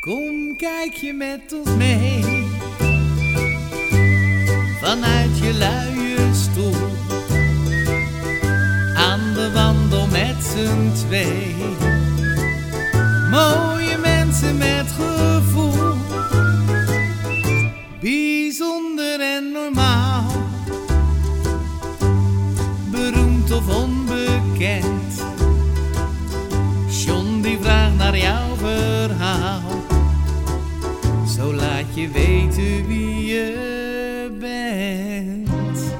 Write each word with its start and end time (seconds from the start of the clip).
Kom, 0.00 0.56
kijk 0.56 0.94
je 0.94 1.12
met 1.12 1.52
ons 1.52 1.76
mee. 1.76 2.46
Vanuit 4.80 5.38
je 5.38 5.52
luie 5.52 6.34
stoel. 6.34 6.74
Aan 8.94 9.34
de 9.34 9.50
wandel 9.54 10.06
met 10.06 10.36
z'n 10.44 11.06
twee. 11.06 11.54
Mooie 13.30 13.98
mensen 13.98 14.56
met 14.56 14.86
gevoel. 14.98 15.94
Bijzonder 18.00 19.20
en 19.20 19.52
normaal. 19.52 20.32
Beroemd 22.90 23.50
of 23.50 23.76
onbekend. 23.76 25.24
John 26.88 27.40
die 27.40 27.58
vraagt 27.60 27.96
naar 27.96 28.18
jouw 28.18 28.56
verhaal. 28.56 29.59
Je 32.00 32.08
weten 32.08 32.86
wie 32.86 33.24
je 33.26 34.30
bent. 34.40 35.94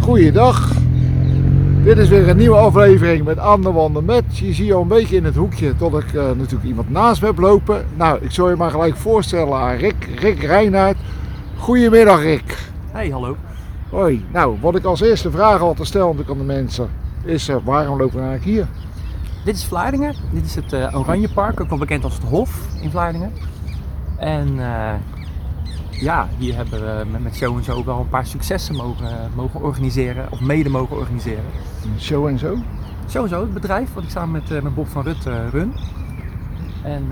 Goeiedag. 0.00 0.72
Dit 1.84 1.98
is 1.98 2.08
weer 2.08 2.28
een 2.28 2.36
nieuwe 2.36 2.56
aflevering 2.56 3.24
met 3.24 3.38
Aan 3.38 3.60
de 3.60 3.72
Wandel 3.72 4.02
met. 4.02 4.38
Je 4.38 4.52
ziet 4.52 4.72
al 4.72 4.82
een 4.82 4.88
beetje 4.88 5.16
in 5.16 5.24
het 5.24 5.34
hoekje 5.34 5.76
tot 5.76 5.94
ik 5.94 6.14
eh, 6.14 6.30
natuurlijk 6.30 6.64
iemand 6.64 6.90
naast 6.90 7.20
me 7.20 7.26
heb 7.26 7.38
lopen. 7.38 7.86
Nou, 7.96 8.18
ik 8.22 8.30
zal 8.30 8.50
je 8.50 8.56
maar 8.56 8.70
gelijk 8.70 8.96
voorstellen 8.96 9.58
aan 9.58 9.76
Rick, 9.76 10.08
Rick 10.18 10.42
Reinaert. 10.42 10.96
Goedemiddag 11.56 12.22
Rick. 12.22 12.58
Hey, 12.92 13.08
hallo. 13.08 13.36
Hoi. 13.90 14.24
Nou, 14.32 14.56
wat 14.60 14.76
ik 14.76 14.84
als 14.84 15.00
eerste 15.00 15.30
vraag 15.30 15.60
altijd 15.60 15.88
stel 15.88 16.06
natuurlijk 16.06 16.30
aan 16.30 16.46
de 16.46 16.52
mensen 16.52 16.99
is 17.24 17.48
eh, 17.48 17.56
waarom 17.64 17.98
lopen 17.98 18.16
we 18.16 18.26
eigenlijk 18.26 18.56
hier? 18.56 18.68
Dit 19.44 19.54
is 19.54 19.64
Vlaardingen. 19.64 20.14
Dit 20.32 20.44
is 20.44 20.54
het 20.54 20.72
eh, 20.72 20.98
Oranje 20.98 21.32
Park, 21.32 21.60
ook 21.60 21.68
wel 21.68 21.78
bekend 21.78 22.04
als 22.04 22.14
het 22.14 22.22
Hof 22.22 22.66
in 22.80 22.90
Vlaardingen. 22.90 23.32
En 24.16 24.48
eh, 24.58 24.94
ja, 25.90 26.28
hier 26.38 26.56
hebben 26.56 26.80
we 26.80 27.04
met, 27.10 27.22
met 27.22 27.34
Show 27.36 27.56
en 27.56 27.64
Zo 27.64 27.76
ook 27.76 27.84
wel 27.84 28.00
een 28.00 28.08
paar 28.08 28.26
successen 28.26 28.76
mogen, 28.76 29.30
mogen 29.34 29.62
organiseren, 29.62 30.32
of 30.32 30.40
mede 30.40 30.68
mogen 30.68 30.96
organiseren. 30.96 31.44
Zo 31.96 32.26
en 32.26 32.38
zo. 32.38 32.56
Show 33.08 33.22
en 33.22 33.28
Zo, 33.28 33.40
het 33.40 33.54
bedrijf 33.54 33.94
wat 33.94 34.02
ik 34.02 34.10
samen 34.10 34.30
met, 34.30 34.62
met 34.62 34.74
Bob 34.74 34.88
van 34.88 35.02
Rut 35.02 35.24
run. 35.50 35.72
En 36.82 37.04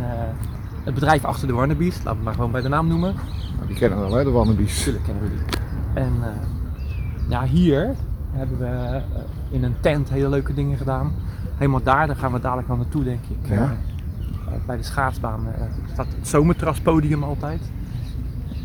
het 0.84 0.94
bedrijf 0.94 1.24
achter 1.24 1.46
de 1.46 1.54
Warnabies, 1.54 1.94
laten 1.94 2.10
we 2.10 2.14
het 2.14 2.24
maar 2.24 2.34
gewoon 2.34 2.50
bij 2.50 2.60
de 2.60 2.68
naam 2.68 2.86
noemen. 2.86 3.14
Nou, 3.56 3.66
die 3.66 3.76
kennen 3.76 3.98
we 3.98 4.04
wel 4.04 4.14
hè, 4.16 4.24
de 4.24 4.30
Wannabies. 4.30 4.76
Natuurlijk 4.76 5.04
kennen 5.04 5.22
we 5.22 5.28
die. 5.28 5.58
En 5.94 6.12
ja, 7.28 7.44
hier 7.44 7.94
hebben 8.32 8.58
we 8.58 9.00
in 9.50 9.64
een 9.64 9.74
tent 9.80 10.08
hele 10.10 10.28
leuke 10.28 10.54
dingen 10.54 10.76
gedaan. 10.78 11.12
Helemaal 11.56 11.82
daar, 11.82 12.06
daar 12.06 12.16
gaan 12.16 12.32
we 12.32 12.40
dadelijk 12.40 12.68
wel 12.68 12.76
naartoe 12.76 13.04
denk 13.04 13.20
ik. 13.30 13.48
Ja. 13.50 13.54
Eh, 13.54 13.62
eh, 13.62 14.60
bij 14.66 14.76
de 14.76 14.82
schaatsbaan 14.82 15.46
eh, 15.46 15.62
staat 15.92 16.06
het 16.18 16.28
zomertraspodium 16.28 17.22
altijd. 17.22 17.60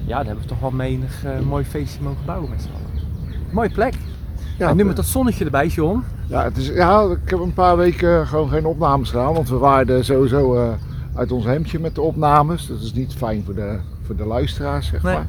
Ja, 0.05 0.15
daar 0.15 0.25
hebben 0.25 0.43
we 0.43 0.49
toch 0.49 0.59
wel 0.59 0.71
menig 0.71 1.23
eh, 1.25 1.39
mooi 1.39 1.63
feestje 1.65 2.03
mogen 2.03 2.25
bouwen 2.25 2.49
met 2.49 2.61
z'n 2.61 2.67
allen. 2.69 3.03
Mooie 3.51 3.69
plek. 3.71 3.93
Ja, 4.57 4.69
en 4.69 4.75
nu 4.75 4.81
eh, 4.81 4.87
met 4.87 4.95
dat 4.95 5.05
zonnetje 5.05 5.45
erbij, 5.45 5.67
John. 5.67 6.03
Ja, 6.27 6.43
het 6.43 6.57
is, 6.57 6.67
ja, 6.67 7.01
ik 7.01 7.29
heb 7.29 7.39
een 7.39 7.53
paar 7.53 7.77
weken 7.77 8.27
gewoon 8.27 8.49
geen 8.49 8.65
opnames 8.65 9.09
gedaan, 9.09 9.33
want 9.33 9.49
we 9.49 9.57
waren 9.57 10.05
sowieso 10.05 10.55
eh, 10.55 10.73
uit 11.13 11.31
ons 11.31 11.45
hemdje 11.45 11.79
met 11.79 11.95
de 11.95 12.01
opnames. 12.01 12.67
Dat 12.67 12.81
is 12.81 12.93
niet 12.93 13.13
fijn 13.13 13.43
voor 13.43 13.53
de, 13.55 13.79
voor 14.05 14.15
de 14.15 14.25
luisteraars, 14.25 14.87
zeg 14.87 15.03
Nee. 15.03 15.13
maar. 15.13 15.27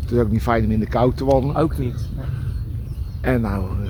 Het 0.00 0.10
is 0.10 0.18
ook 0.18 0.30
niet 0.30 0.42
fijn 0.42 0.64
om 0.64 0.70
in 0.70 0.80
de 0.80 0.86
kou 0.86 1.12
te 1.14 1.24
wandelen. 1.24 1.56
Ook 1.56 1.78
niet. 1.78 2.08
Nee. 2.16 2.24
En 3.34 3.40
nou, 3.40 3.64
eh, 3.84 3.88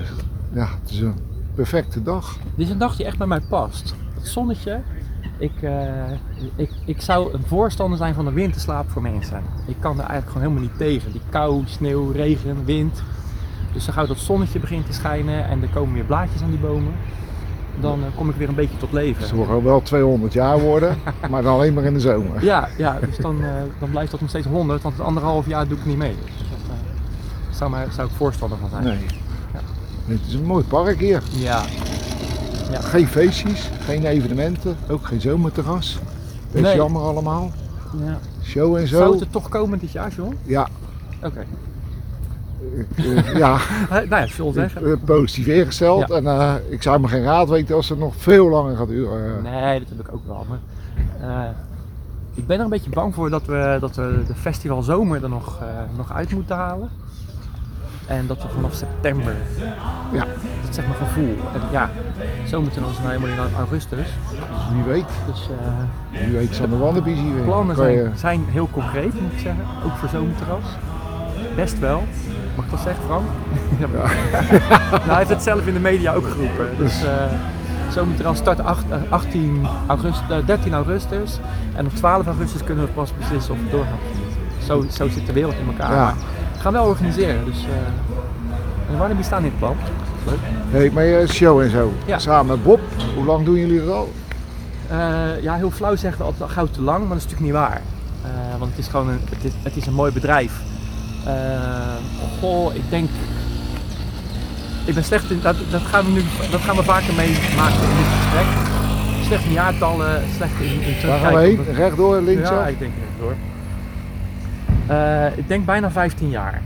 ja, 0.53 0.67
het 0.81 0.91
is 0.91 0.99
een 0.99 1.15
perfecte 1.55 2.03
dag. 2.03 2.37
Dit 2.55 2.65
is 2.65 2.71
een 2.71 2.77
dag 2.77 2.95
die 2.95 3.05
echt 3.05 3.17
bij 3.17 3.27
mij 3.27 3.41
past. 3.49 3.95
Het 4.13 4.27
zonnetje. 4.27 4.81
Ik, 5.37 5.61
eh, 5.61 6.11
ik, 6.55 6.71
ik 6.85 7.01
zou 7.01 7.33
een 7.33 7.43
voorstander 7.45 7.97
zijn 7.97 8.13
van 8.13 8.27
een 8.27 8.33
winterslaap 8.33 8.89
voor 8.89 9.01
mensen. 9.01 9.43
Ik 9.67 9.75
kan 9.79 9.91
er 9.91 10.05
eigenlijk 10.05 10.27
gewoon 10.31 10.47
helemaal 10.47 10.69
niet 10.69 10.77
tegen. 10.77 11.11
Die 11.11 11.21
kou, 11.29 11.63
sneeuw, 11.65 12.11
regen, 12.11 12.65
wind. 12.65 13.03
Dus 13.73 13.85
zo 13.85 13.91
gauw 13.91 14.05
dat 14.05 14.17
zonnetje 14.17 14.59
begint 14.59 14.85
te 14.85 14.93
schijnen 14.93 15.45
en 15.45 15.61
er 15.61 15.69
komen 15.69 15.93
weer 15.93 16.03
blaadjes 16.03 16.41
aan 16.41 16.49
die 16.49 16.59
bomen. 16.59 16.93
Dan 17.79 18.03
eh, 18.03 18.15
kom 18.15 18.29
ik 18.29 18.35
weer 18.35 18.49
een 18.49 18.55
beetje 18.55 18.77
tot 18.77 18.91
leven. 18.91 19.27
Ze 19.27 19.35
mogen 19.35 19.63
wel 19.63 19.81
200 19.81 20.33
jaar 20.33 20.59
worden, 20.59 20.97
maar 21.29 21.41
dan 21.41 21.53
alleen 21.53 21.73
maar 21.73 21.83
in 21.83 21.93
de 21.93 21.99
zomer. 21.99 22.43
Ja, 22.43 22.67
ja 22.77 22.99
dus 22.99 23.17
dan, 23.17 23.43
eh, 23.43 23.49
dan 23.79 23.89
blijft 23.89 24.11
dat 24.11 24.19
nog 24.19 24.29
steeds 24.29 24.47
100, 24.47 24.81
want 24.81 24.97
het 24.97 25.05
anderhalf 25.05 25.47
jaar 25.47 25.67
doe 25.67 25.77
ik 25.77 25.85
niet 25.85 25.97
mee. 25.97 26.15
Dus 26.25 26.49
dat 26.49 26.59
eh, 26.69 27.55
zou, 27.57 27.69
maar, 27.69 27.87
zou 27.91 28.07
ik 28.07 28.13
voorstander 28.13 28.57
van 28.57 28.69
zijn. 28.69 28.83
Nee. 28.83 29.05
Het 30.11 30.27
is 30.27 30.33
een 30.33 30.45
mooi 30.45 30.63
park 30.63 30.99
hier. 30.99 31.21
Ja, 31.35 31.63
Geen 32.71 33.07
feestjes, 33.07 33.69
geen 33.85 34.05
evenementen, 34.05 34.75
ook 34.89 35.05
geen 35.07 35.21
zomerterras. 35.21 35.99
Best 36.51 36.63
Nee. 36.63 36.75
jammer 36.75 37.01
allemaal. 37.01 37.51
ja. 38.05 38.19
Show 38.43 38.75
en 38.75 38.87
Zou 38.87 39.03
zo. 39.05 39.11
het 39.11 39.21
er 39.21 39.29
toch 39.29 39.49
komen 39.49 39.79
dit 39.79 39.91
jaar, 39.91 40.11
John? 40.15 40.37
Ja, 40.43 40.67
Oké. 41.23 41.45
ik, 42.75 43.05
eh, 43.05 43.35
ja 43.37 43.57
nou 43.89 44.07
ja, 44.09 44.25
John 44.25 44.53
zeggen. 44.53 44.85
eh, 44.91 44.97
positief 45.05 45.47
ingesteld. 45.47 46.07
Ja. 46.07 46.15
En 46.15 46.27
eh, 46.27 46.53
ik 46.69 46.81
zou 46.81 46.99
me 46.99 47.07
geen 47.07 47.23
raad 47.23 47.49
weten 47.49 47.75
als 47.75 47.89
het 47.89 47.99
nog 47.99 48.13
veel 48.17 48.49
langer 48.49 48.75
gaat 48.77 48.87
duren. 48.87 49.43
Nee, 49.43 49.79
dat 49.79 49.89
heb 49.89 49.99
ik 49.99 50.13
ook 50.13 50.25
wel. 50.27 50.45
Maar, 50.49 50.59
eh, 51.29 51.49
ik 52.33 52.47
ben 52.47 52.57
er 52.57 52.63
een 52.63 52.69
beetje 52.69 52.89
bang 52.89 53.13
voor 53.13 53.29
dat 53.29 53.45
we, 53.45 53.77
dat 53.79 53.95
we 53.95 54.23
de 54.27 54.35
festival 54.35 54.81
zomer 54.81 55.23
er 55.23 55.29
nog, 55.29 55.57
eh, 55.61 55.67
nog 55.97 56.13
uit 56.13 56.31
moeten 56.33 56.55
halen. 56.55 56.89
En 58.17 58.27
dat 58.27 58.41
we 58.41 58.47
vanaf 58.55 58.73
september, 58.73 59.33
Ja, 60.11 60.19
dat 60.19 60.69
is 60.69 60.75
zeg 60.75 60.87
maar 60.87 60.95
gevoel. 60.95 61.37
En 61.53 61.61
ja, 61.71 61.89
zomer 62.45 62.71
is 62.71 62.75
nou 62.77 62.91
helemaal 63.11 63.45
in 63.47 63.55
augustus. 63.57 64.07
wie 64.73 64.83
weet. 64.83 65.09
Dus 65.31 65.49
eh, 66.11 66.19
Wie 66.25 66.37
weet 66.37 66.55
zijn 66.55 66.69
de 66.69 66.77
wannabies 66.77 67.19
hier 67.19 67.33
weer. 67.33 67.43
plannen 67.43 67.75
je- 67.91 68.01
zijn, 68.03 68.17
zijn 68.17 68.41
heel 68.47 68.69
concreet, 68.71 69.21
moet 69.21 69.31
ik 69.31 69.39
zeggen. 69.39 69.63
Ook 69.85 69.91
voor 69.97 70.09
zomerterras. 70.09 70.63
Best 71.55 71.79
wel. 71.79 72.03
Mag 72.55 72.65
ik 72.65 72.71
dat 72.71 72.79
zeggen, 72.79 73.03
Frank? 73.05 73.25
Ja. 73.79 73.87
nou, 74.91 75.01
hij 75.09 75.17
heeft 75.17 75.29
het 75.29 75.43
zelf 75.43 75.67
in 75.67 75.73
de 75.73 75.79
media 75.79 76.13
ook 76.13 76.27
geroepen. 76.27 76.67
Dus 76.77 77.03
eh 77.03 77.11
zomerterras 77.89 78.37
start 78.37 78.59
acht- 78.63 78.89
eh, 78.89 78.97
18 79.09 79.67
augustus, 79.87 80.29
eh, 80.29 80.37
13 80.45 80.73
augustus. 80.73 81.39
En 81.75 81.85
op 81.85 81.95
12 81.95 82.25
augustus 82.25 82.63
kunnen 82.63 82.85
we 82.85 82.91
pas 82.91 83.13
beslissen 83.17 83.53
of 83.53 83.59
of 83.59 83.71
niet. 83.71 84.65
Zo, 84.65 84.85
zo 84.89 85.07
zit 85.07 85.25
de 85.25 85.33
wereld 85.33 85.53
in 85.53 85.67
elkaar. 85.67 85.95
Ja. 85.95 86.13
Gaan 86.61 86.73
wel 86.73 86.85
organiseren. 86.85 87.45
Dus 87.45 87.65
uh, 88.91 88.97
wanneer 88.97 89.15
die 89.15 89.25
staan 89.25 89.39
in 89.43 89.45
het 89.49 89.59
plan? 89.59 89.75
Leuk. 90.25 90.37
Nee, 90.71 90.91
maar 90.91 91.05
eh, 91.05 91.27
show 91.27 91.59
en 91.61 91.69
zo. 91.69 91.93
Ja. 92.05 92.19
Samen 92.19 92.45
met 92.55 92.63
Bob. 92.63 92.79
Hoe 93.15 93.25
lang 93.25 93.45
doen 93.45 93.55
jullie 93.55 93.79
dat 93.85 93.95
al? 93.95 94.11
Eh, 94.89 95.41
ja, 95.41 95.55
heel 95.55 95.71
flauw 95.71 95.95
zeggen 95.95 96.25
altijd 96.25 96.41
al 96.43 96.47
gauw 96.47 96.67
te 96.71 96.81
lang, 96.81 96.99
maar 96.99 97.07
dat 97.07 97.17
is 97.17 97.23
natuurlijk 97.23 97.51
niet 97.51 97.61
waar. 97.61 97.81
Eh, 98.23 98.29
want 98.59 98.71
het 98.71 98.79
is 98.79 98.87
gewoon 98.87 99.09
een, 99.09 99.19
het 99.29 99.43
is, 99.43 99.51
het 99.63 99.75
is 99.75 99.85
een 99.85 99.93
mooi 99.93 100.11
bedrijf. 100.11 100.51
Eh, 101.25 101.33
goh, 102.39 102.75
ik 102.75 102.89
denk. 102.89 103.09
Ik 104.85 104.93
ben 104.93 105.03
slecht 105.03 105.31
in. 105.31 105.39
Dat, 105.41 105.55
dat, 105.71 105.81
gaan 105.81 106.05
we 106.05 106.11
nu, 106.11 106.21
dat 106.51 106.61
gaan 106.61 106.75
we 106.75 106.83
vaker 106.83 107.13
meemaken 107.13 107.81
in 107.89 107.95
dit 107.97 108.07
gesprek. 108.21 108.45
Slecht 109.25 109.45
in 109.45 109.51
jaartallen, 109.51 110.21
slecht 110.35 110.59
in, 110.59 110.81
in 110.81 111.07
Waar 111.07 111.19
gaan 111.19 111.33
we 111.33 111.39
heen? 111.39 111.57
het- 111.57 111.75
Rechtdoor, 111.75 112.21
linksaf? 112.21 112.55
Ja, 112.55 112.67
ik 112.67 112.79
denk 112.79 112.91
het 112.95 113.37
Eh, 114.91 115.37
ik 115.37 115.47
denk 115.47 115.65
bijna 115.65 115.91
15 115.91 116.29
jaar. 116.29 116.61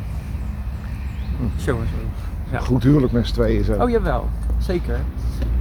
Zo 1.55 1.71
en 1.71 1.87
zo. 1.87 2.21
Ja. 2.51 2.59
Goed 2.59 2.83
huwelijk 2.83 3.11
met 3.11 3.27
z'n 3.27 3.33
tweeën 3.33 3.63
zo. 3.63 3.73
Oh 3.73 3.89
jawel, 3.89 4.27
zeker. 4.57 4.99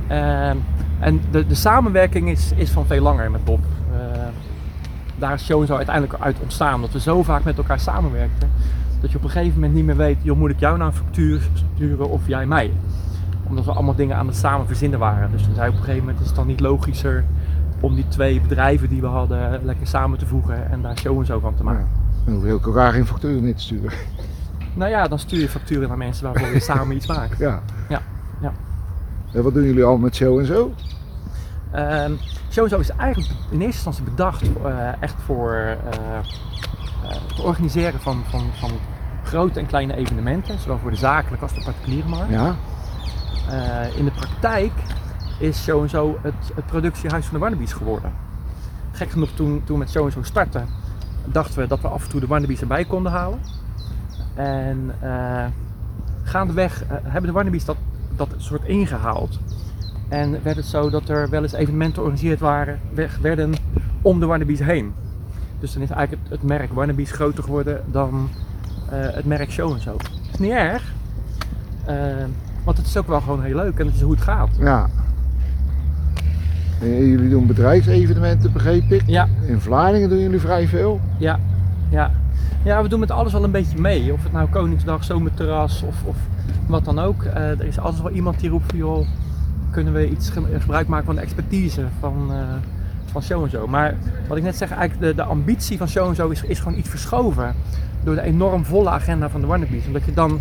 Ehm, 0.06 0.56
en 0.98 1.20
de, 1.30 1.46
de 1.46 1.54
samenwerking 1.54 2.28
is, 2.28 2.52
is 2.56 2.70
van 2.70 2.86
veel 2.86 3.02
langer 3.02 3.30
met 3.30 3.44
Bob. 3.44 3.60
Eh, 3.92 3.98
daar 5.16 5.34
is 5.34 5.44
Show 5.44 5.66
zo 5.66 5.76
uiteindelijk 5.76 6.20
uit 6.20 6.36
ontstaan. 6.40 6.80
Dat 6.80 6.92
we 6.92 7.00
zo 7.00 7.22
vaak 7.22 7.44
met 7.44 7.56
elkaar 7.56 7.80
samenwerkten. 7.80 8.50
Dat 9.00 9.10
je 9.10 9.16
op 9.16 9.24
een 9.24 9.30
gegeven 9.30 9.54
moment 9.54 9.74
niet 9.74 9.84
meer 9.84 9.96
weet, 9.96 10.18
joh, 10.22 10.38
moet 10.38 10.50
ik 10.50 10.60
jou 10.60 10.78
nou 10.78 10.90
een 10.90 10.96
factuur 10.96 11.48
sturen 11.74 12.10
of 12.10 12.20
jij 12.26 12.46
mij? 12.46 12.72
Omdat 13.48 13.64
we 13.64 13.72
allemaal 13.72 13.94
dingen 13.94 14.16
aan 14.16 14.26
het 14.26 14.36
samen 14.36 14.66
verzinnen 14.66 14.98
waren. 14.98 15.30
Dus 15.30 15.42
toen 15.42 15.54
zei 15.54 15.68
op 15.68 15.74
een 15.74 15.80
gegeven 15.80 16.04
moment 16.04 16.20
is 16.20 16.26
het 16.26 16.36
dan 16.36 16.46
niet 16.46 16.60
logischer 16.60 17.24
om 17.80 17.94
die 17.94 18.08
twee 18.08 18.40
bedrijven 18.40 18.88
die 18.88 19.00
we 19.00 19.06
hadden 19.06 19.60
lekker 19.64 19.86
samen 19.86 20.18
te 20.18 20.26
voegen 20.26 20.70
en 20.70 20.82
daar 20.82 20.98
Show 20.98 21.18
en 21.18 21.26
zo 21.26 21.38
van 21.38 21.54
te 21.54 21.64
maken. 21.64 22.03
Dan 22.24 22.34
hoef 22.34 22.44
je 22.44 22.52
ook 22.52 22.66
elkaar 22.66 22.92
geen 22.92 23.06
factuur 23.06 23.36
in 23.36 23.54
te 23.54 23.62
sturen. 23.62 23.90
Nou 24.74 24.90
ja, 24.90 25.08
dan 25.08 25.18
stuur 25.18 25.40
je 25.40 25.48
facturen 25.48 25.88
naar 25.88 25.98
mensen 25.98 26.24
waarvoor 26.24 26.48
je 26.48 26.60
samen 26.60 26.96
iets 26.96 27.06
maakt. 27.06 27.38
Ja. 27.48 27.62
Ja, 27.88 28.02
ja. 28.40 28.52
En 29.32 29.42
wat 29.42 29.54
doen 29.54 29.64
jullie 29.64 29.84
al 29.84 29.96
met 29.96 30.14
show 30.14 30.38
en 30.38 30.46
zo? 30.46 30.74
Ehm 31.72 32.12
Showzo 32.54 32.78
is 32.78 32.90
eigenlijk 32.90 33.30
in 33.50 33.60
eerste 33.60 33.64
instantie 33.64 34.04
bedacht 34.04 34.42
eh, 34.42 35.02
echt 35.02 35.14
voor 35.24 35.52
eh, 35.52 35.76
eh, 35.76 36.24
het 37.02 37.40
organiseren 37.40 38.00
van, 38.00 38.22
van, 38.28 38.50
van 38.52 38.70
grote 39.22 39.60
en 39.60 39.66
kleine 39.66 39.96
evenementen, 39.96 40.58
zowel 40.58 40.78
voor 40.78 40.90
de 40.90 40.96
zakelijke 40.96 41.44
als 41.44 41.54
de 41.54 41.62
particuliere 41.64 42.08
markt. 42.08 42.30
Ja. 42.32 42.56
In 43.96 44.04
de 44.04 44.10
praktijk 44.10 44.72
is 45.38 45.62
Showzo 45.62 46.18
het, 46.22 46.34
het 46.54 46.66
productiehuis 46.66 47.24
van 47.24 47.34
de 47.34 47.40
Warnabies 47.40 47.72
geworden. 47.72 48.12
Gek 48.92 49.10
genoeg, 49.10 49.30
toen, 49.30 49.62
toen 49.64 49.78
met 49.78 49.90
Showzo 49.90 50.22
startten, 50.22 50.68
dachten 51.24 51.60
we 51.60 51.66
dat 51.66 51.80
we 51.80 51.88
af 51.88 52.04
en 52.04 52.10
toe 52.10 52.20
de 52.20 52.26
Warnabies 52.26 52.60
erbij 52.60 52.84
konden 52.84 53.12
halen. 53.12 53.38
En 54.34 54.94
eh, 55.00 55.44
gaandeweg 56.22 56.82
eh, 56.82 56.96
hebben 57.02 57.26
de 57.26 57.32
Wannabes 57.32 57.64
dat, 57.64 57.76
dat 58.16 58.28
soort 58.36 58.64
ingehaald. 58.64 59.38
En 60.08 60.42
werd 60.42 60.56
het 60.56 60.66
zo 60.66 60.90
dat 60.90 61.08
er 61.08 61.30
wel 61.30 61.42
eens 61.42 61.52
evenementen 61.52 61.94
georganiseerd 61.94 62.40
waren, 62.40 62.80
werden 63.20 63.54
om 64.02 64.20
de 64.20 64.26
Wannabes 64.26 64.58
heen. 64.58 64.94
Dus 65.58 65.72
dan 65.72 65.82
is 65.82 65.90
eigenlijk 65.90 66.28
het, 66.28 66.42
merk 66.42 66.72
Wannabes 66.72 67.10
groter 67.10 67.44
geworden 67.44 67.84
dan 67.86 68.28
eh, 68.90 68.98
het 69.00 69.24
merk 69.24 69.50
Show 69.50 69.72
en 69.72 69.80
Zo. 69.80 69.96
is 70.32 70.38
niet 70.38 70.50
erg, 70.50 70.92
want 72.64 72.76
het 72.76 72.86
is 72.86 72.96
ook 72.96 73.06
wel 73.06 73.20
gewoon 73.20 73.42
heel 73.42 73.56
leuk 73.56 73.78
en 73.78 73.86
het 73.86 73.94
is 73.94 74.00
hoe 74.00 74.12
het 74.14 74.22
gaat. 74.22 74.50
Ja. 74.58 74.88
En 76.84 77.06
jullie 77.08 77.28
doen 77.28 77.46
bedrijfsevenementen, 77.46 78.52
begreep 78.52 78.92
ik. 78.92 79.02
Ja, 79.06 79.28
In 79.46 79.60
Vlaardingen 79.60 80.08
doen 80.08 80.18
jullie 80.20 80.40
vrij 80.40 80.66
veel. 80.68 81.00
ja, 81.18 81.38
ja. 81.88 82.10
Ja, 82.64 82.82
we 82.82 82.88
doen 82.88 83.00
met 83.00 83.10
alles 83.10 83.32
wel 83.32 83.44
een 83.44 83.50
beetje 83.50 83.80
mee. 83.80 84.12
Of 84.12 84.22
het 84.22 84.32
nou 84.32 84.48
Koningsdag, 84.48 85.04
Zomerterras 85.04 85.82
of, 85.82 85.94
of 86.04 86.16
wat 86.66 86.84
dan 86.84 86.98
ook. 86.98 87.22
Eh, 87.22 87.42
er 87.50 87.64
is 87.64 87.78
altijd 87.78 88.02
wel 88.02 88.12
iemand 88.12 88.40
die 88.40 88.50
roept 88.50 88.64
van 88.70 88.78
joh, 88.78 89.06
kunnen 89.70 89.92
we 89.92 90.10
iets 90.10 90.30
ge- 90.30 90.58
gebruik 90.60 90.86
maken 90.88 91.06
van 91.06 91.14
de 91.14 91.20
expertise 91.20 91.82
van, 92.00 92.26
eh, 92.30 92.36
van 93.12 93.22
Show 93.22 93.44
en 93.44 93.50
Zo. 93.50 93.66
Maar 93.66 93.94
wat 94.28 94.36
ik 94.36 94.42
net 94.42 94.56
zeg, 94.56 94.70
eigenlijk 94.70 95.00
de, 95.08 95.14
de 95.22 95.28
ambitie 95.28 95.78
van 95.78 95.88
Show 95.88 96.08
en 96.08 96.14
Zo 96.14 96.28
is, 96.28 96.42
is 96.42 96.58
gewoon 96.58 96.78
iets 96.78 96.88
verschoven. 96.88 97.54
Door 98.04 98.14
de 98.14 98.22
enorm 98.22 98.64
volle 98.64 98.90
agenda 98.90 99.28
van 99.28 99.40
de 99.40 99.46
Wannabes. 99.46 99.86
Omdat 99.86 100.04
je 100.04 100.12
dan, 100.12 100.40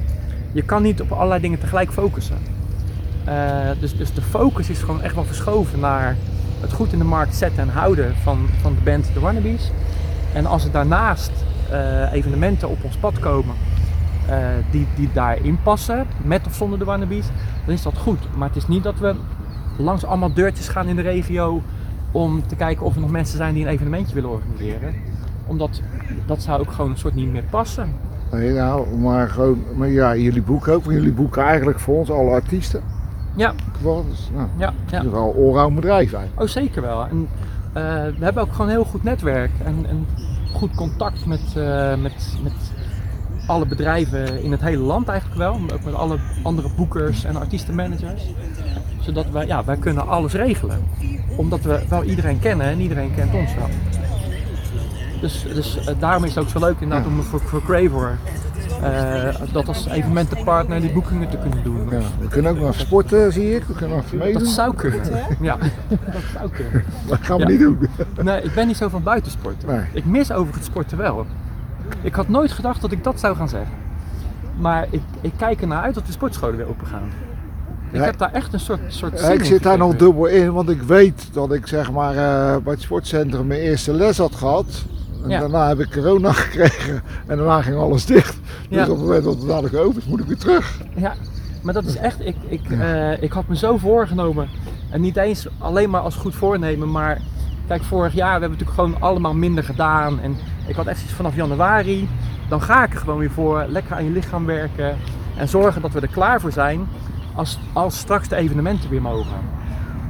je 0.52 0.62
kan 0.62 0.82
niet 0.82 1.02
op 1.02 1.12
allerlei 1.12 1.42
dingen 1.42 1.60
tegelijk 1.60 1.92
focussen. 1.92 2.38
Eh, 3.26 3.34
dus, 3.80 3.98
dus 3.98 4.14
de 4.14 4.22
focus 4.22 4.70
is 4.70 4.80
gewoon 4.80 5.02
echt 5.02 5.16
wel 5.16 5.24
verschoven 5.26 5.80
naar 5.80 6.16
het 6.64 6.74
goed 6.74 6.94
in 6.94 7.00
de 7.00 7.06
markt 7.06 7.36
zetten 7.36 7.62
en 7.64 7.70
houden 7.70 8.16
van, 8.16 8.48
van 8.62 8.74
de 8.74 8.82
band 8.82 9.14
The 9.14 9.20
Wannabes. 9.20 9.72
En 10.34 10.46
als 10.46 10.66
er 10.66 10.72
daarnaast 10.72 11.32
eh, 11.72 12.14
evenementen 12.14 12.70
op 12.70 12.84
ons 12.84 12.96
pad 12.96 13.20
komen 13.20 13.56
eh, 14.28 14.38
die, 14.72 14.88
die 14.96 15.10
daarin 15.14 15.60
passen, 15.64 16.06
met 16.22 16.46
of 16.46 16.54
zonder 16.54 16.80
de 16.80 16.86
Wannabes, 16.86 17.26
dan 17.66 17.74
is 17.74 17.82
dat 17.82 17.98
goed. 17.98 18.36
Maar 18.38 18.48
het 18.48 18.58
is 18.58 18.68
niet 18.68 18.84
dat 18.84 19.00
we 19.00 19.16
langs 19.78 20.06
allemaal 20.06 20.34
deurtjes 20.34 20.68
gaan 20.68 20.88
in 20.88 20.96
de 20.96 21.02
regio 21.02 21.62
om 22.12 22.48
te 22.48 22.56
kijken 22.56 22.86
of 22.86 22.96
er 22.96 23.02
nog 23.02 23.12
mensen 23.12 23.38
zijn 23.38 23.54
die 23.54 23.64
een 23.64 23.72
evenementje 23.72 24.14
willen 24.14 24.30
organiseren. 24.30 24.94
Omdat 25.46 25.82
dat 26.26 26.42
zou 26.42 26.60
ook 26.60 26.72
gewoon 26.72 26.92
een 26.92 26.98
soort 26.98 27.16
niet 27.16 27.32
meer 27.32 27.44
passen. 27.50 27.94
Nee, 28.32 28.52
nou, 28.52 28.98
maar 28.98 29.30
gewoon, 29.30 29.64
maar 29.76 29.90
ja, 29.90 30.16
jullie 30.16 30.42
boeken 30.42 30.74
ook. 30.74 30.84
Jullie 30.84 31.12
boeken 31.12 31.44
eigenlijk 31.44 31.80
voor 31.80 31.98
ons 31.98 32.12
alle 32.12 32.32
artiesten. 32.32 32.93
Ja, 33.36 33.54
Gewoon, 33.78 34.06
Dus, 34.10 34.30
nou, 34.34 34.48
ja, 34.58 34.74
ja. 34.88 34.98
het 34.98 35.06
is 35.06 35.12
wel 35.12 35.34
een 35.36 35.44
allround 35.44 35.76
bedrijf 35.76 36.14
eigenlijk. 36.14 36.42
Oh, 36.42 36.48
zeker 36.48 36.82
wel. 36.82 37.08
En, 37.08 37.28
eh, 37.74 37.84
we 38.18 38.24
hebben 38.24 38.44
ook 38.44 38.52
gewoon 38.52 38.68
een 38.68 38.74
heel 38.74 38.84
goed 38.84 39.04
netwerk 39.04 39.52
en, 39.64 39.86
en 39.88 40.08
goed 40.52 40.76
contact 40.76 41.26
met, 41.26 41.56
eh, 41.56 41.96
met, 41.96 42.38
met 42.44 42.54
alle 43.48 43.66
bedrijven 43.66 44.44
in 44.44 44.52
het 44.52 44.62
hele 44.62 44.84
land 44.84 45.08
eigenlijk 45.08 45.40
wel. 45.40 45.60
Maar 45.60 45.74
ook 45.74 45.84
met 45.84 45.94
alle 45.94 46.18
andere 46.44 46.70
boekers 46.76 47.24
en 47.24 47.36
artiestenmanagers. 47.36 48.24
Zodat 49.00 49.30
wij, 49.32 49.46
ja, 49.46 49.64
wij 49.64 49.78
kunnen 49.78 50.08
alles 50.08 50.34
regelen. 50.34 50.84
Omdat 51.38 51.62
we 51.62 51.84
wel 51.90 52.04
iedereen 52.04 52.40
kennen 52.40 52.68
en 52.68 52.80
iedereen 52.80 53.16
kent 53.16 53.34
ons 53.34 53.56
wel. 53.56 53.70
Dus, 55.22 55.44
dus 55.54 55.86
eh, 55.86 55.96
daarom 56.00 56.24
is 56.24 56.36
het 56.36 56.44
ook 56.44 56.50
zo 56.50 56.60
leuk 56.60 56.80
inderdaad 56.80 57.08
om 57.08 57.22
voor, 57.22 57.40
voor 57.40 57.64
Cravor 57.64 58.18
dat 59.52 59.68
als 59.68 59.88
evenementenpartner 59.88 60.82
die 60.82 60.92
boekingen 60.92 61.30
te 61.30 61.38
kunnen 61.38 61.64
doen. 61.64 61.88
Ja, 61.92 61.98
we 62.20 62.28
kunnen 62.28 62.52
ook 62.52 62.58
nog 62.58 62.68
even 62.70 62.80
sporten, 62.80 63.34
zie 63.34 63.56
ik. 63.56 63.64
We 63.64 63.74
kunnen 63.74 63.98
nog 63.98 64.12
meedoen. 64.14 64.44
Dat 64.44 64.52
zou 64.52 64.76
kunnen. 64.76 65.00
Ja, 65.42 65.58
dat 65.88 66.22
zou 66.38 66.50
kunnen. 66.50 66.84
Dat 67.08 67.18
gaan 67.22 67.38
we 67.38 67.44
Ja. 67.44 67.50
niet 67.50 67.60
doen. 67.60 67.80
Nee, 68.22 68.42
ik 68.42 68.54
ben 68.54 68.68
niet 68.68 68.78
zo 68.78 68.90
van 68.90 69.04
buitensporten. 69.04 69.68
Nee. 69.70 69.80
Ik 69.94 70.06
mis 70.06 70.32
overigens 70.32 70.66
sporten 70.66 70.98
wel. 70.98 71.26
Ik 72.02 72.14
had 72.16 72.28
nooit 72.30 72.52
gedacht 72.52 72.82
dat 72.82 72.92
ik 72.92 73.04
dat 73.04 73.20
zou 73.20 73.36
gaan 73.36 73.50
zeggen. 73.50 73.72
Maar 74.60 74.88
ik, 74.90 75.02
ik 75.22 75.34
kijk 75.38 75.62
ernaar 75.62 75.82
uit 75.84 75.96
dat 75.96 76.06
de 76.06 76.12
sportscholen 76.12 76.58
weer 76.58 76.68
open 76.70 76.88
gaan. 76.88 77.10
Ik 77.92 78.00
Ja. 78.00 78.06
heb 78.06 78.18
daar 78.18 78.32
echt 78.32 78.54
een 78.54 78.60
soort, 78.60 78.80
soort 78.88 79.20
Ja, 79.20 79.30
ik 79.32 79.44
zit 79.44 79.64
daar 79.64 79.78
nog 79.78 79.96
dubbel 79.96 80.26
in, 80.26 80.54
want 80.54 80.70
ik 80.70 80.82
weet 80.82 81.28
dat 81.34 81.54
ik 81.54 81.68
zeg 81.68 81.92
maar 81.92 82.10
eh, 82.10 82.58
bij 82.64 82.74
het 82.74 82.82
sportcentrum 82.82 83.48
mijn 83.48 83.60
eerste 83.60 83.94
les 83.94 84.18
had 84.18 84.36
gehad. 84.36 84.66
En 85.24 85.30
Ja. 85.30 85.40
daarna 85.40 85.68
heb 85.68 85.80
ik 85.80 85.92
corona 85.92 86.32
gekregen 86.44 87.02
en 87.28 87.38
daarna 87.38 87.62
ging 87.62 87.78
alles 87.78 88.06
dicht. 88.06 88.38
Dus 88.74 88.90
op 88.90 88.96
het 88.96 89.06
moment 89.06 89.24
dat 89.24 89.36
het 89.38 89.48
dadelijk 89.48 89.76
open 89.76 90.02
is, 90.02 90.06
moet 90.06 90.20
ik 90.20 90.26
weer 90.26 90.38
terug. 90.38 90.82
Ja, 90.96 91.14
maar 91.62 91.74
dat 91.74 91.86
is 91.86 91.96
echt, 91.96 92.26
ik, 92.26 92.36
ik, 92.48 92.70
eh, 92.70 93.22
ik 93.22 93.32
had 93.32 93.48
me 93.48 93.56
zo 93.56 93.78
voorgenomen. 93.78 94.48
En 94.90 95.02
niet 95.02 95.18
eens 95.18 95.48
alleen 95.58 95.90
maar 95.90 96.02
als 96.02 96.16
goed 96.16 96.36
voornemen, 96.36 96.92
maar 96.92 97.22
kijk, 97.68 97.84
vorig 97.84 98.14
jaar 98.14 98.34
we 98.34 98.46
hebben 98.46 98.60
natuurlijk 98.60 98.80
gewoon 98.80 99.02
allemaal 99.02 99.34
minder 99.34 99.64
gedaan. 99.64 100.20
En 100.20 100.36
ik 100.68 100.76
had 100.76 100.86
echt 100.86 101.04
iets 101.04 101.14
vanaf 101.14 101.36
januari, 101.36 102.10
dan 102.50 102.62
ga 102.62 102.84
ik 102.86 102.94
er 102.94 103.00
gewoon 103.00 103.20
weer 103.20 103.32
voor. 103.32 103.66
Lekker 103.68 103.96
aan 103.96 104.04
je 104.04 104.10
lichaam 104.10 104.46
werken 104.46 104.98
en 105.38 105.48
zorgen 105.48 105.82
dat 105.82 105.92
we 105.92 106.00
er 106.00 106.08
klaar 106.08 106.42
voor 106.42 106.52
zijn 106.52 106.88
als, 107.36 107.60
als 107.74 107.98
straks 107.98 108.28
de 108.28 108.36
evenementen 108.36 108.90
weer 108.90 109.02
mogen. 109.02 109.38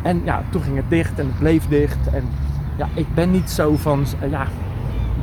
En 0.01 0.21
ja, 0.25 0.43
toen 0.49 0.61
ging 0.61 0.75
het 0.75 0.89
dicht 0.89 1.19
en 1.19 1.25
het 1.25 1.39
bleef 1.39 1.67
dicht. 1.67 2.07
En 2.13 2.23
ja, 2.77 2.87
ik 2.93 3.13
ben 3.13 3.31
niet 3.31 3.49
zo 3.49 3.75
van, 3.75 4.05
eh, 4.19 4.31
ja, 4.31 4.47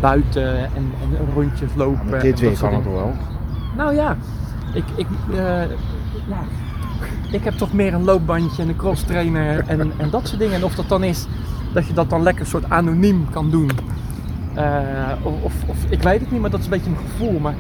buiten 0.01 0.59
en, 0.59 0.93
en 1.01 1.35
rondjes 1.35 1.71
lopen. 1.75 2.15
En 2.15 2.21
dit 2.21 2.41
weer 2.41 2.59
kan 2.59 2.75
het 2.75 2.85
wel. 2.85 3.13
Nou 3.77 3.95
ja, 3.95 4.17
ik, 4.73 4.85
ik, 4.95 5.07
eh, 5.31 5.63
ja, 6.29 6.43
ik 7.31 7.45
heb 7.45 7.55
toch 7.55 7.73
meer 7.73 7.95
een 7.95 8.05
loopbandje 8.05 8.63
en 8.63 8.69
een 8.69 8.77
cross 8.77 9.03
trainer 9.03 9.65
en, 9.67 9.81
en 9.81 10.11
dat 10.11 10.29
soort 10.29 10.41
dingen. 10.41 10.55
En 10.55 10.65
of 10.65 10.75
dat 10.75 10.89
dan 10.89 11.05
is 11.05 11.27
dat 11.75 11.87
je 11.87 11.93
dat 11.93 12.11
dan 12.11 12.23
lekker 12.23 12.47
soort 12.47 12.71
anoniem 12.71 13.31
kan 13.31 13.51
doen. 13.51 13.71
Eh, 14.55 15.13
of, 15.23 15.43
of, 15.43 15.55
of 15.67 15.77
ik 15.89 16.03
weet 16.03 16.21
het 16.21 16.31
niet, 16.31 16.41
maar 16.41 16.51
dat 16.51 16.61
is 16.61 16.65
een 16.65 16.73
beetje 16.73 16.91
een 16.91 17.11
gevoel. 17.11 17.39
Maar 17.39 17.55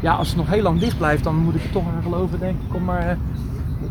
ja, 0.00 0.14
als 0.14 0.28
het 0.28 0.36
nog 0.36 0.48
heel 0.48 0.62
lang 0.62 0.80
dicht 0.80 0.98
blijft, 0.98 1.24
dan 1.24 1.36
moet 1.36 1.54
ik 1.54 1.64
er 1.64 1.70
toch 1.70 1.84
aan 1.96 2.02
geloven, 2.02 2.38
denk 2.38 2.56
ik, 2.68 2.74
om 2.74 2.84
maar 2.84 3.08
eh, 3.08 3.16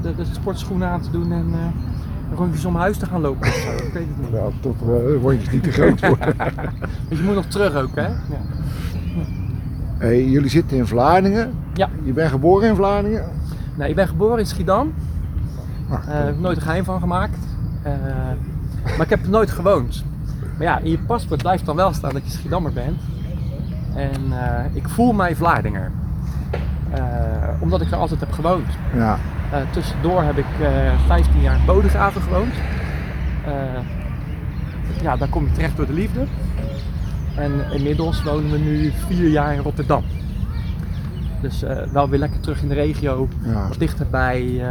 de, 0.02 0.16
de 0.16 0.26
sportschoenen 0.32 0.88
aan 0.88 1.02
te 1.02 1.12
doen 1.12 1.32
en 1.32 1.54
rondjes 2.36 2.66
om 2.66 2.76
huis 2.76 2.98
te 2.98 3.06
gaan 3.06 3.22
lopen 3.22 3.48
of 3.48 3.54
zo. 3.54 3.72
Ik 3.86 3.94
weet 3.94 4.06
het 4.08 4.18
niet. 4.22 4.30
Ja, 4.32 4.48
tot 4.60 4.80
de 4.80 5.20
rondjes 5.22 5.50
niet 5.52 5.64
te 5.64 5.72
groot 5.72 6.00
worden. 6.00 6.36
Want 7.08 7.20
je 7.20 7.24
moet 7.24 7.36
nog 7.36 7.46
terug 7.46 7.76
ook, 7.76 7.96
hè? 7.96 8.08
Ja. 8.08 8.16
hey, 9.98 10.26
jullie 10.26 10.50
zitten 10.50 10.78
in 10.78 10.88
Vlaardingen. 10.88 11.54
Ja. 11.74 11.90
Je 12.04 12.12
bent 12.14 12.30
geboren 12.32 12.70
in 12.70 12.76
Vlaardingen. 12.76 13.26
Nee, 13.76 13.90
ik 13.90 13.96
ben 13.96 14.08
geboren 14.08 14.40
in 14.40 14.46
Schiedam. 14.46 14.94
Ah, 15.90 15.98
Eh, 16.08 16.24
heb 16.26 16.34
ik 16.34 16.40
nooit 16.40 16.58
een 16.58 16.64
geheim 16.64 16.84
van 16.84 17.00
gemaakt. 17.00 17.38
Eh, 17.82 17.92
maar 18.84 19.02
ik 19.02 19.10
heb 19.10 19.24
er 19.24 19.30
nooit 19.30 19.52
gewoond. 19.52 20.04
Maar 20.58 20.68
ja, 20.68 20.80
in 20.80 20.90
je 20.92 21.00
paspoort 21.00 21.42
blijft 21.42 21.66
dan 21.66 21.76
wel 21.76 21.94
staan 21.94 22.14
dat 22.14 22.24
je 22.26 22.32
Schiedammer 22.32 22.74
bent. 22.74 23.02
En 23.96 24.22
eh, 24.32 24.66
ik 24.76 24.90
voel 24.90 25.14
mij 25.14 25.36
Vlaardinger. 25.36 25.92
Omdat 27.60 27.82
ik 27.82 27.92
er 27.92 27.98
altijd 27.98 28.20
heb 28.20 28.32
gewoond. 28.32 28.66
ja. 28.96 29.18
Eh, 29.52 29.60
tussendoor 29.72 30.24
heb 30.24 30.38
ik 30.38 30.46
eh 30.62 31.06
15 31.06 31.42
jaar 31.42 31.56
in 31.60 31.66
Bodegraven 31.66 32.22
gewoond. 32.22 32.54
Eh, 33.46 33.54
ja, 35.02 35.18
daar 35.18 35.28
kom 35.28 35.46
je 35.46 35.52
terecht 35.52 35.78
door 35.78 35.86
de 35.86 35.94
liefde. 35.94 36.26
En 37.36 37.52
inmiddels 37.72 38.24
wonen 38.24 38.52
we 38.52 38.58
nu 38.58 38.92
vier 39.08 39.30
jaar 39.30 39.54
in 39.54 39.60
Rotterdam. 39.60 40.04
Dus 41.42 41.64
wel 41.92 42.10
weer 42.10 42.20
lekker 42.20 42.40
terug 42.40 42.62
in 42.62 42.68
de 42.68 42.74
regio 42.74 43.28
ja. 43.44 43.70
dichter 43.78 44.08
bij, 44.10 44.62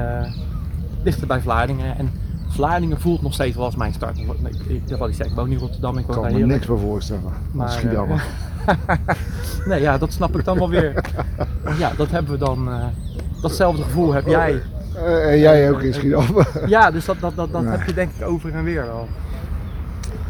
dichter 1.03 1.27
bij 1.27 1.41
Vlaardingen. 1.41 1.99
En 1.99 2.11
Vlaardingen 2.49 3.01
voelt 3.01 3.23
nog 3.23 3.33
steeds 3.33 3.57
wel 3.57 3.65
als 3.65 3.77
mijn 3.77 3.93
start. 3.93 4.19
Ik, 4.19 4.29
ik, 4.43 4.61
ik 4.67 5.19
ik 5.19 5.33
woon 5.35 5.49
niet 5.49 5.59
in 5.59 5.65
Rotterdam, 5.65 5.99
ik 5.99 6.01
Ik 6.01 6.07
kan 6.07 6.23
daar 6.23 6.33
me 6.33 6.47
niks 6.47 6.67
meer 6.67 6.79
voorstellen. 6.79 7.33
Maar. 7.53 7.83
Nee, 9.65 9.81
ja, 9.81 9.99
dat 9.99 10.13
snap 10.13 10.39
ik 10.39 10.45
dan 10.45 10.59
wel 10.59 10.71
weer. 10.71 10.93
Ja, 11.79 11.93
dat 11.97 12.11
hebben 12.11 12.33
we 12.33 12.39
dan. 12.39 12.69
eh, 12.71 12.85
datzelfde 13.43 13.83
gevoel 13.83 14.13
heb 14.13 14.27
jij. 14.27 14.63
Eh, 14.95 15.31
en 15.31 15.39
jij 15.39 15.71
ook 15.71 15.81
in 15.83 15.95
Schiedammer. 15.95 16.49
Ja, 16.67 16.91
dus 16.91 17.05
dat, 17.05 17.17
dat, 17.21 17.37
dat, 17.37 17.53
dat 17.53 17.63
Nee. 17.63 17.71
heb 17.77 17.87
je 17.87 17.95
denk 17.95 18.11
ik 18.19 18.27
over 18.27 18.55
en 18.55 18.65
weer 18.65 18.83
wel. 18.87 19.09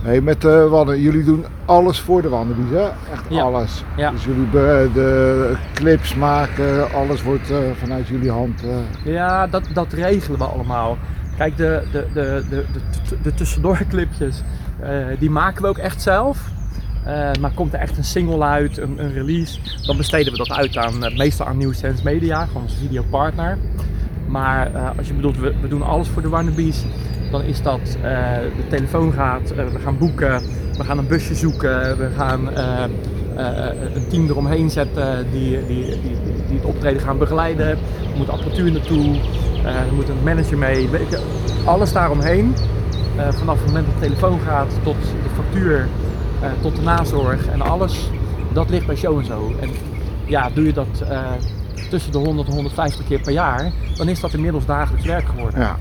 Hey, 0.02 0.20
met 0.20 0.40
de 0.40 0.68
Wannen, 0.70 1.00
jullie 1.00 1.24
doen 1.24 1.44
alles 1.64 2.00
voor 2.00 2.22
de 2.22 2.28
Wandenbies, 2.28 2.70
hè? 2.78 2.84
Echt 3.12 3.22
Ja. 3.28 3.42
alles. 3.42 3.84
Ja. 3.96 4.10
Dus 4.10 4.24
jullie 4.24 4.50
de 4.92 5.56
clips 5.74 6.14
maken, 6.14 6.92
alles 6.92 7.22
wordt 7.22 7.50
eh, 7.50 7.56
vanuit 7.80 8.08
jullie 8.08 8.30
hand. 8.30 8.62
eh, 8.62 9.12
Ja, 9.12 9.46
dat, 9.46 9.62
dat 9.72 9.92
regelen 9.92 10.38
we 10.38 10.44
allemaal. 10.44 10.96
Kijk, 11.36 11.56
de, 11.56 11.82
de, 11.92 12.06
de, 12.14 12.44
de, 12.50 12.64
de, 13.22 13.34
tussendoorclipjes, 13.34 14.42
eh, 14.80 14.90
die 15.18 15.30
maken 15.30 15.62
we 15.62 15.68
ook 15.68 15.78
echt 15.78 16.02
zelf. 16.02 16.38
Eh, 17.06 17.30
maar 17.40 17.50
komt 17.54 17.72
er 17.72 17.78
echt 17.78 17.96
een 17.96 18.04
single 18.04 18.44
uit, 18.44 18.78
een, 18.78 18.94
een 18.98 19.12
release, 19.12 19.58
dan 19.82 19.96
besteden 19.96 20.32
we 20.32 20.38
dat 20.38 20.50
uit 20.50 20.76
aan, 20.76 21.04
eh, 21.04 21.16
meestal 21.16 21.46
aan 21.46 21.58
New 21.58 21.74
Sense 21.74 22.04
Media, 22.04 22.46
gewoon 22.46 22.62
onze 22.62 22.76
videopartner. 22.76 23.58
Maar 24.28 24.74
eh, 24.74 24.90
als 24.98 25.06
je 25.06 25.14
bedoelt, 25.14 25.38
we, 25.38 25.54
we 25.60 25.68
doen 25.68 25.82
alles 25.82 26.08
voor 26.08 26.22
de 26.22 26.28
Wannabies, 26.28 26.84
dan 27.30 27.42
is 27.42 27.62
dat 27.62 27.80
de 28.56 28.66
telefoon 28.68 29.12
gaat, 29.12 29.54
we 29.54 29.78
gaan 29.84 29.98
boeken, 29.98 30.42
we 30.76 30.84
gaan 30.84 30.98
een 30.98 31.06
busje 31.06 31.34
zoeken, 31.34 31.98
we 31.98 32.08
gaan 32.16 32.56
een 33.94 34.08
team 34.08 34.28
eromheen 34.28 34.70
zetten 34.70 35.26
die, 35.32 35.66
die, 35.66 35.84
die, 35.84 36.16
die 36.48 36.56
het 36.56 36.64
optreden 36.64 37.02
gaan 37.02 37.18
begeleiden. 37.18 37.68
Er 37.68 37.78
moet 38.16 38.28
apparatuur 38.28 38.72
naartoe, 38.72 39.20
er 39.64 39.94
moet 39.94 40.08
een 40.08 40.22
manager 40.24 40.58
mee, 40.58 40.88
alles 41.64 41.92
daaromheen. 41.92 42.54
Vanaf 43.30 43.58
het 43.58 43.66
moment 43.66 43.86
dat 43.86 43.94
de 43.94 44.06
telefoon 44.06 44.40
gaat 44.40 44.72
tot 44.82 44.96
de 45.02 45.30
factuur, 45.34 45.88
eh, 46.40 46.50
tot 46.60 46.76
de 46.76 46.82
nazorg 46.82 47.46
en 47.46 47.60
alles, 47.60 48.10
dat 48.52 48.70
ligt 48.70 48.86
bij 48.86 48.96
Show 48.96 49.18
en 49.18 49.24
Zo. 49.24 49.52
En 49.60 49.70
ja, 50.26 50.50
doe 50.54 50.64
je 50.64 50.72
dat 50.72 51.00
eh, 51.08 51.20
tussen 51.90 52.12
de 52.12 52.18
100 52.18 52.48
en 52.48 52.54
150 52.54 53.06
keer 53.06 53.20
per 53.20 53.32
jaar, 53.32 53.72
dan 53.96 54.08
is 54.08 54.20
dat 54.20 54.32
inmiddels 54.34 54.66
dagelijks 54.66 55.06
werk 55.06 55.26
geworden. 55.28 55.60
Ja. 55.60 55.76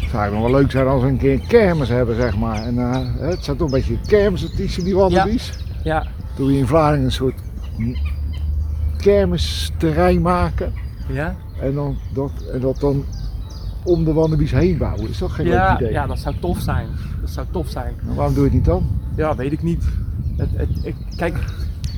Het 0.00 0.20
zou 0.20 0.32
nog 0.32 0.40
wel 0.50 0.60
leuk 0.60 0.70
zijn 0.70 0.86
als 0.86 1.02
we 1.02 1.08
een 1.08 1.18
keer 1.18 1.32
een 1.32 1.46
kermis 1.46 1.88
hebben, 1.88 2.16
zeg 2.16 2.36
maar. 2.36 2.62
En, 2.62 2.78
eh, 2.78 3.00
het 3.28 3.44
zou 3.44 3.56
toch 3.56 3.66
een 3.66 3.74
beetje 3.74 3.98
kermisartiesten, 4.06 4.84
die 4.84 4.94
wandelbies. 4.94 5.52
Ja, 5.82 6.06
Toen 6.36 6.46
we 6.46 6.56
in 6.56 6.66
Vlaardingen 6.66 7.04
een 7.04 7.12
soort 7.12 7.34
kermisterrein 8.96 10.22
maken. 10.22 10.72
ja, 11.08 11.36
En, 11.60 11.74
dan, 11.74 11.98
dat, 12.14 12.30
en 12.52 12.60
dat 12.60 12.80
dan 12.80 13.04
om 13.84 14.04
de 14.04 14.12
wandelbies 14.12 14.50
heen 14.50 14.78
bouwen. 14.78 15.08
Is 15.08 15.18
toch 15.18 15.34
geen 15.34 15.46
ja, 15.46 15.68
leuk 15.68 15.80
idee? 15.80 15.92
ja, 15.92 16.06
dat 16.06 16.18
zou 16.18 16.34
tof 16.40 16.60
zijn. 16.60 16.86
Dat 17.20 17.30
zou 17.30 17.46
tof 17.50 17.68
zijn. 17.68 17.94
Nou, 18.02 18.16
waarom 18.16 18.34
doe 18.34 18.44
je 18.44 18.48
het 18.48 18.58
niet 18.58 18.66
dan? 18.66 18.86
Ja, 19.16 19.36
weet 19.36 19.52
ik 19.52 19.62
niet. 19.62 19.84
Het, 20.36 20.48
het, 20.54 20.68
ik, 20.82 20.94
kijk, 21.16 21.38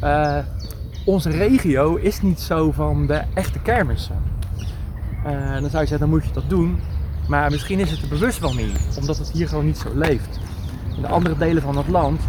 eh, 0.00 0.38
onze 1.04 1.30
regio 1.30 1.94
is 1.94 2.22
niet 2.22 2.40
zo 2.40 2.72
van 2.72 3.06
de 3.06 3.22
echte 3.34 3.58
kermissen. 3.58 4.16
Eh, 5.24 5.52
dan 5.52 5.70
zou 5.70 5.82
je 5.82 5.88
zeggen, 5.88 5.98
dan 5.98 6.08
moet 6.08 6.24
je 6.24 6.32
dat 6.32 6.48
doen. 6.48 6.78
Maar 7.28 7.50
misschien 7.50 7.78
is 7.78 7.90
het 7.90 8.02
er 8.02 8.08
bewust 8.08 8.38
wel 8.38 8.54
niet, 8.54 8.96
omdat 8.98 9.18
het 9.18 9.30
hier 9.30 9.48
gewoon 9.48 9.64
niet 9.64 9.78
zo 9.78 9.88
leeft. 9.94 10.40
In 10.96 11.02
de 11.02 11.08
andere 11.08 11.36
delen 11.36 11.62
van 11.62 11.76
het 11.76 11.88
land, 11.88 12.20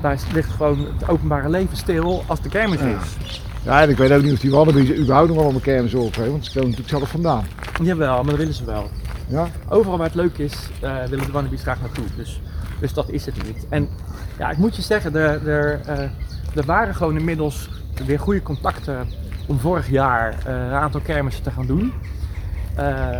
daar 0.00 0.20
ligt 0.32 0.50
gewoon 0.50 0.78
het 0.78 1.08
openbare 1.08 1.48
leven 1.48 1.76
stil 1.76 2.24
als 2.26 2.40
de 2.40 2.48
kermis 2.48 2.80
is. 2.80 2.84
Ja, 2.84 3.00
en 3.64 3.90
ik 3.90 3.96
weet 3.96 4.12
ook 4.12 4.22
niet 4.22 4.32
of 4.32 4.40
die 4.40 4.50
wandelbies 4.50 4.92
überhaupt 4.92 5.28
nog 5.28 5.36
wel 5.36 5.46
op 5.46 5.54
een 5.54 5.60
kermis 5.60 5.94
opgeven, 5.94 6.30
want 6.30 6.44
ze 6.44 6.52
komen 6.52 6.70
natuurlijk 6.70 6.98
zelf 6.98 7.10
vandaan. 7.10 7.44
Jawel, 7.82 8.16
maar 8.16 8.24
dat 8.24 8.36
willen 8.36 8.54
ze 8.54 8.64
wel. 8.64 8.90
Ja? 9.28 9.48
Overal 9.68 9.98
waar 9.98 10.06
het 10.06 10.16
leuk 10.16 10.38
is, 10.38 10.68
eh, 10.80 11.04
willen 11.08 11.26
de 11.26 11.32
wannabies 11.32 11.62
graag 11.62 11.80
naartoe. 11.80 12.04
Dus, 12.16 12.40
dus 12.80 12.92
dat 12.92 13.10
is 13.10 13.26
het 13.26 13.44
niet. 13.46 13.66
En 13.68 13.88
ja, 14.38 14.50
ik 14.50 14.56
moet 14.56 14.76
je 14.76 14.82
zeggen, 14.82 15.16
er, 15.16 15.48
er, 15.48 15.80
eh, 15.86 15.98
er 16.54 16.64
waren 16.66 16.94
gewoon 16.94 17.16
inmiddels 17.16 17.68
weer 18.06 18.18
goede 18.18 18.42
contacten 18.42 19.06
om 19.46 19.58
vorig 19.58 19.90
jaar 19.90 20.34
eh, 20.46 20.54
een 20.54 20.72
aantal 20.72 21.00
kermissen 21.00 21.42
te 21.42 21.50
gaan 21.50 21.66
doen. 21.66 21.92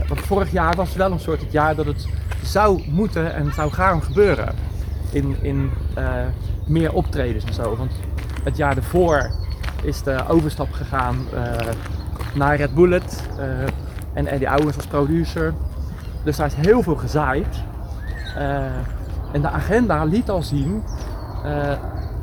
Want 0.08 0.20
vorig 0.20 0.52
jaar 0.52 0.76
was 0.76 0.94
wel 0.94 1.12
een 1.12 1.20
soort 1.20 1.40
het 1.40 1.52
jaar 1.52 1.74
dat 1.74 1.86
het 1.86 2.06
zou 2.42 2.82
moeten 2.88 3.34
en 3.34 3.52
zou 3.52 3.72
gaan 3.72 4.02
gebeuren. 4.02 4.54
In, 5.10 5.36
in 5.42 5.70
meer 6.66 6.92
optredens 6.92 7.44
en 7.44 7.54
zo. 7.54 7.76
Want 7.76 7.92
het 8.44 8.56
jaar 8.56 8.76
ervoor 8.76 9.30
is 9.82 10.02
de 10.02 10.24
overstap 10.28 10.72
gegaan 10.72 11.16
eh, 11.34 11.42
naar 12.34 12.56
Red 12.56 12.74
Bullet. 12.74 13.22
eh, 13.38 13.44
en 14.12 14.26
Eddie 14.26 14.48
Owens 14.58 14.76
als 14.76 14.86
producer. 14.86 15.54
Dus 16.24 16.36
daar 16.36 16.46
is 16.46 16.54
heel 16.54 16.82
veel 16.82 16.96
gezaaid. 16.96 17.46
Eh, 18.36 18.64
en 19.32 19.40
de 19.40 19.48
agenda 19.48 20.04
liet 20.04 20.30
al 20.30 20.42
zien 20.42 20.82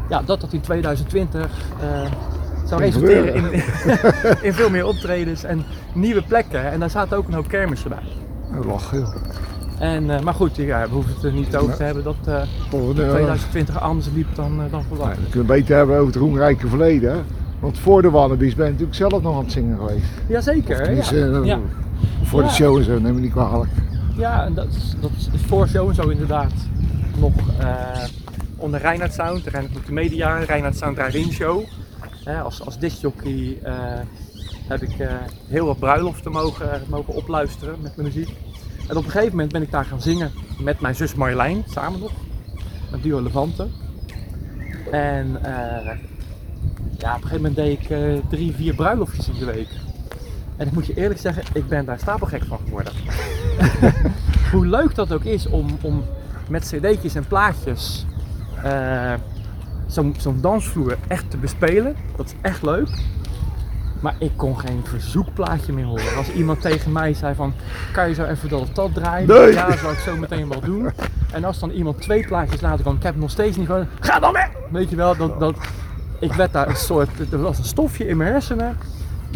ja, 0.09 0.21
dat 0.25 0.41
dat 0.41 0.53
in 0.53 0.61
2020 0.61 1.49
eh, 1.81 2.11
zou 2.65 2.81
resulteren 2.81 3.33
in, 3.35 3.51
in 4.47 4.53
veel 4.53 4.69
meer 4.69 4.85
optredens 4.85 5.43
en 5.43 5.63
nieuwe 5.93 6.21
plekken. 6.21 6.71
En 6.71 6.79
daar 6.79 6.89
zaten 6.89 7.17
ook 7.17 7.27
een 7.27 7.33
hoop 7.33 7.47
kermissen 7.47 7.89
bij. 7.89 8.03
Lach, 8.65 8.91
joh. 8.91 9.15
En, 9.79 10.09
eh, 10.09 10.21
maar 10.21 10.33
goed, 10.33 10.55
ja, 10.55 10.81
we 10.87 10.93
hoeven 10.93 11.13
het 11.13 11.23
er 11.23 11.31
niet 11.31 11.55
over 11.55 11.75
te 11.75 11.83
hebben 11.83 12.03
dat 12.03 12.15
eh, 12.25 12.41
2020 12.69 13.81
anders 13.81 14.07
liep 14.13 14.35
dan, 14.35 14.61
eh, 14.63 14.71
dan 14.71 14.83
verwacht. 14.87 15.15
dan 15.15 15.23
kunnen 15.29 15.49
we 15.49 15.53
beter 15.53 15.75
hebben 15.75 15.95
over 15.95 16.07
het 16.07 16.15
roemrijke 16.15 16.67
verleden. 16.67 17.11
hè. 17.11 17.19
Want 17.59 17.79
voor 17.79 18.01
de 18.01 18.09
wandelbies 18.09 18.55
ben 18.55 18.65
je 18.65 18.71
natuurlijk 18.71 18.97
zelf 18.97 19.21
nog 19.21 19.35
aan 19.37 19.43
het 19.43 19.51
zingen 19.51 19.77
geweest. 19.77 20.05
Jazeker. 20.27 20.91
Ja. 20.95 21.43
Ja. 21.43 21.59
Voor 22.23 22.41
Ja. 22.41 22.47
de 22.47 22.53
show 22.53 22.77
en 22.77 22.83
zo, 22.83 22.99
neem 22.99 23.13
me 23.13 23.19
niet 23.19 23.31
kwalijk. 23.31 23.71
Ja, 24.17 24.45
en 24.45 24.53
dat 24.53 24.67
is, 24.67 24.95
dat 25.01 25.11
is 25.15 25.27
voor 25.45 25.67
show 25.67 25.89
en 25.89 25.95
zo 25.95 26.09
inderdaad 26.09 26.53
nog 27.19 27.33
eh, 27.59 28.03
onder 28.57 28.79
Reinhard 28.79 29.13
Sound, 29.13 29.43
de 29.43 29.49
Reinhard 29.49 29.73
Multimedia, 29.75 30.37
Reinhard 30.37 30.77
Sound 30.77 30.95
Drive-In 30.97 31.31
Show. 31.31 31.63
Hè, 32.23 32.39
als, 32.41 32.65
als 32.65 32.79
discjockey 32.79 33.57
eh, 33.63 33.73
heb 34.67 34.81
ik 34.81 34.95
heel 35.47 35.65
wat 35.65 35.79
bruiloften 35.79 36.31
mogen, 36.31 36.81
mogen 36.89 37.13
opluisteren 37.13 37.75
met 37.81 37.95
mijn 37.95 38.07
muziek. 38.07 38.29
En 38.87 38.97
op 38.97 39.03
een 39.05 39.11
gegeven 39.11 39.31
moment 39.31 39.51
ben 39.51 39.61
ik 39.61 39.71
daar 39.71 39.85
gaan 39.85 40.01
zingen 40.01 40.31
met 40.59 40.79
mijn 40.79 40.95
zus 40.95 41.15
Marjolein, 41.15 41.63
samen 41.69 41.99
nog, 41.99 42.11
met 42.91 43.03
duo 43.03 43.21
Levante. 43.21 43.67
En 44.91 45.43
eh, 45.43 45.91
ja, 46.99 47.15
op 47.15 47.23
een 47.23 47.27
gegeven 47.27 47.35
moment 47.35 47.55
deed 47.55 47.79
ik 47.79 47.89
eh, 47.89 48.29
drie, 48.29 48.55
vier 48.55 48.75
bruiloftjes 48.75 49.29
in 49.29 49.39
de 49.39 49.45
week. 49.45 49.69
En 50.57 50.67
ik 50.67 50.73
moet 50.73 50.85
je 50.85 50.93
eerlijk 50.93 51.19
zeggen, 51.19 51.43
ik 51.53 51.67
ben 51.67 51.85
daar 51.85 51.99
stapelgek 51.99 52.43
van 52.45 52.59
geworden. 52.63 52.93
Hoe 54.51 54.65
leuk 54.65 54.95
dat 54.95 55.13
ook 55.13 55.23
is 55.23 55.47
om, 55.47 55.77
om 55.81 56.03
met 56.49 56.63
cd'tjes 56.63 57.15
en 57.15 57.27
plaatjes 57.27 58.05
eh, 58.63 59.13
zo'n 59.87 60.15
zo'n 60.17 60.41
dansvloer 60.41 60.97
echt 61.07 61.31
te 61.31 61.37
bespelen. 61.37 61.95
Dat 62.15 62.25
is 62.25 62.33
echt 62.41 62.61
leuk. 62.61 62.89
Maar 63.99 64.15
ik 64.19 64.31
kon 64.35 64.59
geen 64.59 64.81
verzoekplaatje 64.83 65.73
meer 65.73 65.85
horen. 65.85 66.15
Als 66.17 66.31
iemand 66.31 66.61
tegen 66.61 66.91
mij 66.91 67.13
zei 67.13 67.35
van, 67.35 67.53
kan 67.91 68.07
je 68.07 68.13
zo 68.13 68.23
even 68.23 68.49
dat 68.49 68.61
of 68.61 68.69
dat 68.69 68.93
draaien? 68.93 69.27
Nee. 69.27 69.53
Ja, 69.53 69.77
zou 69.77 69.93
ik 69.93 69.99
zo 69.99 70.17
meteen 70.17 70.49
wel 70.49 70.59
doen. 70.59 70.91
En 71.31 71.43
als 71.43 71.59
dan 71.59 71.69
iemand 71.69 72.01
twee 72.01 72.27
plaatjes 72.27 72.61
later 72.61 72.81
kwam, 72.81 72.95
ik 72.95 73.03
heb 73.03 73.15
nog 73.15 73.31
steeds 73.31 73.57
niet 73.57 73.65
gewoon, 73.65 73.87
ga 73.99 74.19
dan 74.19 74.33
weg! 74.33 74.49
Weet 74.71 74.89
je 74.89 74.95
wel, 74.95 75.17
dat, 75.17 75.39
dat, 75.39 75.55
ik 76.19 76.33
werd 76.33 76.53
daar 76.53 76.67
een 76.67 76.75
soort, 76.75 77.09
er 77.31 77.41
was 77.41 77.57
een 77.57 77.63
stofje 77.63 78.07
in 78.07 78.17
mijn 78.17 78.31
hersenen. 78.31 78.77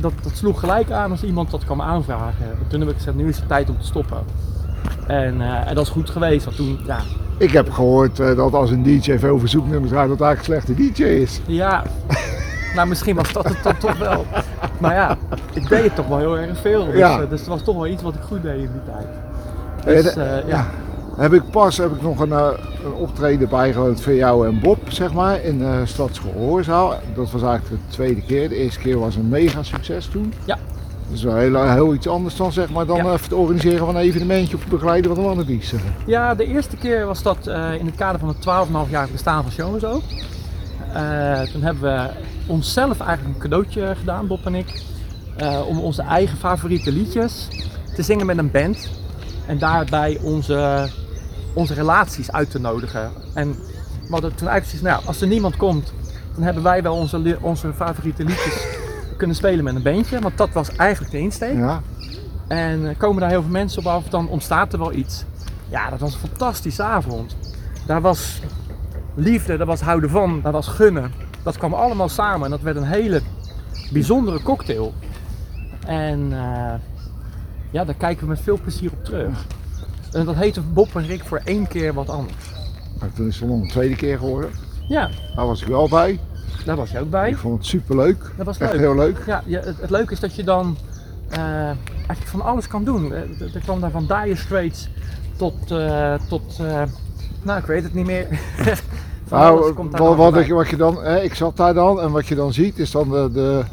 Dat, 0.02 0.14
dat 0.24 0.32
sloeg 0.36 0.60
gelijk 0.60 0.92
aan 0.92 1.12
als 1.12 1.24
iemand 1.24 1.52
dat 1.52 1.66
kwam 1.66 1.82
aanvragen. 1.82 2.46
En 2.46 2.68
toen 2.68 2.80
heb 2.80 2.90
ik 2.90 2.96
gezegd, 2.96 3.16
nu 3.18 3.28
is 3.28 3.38
het 3.38 3.48
tijd 3.48 3.70
om 3.70 3.78
te 3.80 3.86
stoppen. 3.86 4.18
En, 5.08 5.42
eh, 5.42 5.68
en 5.70 5.76
dat 5.76 5.84
is 5.86 5.92
goed 5.92 6.10
geweest, 6.10 6.46
want 6.46 6.58
toen, 6.58 6.80
ja, 6.86 6.98
Ik 7.38 7.52
heb 7.52 7.72
gehoord 7.72 8.20
eh, 8.20 8.36
dat 8.36 8.54
als 8.54 8.72
een 8.72 8.84
DJ 8.84 9.18
veel 9.18 9.40
verzoeknummers 9.40 9.92
draait, 9.92 10.10
dat 10.10 10.20
hij 10.20 10.28
eigenlijk 10.28 10.60
een 10.68 10.74
slechte 10.76 10.94
DJ 10.94 11.04
is. 11.22 11.42
ja, 11.46 11.84
nou 12.76 12.88
misschien 12.88 13.16
was 13.16 13.34
dat 13.34 13.44
het 13.48 13.64
dan 13.64 13.78
toch 13.78 13.98
wel. 13.98 14.26
Maar 14.78 14.94
ja, 14.94 15.18
ik 15.54 15.70
deed 15.70 15.84
het 15.84 15.96
toch 15.96 16.08
wel 16.08 16.18
heel 16.18 16.38
erg 16.38 16.58
veel. 16.60 16.86
Dus, 16.86 16.96
Ja. 16.98 17.22
eh, 17.22 17.30
dus 17.30 17.40
het 17.40 17.50
was 17.50 17.62
toch 17.64 17.76
wel 17.76 17.88
iets 17.88 18.04
wat 18.04 18.16
ik 18.16 18.22
goed 18.22 18.42
deed 18.42 18.56
in 18.58 18.70
die 18.72 18.94
tijd. 18.94 19.08
Dus 20.04 20.14
ja. 20.48 20.66
Heb 21.18 21.34
ik 21.34 21.50
pas 21.52 21.78
heb 21.78 21.92
ik 21.96 22.02
nog 22.02 22.20
een, 22.20 22.32
eh, 22.32 22.48
een 22.86 22.94
optreden 22.94 23.50
bijgewoond 23.50 24.02
voor 24.02 24.14
jou 24.14 24.48
en 24.48 24.60
Bob, 24.60 24.78
zeg 24.88 25.14
maar, 25.14 25.42
in 25.44 25.58
de 25.60 25.82
Stadsgehoorzaal. 25.86 26.94
Dat 27.16 27.32
was 27.32 27.42
eigenlijk 27.42 27.82
de 27.88 27.92
tweede 27.94 28.22
keer. 28.22 28.50
De 28.50 28.56
eerste 28.56 28.80
keer 28.80 29.00
was 29.00 29.16
een 29.16 29.30
mega 29.30 29.64
succes 29.64 30.06
toen. 30.06 30.34
Ja. 30.46 30.58
Dat 31.08 31.18
is 31.18 31.24
wel 31.24 31.36
heel, 31.36 31.70
heel 31.70 31.94
iets 31.94 32.08
anders 32.08 32.36
dan, 32.36 32.52
zeg 32.52 32.70
maar, 32.70 32.86
dan 32.86 32.98
Ja. 32.98 33.04
even 33.04 33.24
het 33.24 33.34
organiseren 33.34 33.80
van 33.80 33.90
een 33.96 34.02
evenementje 34.02 34.56
of 34.56 34.62
het 34.62 34.70
begeleiden 34.72 35.10
van 35.16 35.20
een 35.20 35.28
wannabies. 35.30 35.74
Ja, 36.06 36.36
de 36.36 36.46
eerste 36.46 36.76
keer 36.78 37.06
was 37.06 37.24
dat 37.24 37.48
eh, 37.48 37.74
in 37.80 37.86
het 37.86 37.96
kader 37.96 38.20
van 38.20 38.28
het 38.28 38.38
12,5 38.88 38.90
jaar 38.92 39.08
bestaan 39.12 39.44
van 39.44 39.52
Show 39.52 39.74
en 39.74 39.80
Zo. 39.80 40.02
Eh, 40.94 41.42
toen 41.42 41.62
hebben 41.62 41.82
we 41.84 42.10
onszelf 42.48 43.00
eigenlijk 43.00 43.36
een 43.36 43.42
cadeautje 43.42 43.96
gedaan, 44.00 44.28
Bob 44.28 44.46
en 44.46 44.56
ik. 44.56 44.82
eh, 45.38 45.60
om 45.68 45.80
onze 45.80 46.02
eigen 46.02 46.38
favoriete 46.38 46.92
liedjes 46.92 47.48
te 47.96 48.02
zingen 48.04 48.26
met 48.26 48.38
een 48.38 48.52
band. 48.52 48.90
En 49.46 49.58
daarbij 49.58 50.18
onze, 50.22 50.88
onze 51.54 51.74
relaties 51.74 52.32
uit 52.32 52.52
te 52.52 52.60
nodigen. 52.60 53.12
En 53.34 53.52
we 54.02 54.10
hadden 54.10 54.36
toen 54.36 54.48
eigenlijk 54.48 54.66
zoiets, 54.66 54.98
nou, 54.98 55.08
als 55.08 55.22
er 55.22 55.28
niemand 55.28 55.56
komt, 55.56 55.94
dan 56.34 56.44
hebben 56.44 56.64
wij 56.64 56.84
wel 56.84 56.96
onze, 56.96 57.38
onze 57.42 57.74
favoriete 57.74 58.24
liedjes 58.24 58.66
kunnen 59.18 59.36
spelen 59.36 59.64
met 59.64 59.76
een 59.76 59.84
bandje. 59.84 60.20
Want 60.20 60.38
dat 60.38 60.50
was 60.50 60.76
eigenlijk 60.76 61.12
de 61.12 61.20
insteek. 61.20 61.58
Ja. 61.58 61.82
En 62.48 62.90
eh, 62.90 62.98
komen 62.98 63.22
daar 63.22 63.30
heel 63.30 63.42
veel 63.42 63.52
mensen 63.52 63.80
op 63.80 63.88
af, 63.88 64.04
dan 64.10 64.28
ontstaat 64.28 64.74
er 64.74 64.80
wel 64.80 64.94
iets. 64.94 65.26
Ja, 65.70 65.90
dat 65.90 66.00
was 66.00 66.14
een 66.14 66.20
fantastische 66.20 66.84
avond. 66.84 67.36
Daar 67.86 68.02
was 68.02 68.42
liefde, 69.16 69.58
daar 69.58 69.68
was 69.68 69.82
houden 69.82 70.10
van, 70.10 70.42
daar 70.42 70.52
was 70.52 70.68
gunnen. 70.68 71.12
Dat 71.44 71.58
kwam 71.58 71.74
allemaal 71.74 72.10
samen 72.10 72.46
en 72.46 72.52
dat 72.52 72.62
werd 72.62 72.76
een 72.76 72.84
hele 72.84 73.22
bijzondere 73.92 74.42
cocktail. 74.42 74.94
En 75.86 76.28
eh, 76.32 76.74
ja, 77.72 77.86
daar 77.86 77.96
kijken 77.96 78.24
we 78.24 78.30
met 78.30 78.42
veel 78.42 78.60
plezier 78.62 78.92
op 78.92 79.04
terug. 79.04 79.46
En 80.14 80.26
dat 80.26 80.36
heette 80.36 80.62
Bob 80.62 80.96
en 80.96 81.06
Rick 81.06 81.24
voor 81.24 81.42
één 81.46 81.68
keer 81.68 81.94
wat 81.94 82.10
anders. 82.10 82.36
Maar 83.00 83.10
toen 83.16 83.28
is 83.28 83.40
het 83.40 83.50
nog 83.50 83.62
een 83.62 83.68
tweede 83.70 83.96
keer 83.96 84.18
geworden. 84.18 84.50
Ja, 84.88 85.10
Daar 85.36 85.46
was 85.46 85.62
ik 85.62 85.68
wel 85.68 85.90
bij. 85.90 86.20
daar 86.66 86.76
was 86.76 86.92
je 86.92 87.00
ook 87.00 87.10
bij. 87.10 87.30
Ik 87.30 87.38
vond 87.38 87.58
het 87.58 87.66
super 87.66 87.96
leuk. 87.96 88.32
Dat 88.38 88.46
was 88.46 88.58
Echt 88.58 88.72
leuk. 88.72 88.80
heel 88.82 88.96
leuk. 88.96 89.24
Ja, 89.26 89.44
je, 89.46 89.58
het, 89.60 89.78
het 89.82 89.90
leuke 89.90 90.14
is 90.14 90.20
dat 90.20 90.36
je 90.36 90.44
dan 90.44 90.78
eh, 91.30 91.40
eigenlijk 91.66 92.28
van 92.28 92.42
alles 92.42 92.68
kan 92.68 92.84
doen. 92.84 93.14
Eh, 93.14 93.20
Er 93.56 93.60
kwam 93.64 93.80
daar 93.80 93.92
van 93.92 94.06
Dire 94.08 94.36
Straits 94.36 94.90
tot, 95.36 95.72
eh, 95.72 96.14
tot 96.30 96.58
eh, 96.60 96.82
nou 97.42 97.60
ik 97.60 97.66
weet 97.66 97.84
het 97.84 97.94
niet 97.94 98.06
meer. 98.06 98.28
Nou, 99.30 99.74
wat, 99.92 100.16
wat, 100.16 100.38
ik, 100.38 100.52
wat 100.52 100.70
je 100.70 100.76
dan, 100.78 101.04
hè, 101.04 101.22
ik 101.22 101.36
zat 101.36 101.58
daar 101.58 101.74
dan 101.74 102.02
en 102.02 102.12
wat 102.12 102.28
je 102.28 102.36
dan 102.36 102.54
ziet 102.54 102.80
is 102.80 102.92
dan 102.92 103.10
de, 103.10 103.30
de, 103.34 103.64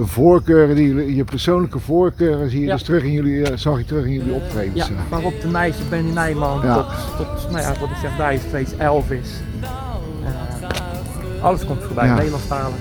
de 0.00 0.06
voorkeuren, 0.06 0.76
die, 0.76 1.14
je 1.16 1.24
persoonlijke 1.24 1.78
voorkeuren 1.78 2.50
zie 2.50 2.60
je 2.60 2.66
Ja. 2.66 2.72
dus 2.72 2.82
terug 2.82 3.02
in 3.02 3.12
jullie, 3.12 3.42
eh, 3.50 3.56
zag 3.56 3.78
je 3.78 3.84
terug 3.84 4.04
in 4.04 4.12
jullie 4.12 4.32
optredens. 4.32 4.74
Ja, 4.76 4.84
eh. 4.84 5.00
van 5.08 5.20
Rob 5.20 5.40
de 5.40 5.48
Nijs, 5.48 5.76
Benny 5.88 6.10
Nijman 6.12 6.60
Ja. 6.62 6.74
tot, 6.74 6.86
tot, 7.16 7.50
nou 7.50 7.62
ja, 7.62 7.72
wat 7.80 7.90
ik 7.90 7.96
zeg, 8.00 8.40
Straits, 8.40 8.76
Elvis. 8.76 9.30
Eh, 9.60 11.42
alles 11.44 11.64
komt 11.66 11.82
voorbij, 11.82 12.06
Ja. 12.06 12.14
Nederlandstalig, 12.14 12.74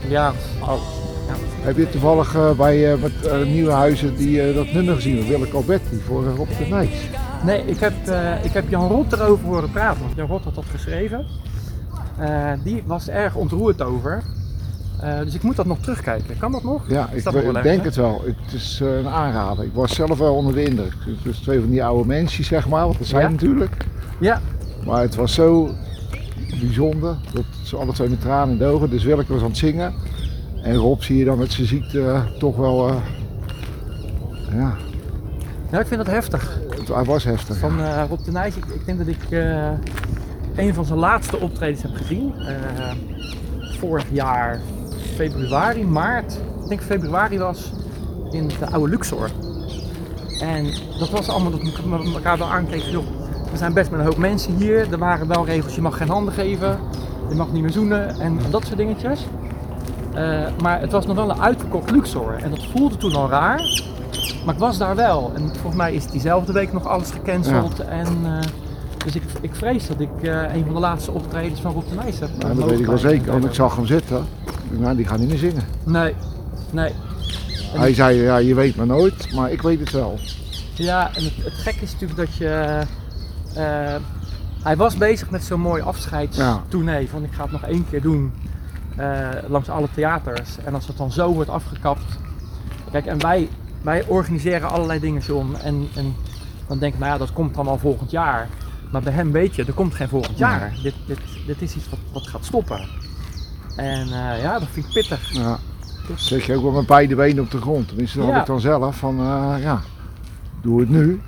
Italiaans, 0.00 0.36
alles. 0.60 0.82
Ja. 1.28 1.34
Heb 1.62 1.76
je 1.76 1.90
toevallig 1.90 2.34
eh, 2.34 2.50
bij 2.50 2.92
eh, 2.92 3.00
met 3.00 3.26
eh, 3.26 3.42
Nieuwe 3.46 3.70
Huizen 3.72 4.16
die, 4.16 4.42
eh, 4.42 4.54
dat 4.54 4.72
nummer 4.72 4.94
gezien, 4.94 5.26
Willeke 5.26 5.56
Alberti 5.56 6.00
voor 6.06 6.26
eh, 6.26 6.34
Rob 6.36 6.48
de 6.58 6.66
Nijs? 6.70 7.08
Nee, 7.44 7.62
ik 7.66 7.78
heb, 7.80 7.92
eh, 8.06 8.44
ik 8.44 8.52
heb 8.52 8.64
Jan 8.68 8.88
Rot 8.88 9.12
erover 9.12 9.46
horen 9.46 9.70
praten, 9.70 10.00
want 10.02 10.16
Jan 10.16 10.26
Rot 10.26 10.44
had 10.44 10.54
dat 10.54 10.64
geschreven. 10.70 11.26
Eh, 12.18 12.52
die 12.64 12.82
was 12.86 13.08
er 13.08 13.14
erg 13.14 13.34
ontroerd 13.34 13.82
over. 13.82 14.22
Eh, 15.04 15.18
dus 15.18 15.34
ik 15.34 15.42
moet 15.42 15.56
dat 15.56 15.66
nog 15.66 15.78
terugkijken. 15.78 16.38
Kan 16.38 16.52
dat 16.52 16.62
nog? 16.62 16.88
Ja, 16.88 17.08
ik, 17.12 17.24
nog 17.24 17.62
denk 17.62 17.84
het 17.84 17.96
wel. 17.96 18.22
Het 18.24 18.52
is 18.52 18.80
eh, 18.82 18.96
een 18.96 19.08
aanrader. 19.08 19.64
Ik 19.64 19.72
was 19.72 19.94
zelf 19.94 20.18
wel 20.18 20.34
onder 20.34 20.54
de 20.54 20.62
indruk. 20.62 20.94
Dus 21.22 21.38
twee 21.38 21.60
van 21.60 21.70
die 21.70 21.84
oude 21.84 22.06
mensen, 22.06 22.44
zeg 22.44 22.68
maar, 22.68 22.84
want 22.84 22.98
dat 22.98 23.06
zijn 23.06 23.22
Ja. 23.22 23.28
natuurlijk. 23.28 23.76
Ja, 24.20 24.40
Maar 24.86 25.00
het 25.00 25.14
was 25.14 25.34
zo 25.34 25.70
bijzonder. 26.60 27.16
Dat 27.32 27.44
ze 27.64 27.76
alle 27.76 27.92
twee 27.92 28.08
met 28.08 28.20
tranen 28.20 28.52
in 28.52 28.58
de 28.58 28.64
ogen. 28.64 28.90
Dus 28.90 29.04
Willeke 29.04 29.32
was 29.32 29.42
aan 29.42 29.48
het 29.48 29.56
zingen. 29.56 29.94
En 30.62 30.74
Rob 30.74 31.00
zie 31.00 31.16
je 31.18 31.24
dan 31.24 31.38
met 31.38 31.52
zijn 31.52 31.66
ziekte 31.66 32.00
eh, 32.00 32.24
toch 32.38 32.56
wel... 32.56 32.88
ja, 34.56 34.76
ja, 35.70 35.80
ik 35.80 35.86
vind 35.86 36.04
dat 36.04 36.14
heftig. 36.14 36.60
het, 36.78 36.88
hij 36.88 37.04
was 37.04 37.24
heftig. 37.24 37.56
Van 37.56 38.04
Rob 38.08 38.24
de 38.24 38.30
Nijs, 38.30 38.56
ik, 38.56 38.64
ik 38.64 38.86
denk 38.86 38.98
dat 38.98 39.06
ik 39.06 39.30
een 40.56 40.74
van 40.74 40.84
zijn 40.84 40.98
laatste 40.98 41.38
optredens 41.40 41.82
heb 41.82 41.94
gezien. 41.94 42.34
Vorig 43.78 44.04
jaar 44.12 44.60
februari, 45.14 45.86
maart. 45.86 46.32
Ik 46.62 46.68
denk 46.68 46.82
februari 46.82 47.38
was 47.38 47.72
in 48.30 48.48
de 48.58 48.70
oude 48.70 48.90
Luxor. 48.90 49.30
En 50.40 50.64
dat 50.98 51.10
was 51.10 51.28
allemaal 51.28 51.50
dat 51.50 51.60
we 51.62 52.12
elkaar 52.14 52.38
wel 52.38 52.50
aankregen. 52.50 52.90
Joh, 52.90 53.04
we 53.50 53.56
zijn 53.56 53.72
best 53.72 53.90
met 53.90 54.00
een 54.00 54.06
hoop 54.06 54.16
mensen 54.16 54.56
hier. 54.56 54.92
Er 54.92 54.98
waren 54.98 55.28
wel 55.28 55.46
regels, 55.46 55.74
je 55.74 55.80
mag 55.80 55.96
geen 55.96 56.08
handen 56.08 56.34
geven. 56.34 56.78
Je 57.28 57.34
mag 57.34 57.52
niet 57.52 57.62
meer 57.62 57.70
zoenen 57.70 58.20
en 58.20 58.38
dat 58.50 58.64
soort 58.64 58.76
dingetjes. 58.76 59.26
Eh, 60.14 60.42
maar 60.62 60.80
het 60.80 60.92
was 60.92 61.06
nog 61.06 61.16
wel 61.16 61.30
een 61.30 61.40
uitverkocht 61.40 61.90
Luxor. 61.90 62.36
En 62.42 62.50
dat 62.50 62.66
voelde 62.72 62.96
toen 62.96 63.14
al 63.14 63.28
raar. 63.28 63.82
Maar 64.44 64.54
ik 64.54 64.60
was 64.60 64.78
daar 64.78 64.96
wel. 64.96 65.32
En 65.34 65.48
volgens 65.48 65.76
mij 65.76 65.94
is 65.94 66.06
diezelfde 66.06 66.52
week 66.52 66.72
nog 66.72 66.86
alles 66.86 67.10
gecanceld. 67.10 67.80
En, 67.80 68.06
eh, 68.24 68.38
dus 69.04 69.14
ik, 69.14 69.22
ik 69.40 69.54
vrees 69.54 69.86
dat 69.86 70.00
ik 70.00 70.22
eh, 70.22 70.54
een 70.54 70.64
van 70.64 70.74
de 70.74 70.80
laatste 70.80 71.10
optredens 71.10 71.60
van 71.60 71.72
Rob 71.72 71.88
de 71.88 71.94
Nijs 71.94 72.18
heb. 72.18 72.28
Ja, 72.38 72.54
dat 72.54 72.70
weet 72.70 72.78
ik 72.78 72.86
wel 72.86 72.98
zeker, 72.98 73.32
want 73.32 73.44
ik 73.44 73.54
zag 73.54 73.76
hem 73.76 73.86
zitten. 73.86 74.24
Nou, 74.70 74.96
die 74.96 75.06
gaat 75.06 75.18
niet 75.18 75.28
meer 75.28 75.38
zingen. 75.38 75.62
Nee, 75.84 76.14
nee. 76.70 76.92
En 77.74 77.80
Hij 77.80 77.94
zei, 77.94 78.22
ja, 78.22 78.36
je 78.36 78.54
weet 78.54 78.76
maar 78.76 78.86
nooit, 78.86 79.32
maar 79.34 79.50
ik 79.52 79.62
weet 79.62 79.80
het 79.80 79.90
wel. 79.90 80.18
Ja, 80.74 81.14
en 81.14 81.24
het, 81.24 81.32
het 81.36 81.52
gekke 81.54 81.82
is 81.82 81.92
natuurlijk 81.92 82.18
dat 82.20 82.34
je. 82.36 82.80
eh, 83.54 83.94
hij 84.62 84.76
was 84.76 84.96
bezig 84.96 85.30
met 85.30 85.44
zo'n 85.44 85.60
mooi 85.60 85.82
afscheidstournee. 85.82 87.08
Van 87.08 87.24
ik 87.24 87.32
ga 87.32 87.42
het 87.42 87.52
nog 87.52 87.62
één 87.62 87.86
keer 87.90 88.02
doen 88.02 88.32
eh, 88.96 89.28
langs 89.48 89.68
alle 89.68 89.88
theaters. 89.94 90.50
En 90.64 90.74
als 90.74 90.86
het 90.86 90.96
dan 90.96 91.12
zo 91.12 91.32
wordt 91.32 91.50
afgekapt. 91.50 92.18
Kijk, 92.90 93.06
en 93.06 93.18
wij, 93.20 93.48
wij 93.82 94.04
organiseren 94.06 94.70
allerlei 94.70 95.00
dingen, 95.00 95.22
John. 95.22 95.54
En, 95.62 95.88
en 95.94 96.14
dan 96.66 96.78
denk 96.78 96.92
ik, 96.92 96.98
nou 96.98 97.12
ja, 97.12 97.18
dat 97.18 97.32
komt 97.32 97.54
dan 97.54 97.66
al 97.68 97.78
volgend 97.78 98.10
jaar. 98.10 98.48
Maar 98.92 99.02
bij 99.02 99.12
hem 99.12 99.32
weet 99.32 99.54
je, 99.54 99.64
er 99.64 99.72
komt 99.72 99.94
geen 99.94 100.08
volgend 100.08 100.38
jaar. 100.38 100.72
Dit, 100.82 100.94
dit, 101.06 101.18
dit 101.46 101.62
is 101.62 101.74
iets 101.76 101.88
wat, 101.90 101.98
wat 102.12 102.26
gaat 102.26 102.44
stoppen. 102.44 102.88
En 103.76 104.02
eh, 104.02 104.42
ja, 104.42 104.58
dat 104.58 104.68
vind 104.72 104.86
ik 104.86 104.92
pittig. 104.92 105.32
Ja. 105.32 105.58
Zeg 106.16 106.46
je 106.46 106.56
ook 106.56 106.62
wel 106.62 106.72
met 106.72 106.86
beide 106.86 107.14
benen 107.14 107.44
op 107.44 107.50
de 107.50 107.60
grond. 107.60 107.88
Tenminste, 107.88 108.18
dat 108.18 108.26
Ja. 108.26 108.32
had 108.32 108.40
ik 108.40 108.46
dan 108.46 108.60
zelf 108.60 108.96
van, 108.96 109.18
eh, 109.18 109.54
ja, 109.62 109.80
doe 110.62 110.80
het 110.80 110.88
nu. 110.88 111.20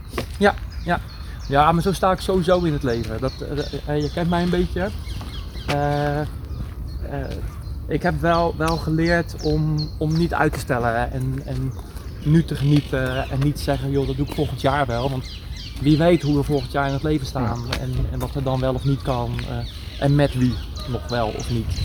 Ja, 1.48 1.72
maar 1.72 1.82
zo 1.82 1.92
sta 1.92 2.12
ik 2.12 2.20
sowieso 2.20 2.60
in 2.60 2.72
het 2.72 2.82
leven. 2.82 3.20
Dat, 3.20 3.32
eh, 3.86 4.02
je 4.02 4.10
kent 4.12 4.30
mij 4.30 4.42
een 4.42 4.50
beetje. 4.50 4.90
Ik 7.88 8.02
heb 8.02 8.20
wel, 8.20 8.54
wel 8.56 8.76
geleerd 8.76 9.34
om, 9.42 9.88
om 9.98 10.16
niet 10.16 10.34
uit 10.34 10.52
te 10.52 10.58
stellen 10.58 11.12
en, 11.12 11.42
en 11.44 11.72
nu 12.24 12.44
te 12.44 12.54
genieten 12.54 13.30
en 13.30 13.38
niet 13.38 13.60
zeggen, 13.60 13.90
joh, 13.90 14.06
dat 14.06 14.16
doe 14.16 14.26
ik 14.26 14.34
volgend 14.34 14.60
jaar 14.60 14.86
wel. 14.86 15.10
Want 15.10 15.28
wie 15.80 15.98
weet 15.98 16.22
hoe 16.22 16.36
we 16.36 16.42
volgend 16.42 16.72
jaar 16.72 16.86
in 16.86 16.92
het 16.92 17.02
leven 17.02 17.26
staan 17.26 17.58
en, 17.80 17.92
en 18.12 18.18
wat 18.18 18.34
er 18.34 18.42
dan 18.42 18.60
wel 18.60 18.74
of 18.74 18.84
niet 18.84 19.02
kan 19.02 19.30
en 20.00 20.14
met 20.14 20.34
wie 20.34 20.54
nog 20.88 21.08
wel 21.08 21.26
of 21.26 21.50
niet. 21.50 21.80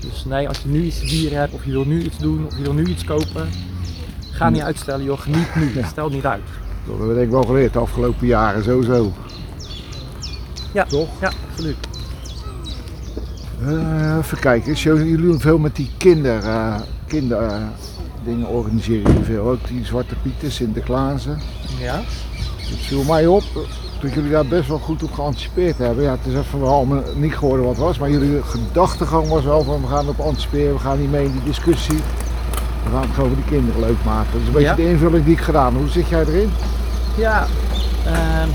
Dus 0.00 0.24
nee, 0.24 0.48
als 0.48 0.58
je 0.58 0.68
nu 0.68 0.82
iets 0.84 0.98
te 0.98 1.06
vieren 1.06 1.38
hebt 1.38 1.52
of 1.52 1.64
je 1.64 1.70
wil 1.70 1.84
nu 1.84 2.02
iets 2.02 2.18
doen 2.18 2.46
of 2.46 2.56
je 2.56 2.62
wil 2.62 2.72
nu 2.72 2.84
iets 2.84 3.04
kopen, 3.04 3.48
ga 4.30 4.50
niet 4.50 4.62
uitstellen 4.62 5.04
joh, 5.04 5.20
geniet 5.20 5.54
nu, 5.54 5.70
Ja. 5.74 5.86
stel 5.86 6.08
niet 6.08 6.26
uit. 6.26 6.42
Dat 6.86 6.96
hebben 6.96 7.08
we 7.08 7.14
denk 7.14 7.26
ik 7.26 7.32
wel 7.32 7.42
geleerd 7.42 7.72
de 7.72 7.78
afgelopen 7.78 8.26
jaren, 8.26 8.64
sowieso. 8.64 9.12
Ja, 10.72 10.84
Toch? 10.84 11.08
ja, 11.20 11.32
absoluut. 11.50 11.76
Eh, 13.66 14.16
even 14.18 14.38
kijken, 14.38 14.74
jullie 14.74 15.16
doen 15.16 15.40
veel 15.40 15.58
met 15.58 15.76
die 15.76 15.90
kinder, 15.96 16.38
eh, 16.44 16.80
kinder 17.06 17.42
eh, 17.42 17.62
dingen 18.24 18.48
organiseren 18.48 19.02
jullie 19.12 19.24
veel. 19.24 19.44
Ook 19.48 19.68
die 19.68 19.84
Zwarte 19.84 20.14
Pieten, 20.22 20.52
Sinterklaasen. 20.52 21.38
Ja. 21.80 21.94
Het 22.56 22.78
viel 22.78 23.02
mij 23.04 23.26
op 23.26 23.44
dat 24.00 24.12
jullie 24.14 24.30
daar 24.30 24.46
best 24.46 24.68
wel 24.68 24.78
goed 24.78 25.02
op 25.02 25.12
geanticipeerd 25.12 25.78
hebben. 25.78 26.04
Ja, 26.04 26.10
het 26.10 26.26
is 26.26 26.34
even 26.34 26.60
wel 26.60 27.02
niet 27.14 27.34
geworden 27.36 27.64
wat 27.66 27.74
het 27.76 27.84
was, 27.84 27.98
maar 27.98 28.10
jullie 28.10 28.42
gedachtegang 28.42 29.28
was 29.28 29.44
wel 29.44 29.62
van 29.64 29.80
we 29.80 29.86
gaan 29.86 30.08
op 30.08 30.20
anticiperen, 30.20 30.72
we 30.74 30.80
gaan 30.80 31.00
niet 31.00 31.10
mee 31.10 31.24
in 31.24 31.32
die 31.32 31.42
discussie. 31.44 31.96
We 32.84 32.90
gaan 32.92 33.00
het 33.02 33.10
gewoon 33.14 33.28
voor 33.28 33.38
die 33.38 33.50
kinderen 33.58 33.80
leuk 33.80 34.04
maken. 34.04 34.32
Dat 34.32 34.40
is 34.40 34.46
een 34.46 34.52
beetje 34.52 34.68
Ja. 34.68 34.74
de 34.74 34.88
invulling 34.90 35.24
die 35.24 35.34
ik 35.34 35.40
gedaan. 35.40 35.72
heb. 35.72 35.80
Hoe 35.82 35.90
zit 35.90 36.08
jij 36.08 36.20
erin? 36.24 36.50
Ja, 37.16 37.46
ehm, 38.04 38.48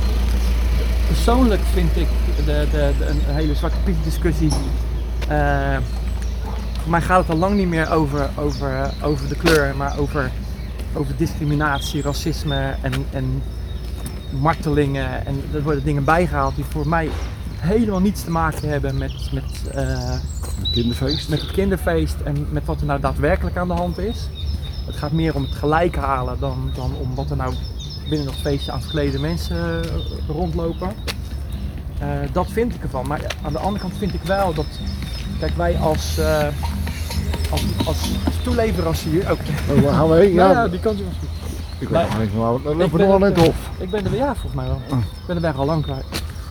persoonlijk 1.07 1.61
vind 1.73 1.95
ik 1.95 2.07
de, 2.45 2.65
de, 2.71 2.91
de- 2.99 3.07
een 3.09 3.19
hele 3.35 3.55
Zwarte 3.55 3.77
Piet 3.83 3.95
discussie. 4.03 4.49
eh, 5.27 5.77
voor 6.81 6.91
mij 6.91 7.01
gaat 7.01 7.19
het 7.21 7.29
al 7.29 7.37
lang 7.37 7.55
niet 7.55 7.67
meer 7.67 7.91
over, 7.91 8.29
over, 8.35 8.89
over 9.03 9.27
de 9.29 9.35
kleur, 9.35 9.73
maar 9.77 9.97
over, 9.99 10.31
over 10.93 11.13
discriminatie, 11.17 12.01
racisme 12.01 12.73
en, 12.81 12.91
en 13.11 13.41
martelingen. 14.41 15.25
En 15.25 15.43
er 15.53 15.63
worden 15.63 15.83
dingen 15.83 16.03
bijgehaald 16.03 16.55
die 16.55 16.65
voor 16.69 16.87
mij 16.87 17.09
helemaal 17.57 17.99
niets 17.99 18.23
te 18.23 18.31
maken 18.31 18.69
hebben 18.69 18.97
met, 18.97 19.29
met, 19.33 19.43
eh, 19.73 20.15
kinderfeest. 20.71 21.29
met 21.29 21.41
het 21.41 21.51
kinderfeest 21.51 22.15
en 22.23 22.47
met 22.51 22.65
wat 22.65 22.79
er 22.79 22.85
nou 22.85 22.99
daadwerkelijk 22.99 23.57
aan 23.57 23.67
de 23.67 23.73
hand 23.73 23.97
is. 23.97 24.27
Het 24.85 24.95
gaat 24.95 25.11
meer 25.11 25.35
om 25.35 25.41
het 25.43 25.55
gelijk 25.55 25.95
halen 25.95 26.39
dan, 26.39 26.71
dan 26.75 26.95
om 27.01 27.15
wat 27.15 27.29
er 27.29 27.35
nou 27.37 27.53
binnen 28.09 28.25
dat 28.27 28.35
feestje 28.35 28.71
aan 28.71 28.81
verklede 28.81 29.19
mensen 29.19 29.57
eh, 29.83 29.89
rondlopen. 30.27 30.89
Eh, 31.99 32.07
dat 32.31 32.47
vind 32.51 32.73
ik 32.75 32.83
ervan. 32.83 33.07
Maar 33.07 33.21
aan 33.43 33.51
de 33.51 33.59
andere 33.59 33.79
kant 33.79 33.93
vind 33.97 34.13
ik 34.13 34.21
wel 34.23 34.53
dat, 34.53 34.65
kijk 35.39 35.55
wij 35.55 35.77
als, 35.77 36.17
eh, 36.17 36.47
als, 37.49 37.63
als, 37.85 37.97
als 38.25 38.35
toeleverancier, 38.43 39.31
ook, 39.31 39.39
Oh, 39.69 39.81
waar 39.83 39.93
gaan 39.93 40.09
we 40.09 40.15
heen? 40.15 40.33
ja, 40.33 40.51
Ja, 40.51 40.67
die 40.67 40.79
kant 40.79 40.95
is 40.99 41.01
wel 41.03 41.13
goed. 41.19 41.29
Ik 41.83 41.89
weet 41.89 42.01
Nee. 42.01 42.09
nog 42.09 42.19
niet, 42.19 42.33
maar 42.33 42.51
lopen 42.51 42.91
we 42.91 42.97
ben 42.97 43.07
nog 43.07 43.19
wel 43.19 43.29
eh, 43.31 43.37
hof. 43.37 43.69
Ik 43.77 43.89
ben 43.89 44.05
er, 44.05 44.15
ja 44.15 44.25
volgens 44.35 44.53
mij 44.53 44.65
wel. 44.65 44.81
Oh. 44.91 44.97
Ik 44.97 45.25
ben 45.27 45.35
de 45.35 45.41
weg 45.41 45.55
al 45.57 45.65
lang 45.65 45.83
kwijt. 45.83 46.05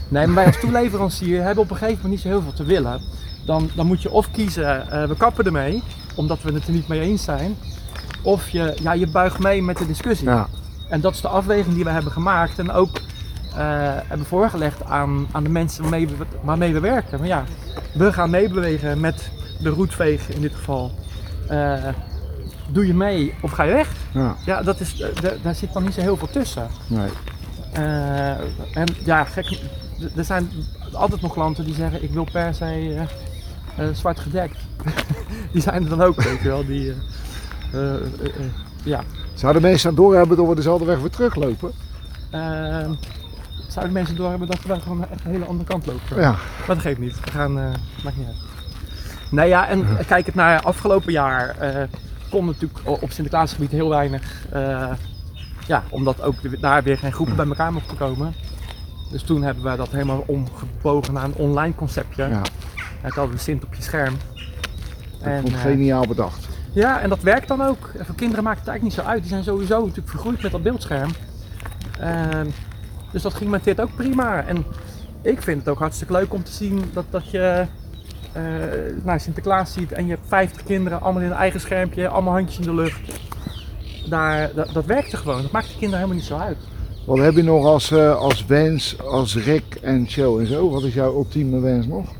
Nee, 0.09 0.27
maar 0.27 0.35
wij 0.35 0.47
als 0.47 0.61
toeleverancier 0.61 1.43
hebben 1.43 1.65
op 1.65 1.71
een 1.71 1.77
gegeven 1.77 1.95
moment 2.03 2.13
niet 2.13 2.21
zo 2.21 2.29
heel 2.29 2.43
veel 2.43 2.53
te 2.53 2.65
willen. 2.65 3.01
Dan, 3.47 3.71
dan 3.75 3.87
moet 3.87 4.03
je 4.03 4.11
of 4.11 4.31
kiezen, 4.31 4.91
eh, 4.91 5.05
we 5.09 5.17
kappen 5.17 5.45
ermee, 5.45 5.83
omdat 6.15 6.43
we 6.43 6.53
het 6.53 6.67
er 6.67 6.73
niet 6.73 6.89
mee 6.89 7.01
eens 7.01 7.25
zijn. 7.25 7.57
Of 8.23 8.49
je, 8.49 8.75
ja, 8.83 8.93
je 8.93 9.07
buigt 9.07 9.39
mee 9.39 9.63
met 9.63 9.79
de 9.79 9.87
discussie. 9.87 10.29
Ja, 10.29 10.49
En 10.89 11.01
dat 11.01 11.15
is 11.15 11.21
de 11.21 11.29
afweging 11.29 11.75
die 11.75 11.85
we 11.85 11.91
hebben 11.91 12.13
gemaakt 12.13 12.59
en 12.59 12.71
ook 12.73 12.91
eh, 12.97 13.57
hebben 14.07 14.27
voorgelegd 14.27 14.85
aan, 14.85 15.27
aan 15.33 15.43
de 15.43 15.49
mensen 15.49 15.83
waarmee 15.83 16.09
we, 16.09 16.15
waarmee 16.43 16.73
we 16.73 16.81
werken. 16.81 17.19
Maar 17.19 17.29
ja, 17.29 17.45
we 17.93 18.13
gaan 18.13 18.31
meebewegen 18.31 19.01
met 19.01 19.31
de 19.61 19.69
roetveeg 19.69 20.29
in 20.29 20.41
dit 20.41 20.55
geval. 20.55 20.91
Eh, 21.49 21.75
doe 22.73 22.87
je 22.87 22.95
mee 22.95 23.35
of 23.41 23.51
ga 23.51 23.63
je 23.63 23.73
weg? 23.73 23.89
ja, 24.13 24.37
Ja, 24.47 24.63
dat 24.63 24.81
is, 24.81 25.01
eh, 25.01 25.09
daar- 25.43 25.55
zit 25.55 25.73
dan 25.73 25.83
niet 25.83 25.95
zo 25.95 26.01
heel 26.01 26.17
veel 26.17 26.31
tussen. 26.31 26.69
nee. 26.87 27.09
Eh, 27.73 28.31
en 28.77 28.87
ja, 29.05 29.25
gek, 29.25 29.61
er 30.17 30.25
zijn 30.25 30.51
altijd 30.93 31.21
nog 31.21 31.33
klanten 31.33 31.65
die 31.65 31.75
zeggen 31.75 32.03
ik 32.03 32.11
wil 32.11 32.27
per 32.33 32.55
se 32.55 32.97
eh, 33.77 33.87
zwart 33.93 34.21
gedekt. 34.21 34.57
die 35.53 35.63
zijn 35.63 35.83
er 35.83 35.89
dan 35.89 36.03
ook, 36.03 36.23
weet 36.23 36.41
je 36.43 36.49
wel. 36.49 36.67
Die, 36.67 36.93
ja. 38.85 39.01
Zouden 39.35 39.63
mensen 39.63 39.89
aan 39.89 39.95
doorhebben 39.95 40.37
dat 40.37 40.47
we 40.49 40.55
dezelfde 40.55 40.85
weg 40.85 40.99
weer 40.99 41.11
teruglopen? 41.11 41.73
Eh, 42.31 42.91
zouden 43.69 43.93
mensen 43.95 44.17
doorhebben 44.17 44.49
dat 44.49 44.63
we 44.63 44.69
dan 44.69 44.81
gewoon 44.81 45.09
echt 45.11 45.25
een 45.25 45.31
hele 45.31 45.45
andere 45.45 45.69
kant 45.69 45.87
lopen? 45.87 46.21
Ja, 46.21 46.31
Maar 46.31 46.67
dat 46.67 46.79
geeft 46.79 46.99
niet. 46.99 47.21
We 47.25 47.31
gaan, 47.31 47.53
maakt 48.05 48.17
niet 48.17 48.27
uit. 48.27 48.37
Nee 49.31 49.49
ja, 49.49 49.69
en 49.69 49.87
kijk 50.07 50.27
het 50.27 50.35
naar 50.35 50.61
afgelopen 50.63 51.13
jaar. 51.13 51.57
Kon 52.33 52.45
natuurlijk 52.47 52.81
op 52.85 53.11
Sinterklaasgebied 53.11 53.71
heel 53.71 53.89
weinig. 53.89 54.47
eh, 54.51 54.93
ja, 55.67 55.83
omdat 55.89 56.23
ook 56.23 56.43
de- 56.43 56.61
daar 56.61 56.83
weer 56.83 56.99
geen 56.99 57.13
groepen 57.13 57.37
bij 57.37 57.47
elkaar 57.47 57.73
mochten 57.73 57.97
komen. 57.97 58.35
Dus 59.11 59.23
toen 59.23 59.43
hebben 59.43 59.65
we 59.71 59.77
dat 59.77 59.89
helemaal 59.91 60.25
omgebogen 60.27 61.15
naar 61.15 61.25
een 61.25 61.35
online 61.35 61.75
conceptje. 61.75 62.29
ja. 62.29 62.43
Het 63.01 63.15
hadden 63.15 63.35
we 63.37 63.41
Sint 63.43 63.65
op 63.65 63.75
je 63.75 63.83
scherm. 63.83 64.15
ik 64.15 65.21
En, 65.21 65.41
vond 65.41 65.53
het 65.55 65.65
eh, 65.65 65.71
geniaal 65.71 66.07
bedacht. 66.07 66.49
ja, 66.73 67.01
en 67.01 67.09
dat 67.09 67.21
werkt 67.23 67.49
dan 67.49 67.63
ook. 67.63 67.91
En 67.99 68.05
voor 68.07 68.15
kinderen 68.15 68.45
maakt 68.45 68.59
het 68.59 68.69
eigenlijk 68.69 68.97
niet 68.97 69.05
zo 69.07 69.11
uit. 69.13 69.21
Die 69.21 69.31
zijn 69.31 69.45
sowieso 69.45 69.79
natuurlijk 69.81 70.09
vergroeid 70.09 70.43
met 70.43 70.53
dat 70.53 70.63
beeldscherm. 70.63 71.11
Ehm, 72.01 72.47
dus 73.13 73.23
dat 73.23 73.35
ging 73.35 73.51
met 73.51 73.65
dit 73.65 73.81
ook 73.81 73.95
prima. 73.97 74.45
En 74.45 74.65
ik 75.23 75.43
vind 75.43 75.59
het 75.59 75.69
ook 75.69 75.79
hartstikke 75.79 76.13
leuk 76.13 76.33
om 76.35 76.43
te 76.45 76.53
zien 76.53 76.91
dat, 76.93 77.05
dat 77.11 77.31
je 77.31 77.67
eh 78.33 78.43
nou, 79.03 79.19
Sinterklaas 79.19 79.73
ziet 79.73 79.93
en 79.93 80.05
je 80.07 80.11
hebt 80.11 80.29
50 80.29 80.63
kinderen 80.63 81.01
allemaal 81.01 81.23
in 81.23 81.31
een 81.31 81.37
eigen 81.37 81.61
schermpje, 81.61 82.09
allemaal 82.09 82.33
handjes 82.33 82.59
in 82.59 82.65
de 82.65 82.75
lucht. 82.75 83.01
Daar, 84.09 84.55
dat, 84.55 84.73
dat 84.73 84.85
werkte 84.85 85.17
gewoon. 85.17 85.43
Dat 85.43 85.51
maakt 85.51 85.67
de 85.67 85.73
kinderen 85.73 85.97
helemaal 85.97 86.17
niet 86.17 86.27
zo 86.27 86.37
uit. 86.37 86.57
Wat 87.07 87.19
heb 87.19 87.35
je 87.35 87.43
nog 87.43 87.65
als, 87.65 87.91
eh, 87.91 88.17
als 88.17 88.47
wens, 88.47 89.03
als 89.03 89.37
Rick 89.37 89.75
en 89.75 90.11
show 90.11 90.41
en 90.41 90.47
zo? 90.47 90.71
Wat 90.71 90.83
is 90.83 90.95
jouw 90.95 91.15
ultieme 91.15 91.61
wens 91.61 91.87
nog? 91.87 92.13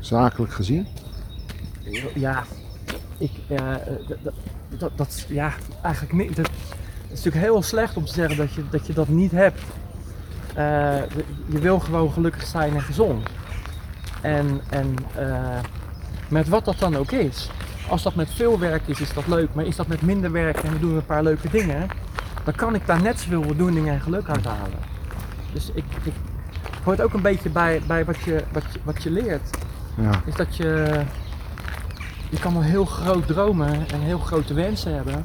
Zakelijk 0.00 0.52
gezien? 0.52 0.86
ja, 2.14 2.44
ik, 3.18 3.30
eh, 3.48 3.74
dat, 4.78 4.90
dat, 4.96 5.26
ja, 5.28 5.52
eigenlijk 5.82 6.14
niet. 6.14 6.36
Dat, 6.36 6.46
het 6.46 7.18
is 7.18 7.24
natuurlijk 7.24 7.44
heel 7.44 7.62
slecht 7.62 7.96
om 7.96 8.04
te 8.04 8.12
zeggen 8.12 8.36
dat 8.36 8.52
je 8.52 8.64
dat, 8.70 8.86
je 8.86 8.92
dat 8.92 9.08
niet 9.08 9.30
hebt. 9.30 9.60
Je 11.46 11.58
wil 11.58 11.78
gewoon 11.78 12.12
gelukkig 12.12 12.46
zijn 12.46 12.74
en 12.74 12.82
gezond. 12.82 13.28
En, 14.20 14.60
en 14.68 14.96
eh, 15.14 15.58
met 16.28 16.48
wat 16.48 16.64
dat 16.64 16.78
dan 16.78 16.96
ook 16.96 17.12
is. 17.12 17.50
Als 17.88 18.02
dat 18.02 18.14
met 18.14 18.30
veel 18.30 18.58
werk 18.58 18.86
is, 18.86 19.00
is 19.00 19.12
dat 19.12 19.26
leuk. 19.26 19.48
Maar 19.54 19.64
is 19.64 19.76
dat 19.76 19.86
met 19.86 20.02
minder 20.02 20.32
werk 20.32 20.56
en 20.56 20.72
we 20.72 20.78
doen 20.78 20.96
een 20.96 21.06
paar 21.06 21.22
leuke 21.22 21.50
dingen, 21.50 21.88
dan 22.44 22.54
kan 22.54 22.74
ik 22.74 22.86
daar 22.86 23.02
net 23.02 23.20
zoveel 23.20 23.42
voldoening 23.42 23.88
en 23.88 24.00
geluk 24.00 24.28
uit 24.28 24.44
halen. 24.44 24.78
Dus 25.52 25.70
ik, 25.74 25.84
ik 26.02 26.12
hoort 26.84 27.00
ook 27.00 27.12
een 27.12 27.22
beetje 27.22 27.50
bij, 27.50 27.82
bij 27.86 28.04
wat, 28.04 28.18
je, 28.18 28.44
wat, 28.52 28.62
je, 28.72 28.78
wat 28.82 29.02
je 29.02 29.10
leert. 29.10 29.50
Ja. 29.94 30.22
Is 30.24 30.34
dat 30.34 30.56
je, 30.56 31.00
je 32.30 32.38
kan 32.38 32.52
wel 32.52 32.62
heel 32.62 32.84
groot 32.84 33.26
dromen 33.26 33.70
en 33.70 34.00
heel 34.00 34.18
grote 34.18 34.54
wensen 34.54 34.94
hebben. 34.94 35.24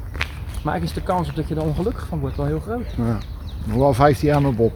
Maar 0.62 0.74
eigenlijk 0.74 0.84
is 0.84 0.92
de 0.92 1.12
kans 1.12 1.28
op 1.28 1.36
dat 1.36 1.48
je 1.48 1.54
er 1.54 1.62
ongelukkig 1.62 2.06
van 2.06 2.18
wordt 2.18 2.36
wel 2.36 2.46
heel 2.46 2.60
groot. 2.60 2.86
ja. 2.96 3.18
Nog 3.64 3.76
wel 3.76 3.94
15 3.94 4.28
jaar 4.28 4.42
met 4.42 4.56
Bob. 4.56 4.72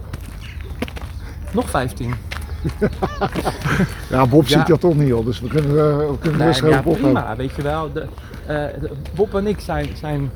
Nog 1.52 1.70
15. 1.70 2.14
Ja, 4.11 4.27
Bob 4.27 4.46
Ja. 4.46 4.59
ziet 4.59 4.66
dat 4.66 4.81
toch 4.81 4.94
niet 4.94 5.12
al, 5.12 5.25
dus 5.25 5.40
we 5.40 5.49
kunnen, 5.49 5.70
eh, 5.70 5.96
we 5.96 6.18
kunnen 6.20 6.38
Nee, 6.38 6.46
rustig 6.46 6.62
maar 6.64 6.70
ja, 6.70 6.77
hebben. 6.83 7.01
prima, 7.03 7.37
weet 7.37 7.55
je 7.57 7.62
wel. 7.62 7.92
De, 7.92 8.01
eh, 8.46 8.81
de- 8.81 8.90
Bob 9.14 9.35
en 9.35 9.46
ik 9.46 9.61
zijn, 9.61 9.88
zijn 9.94 10.31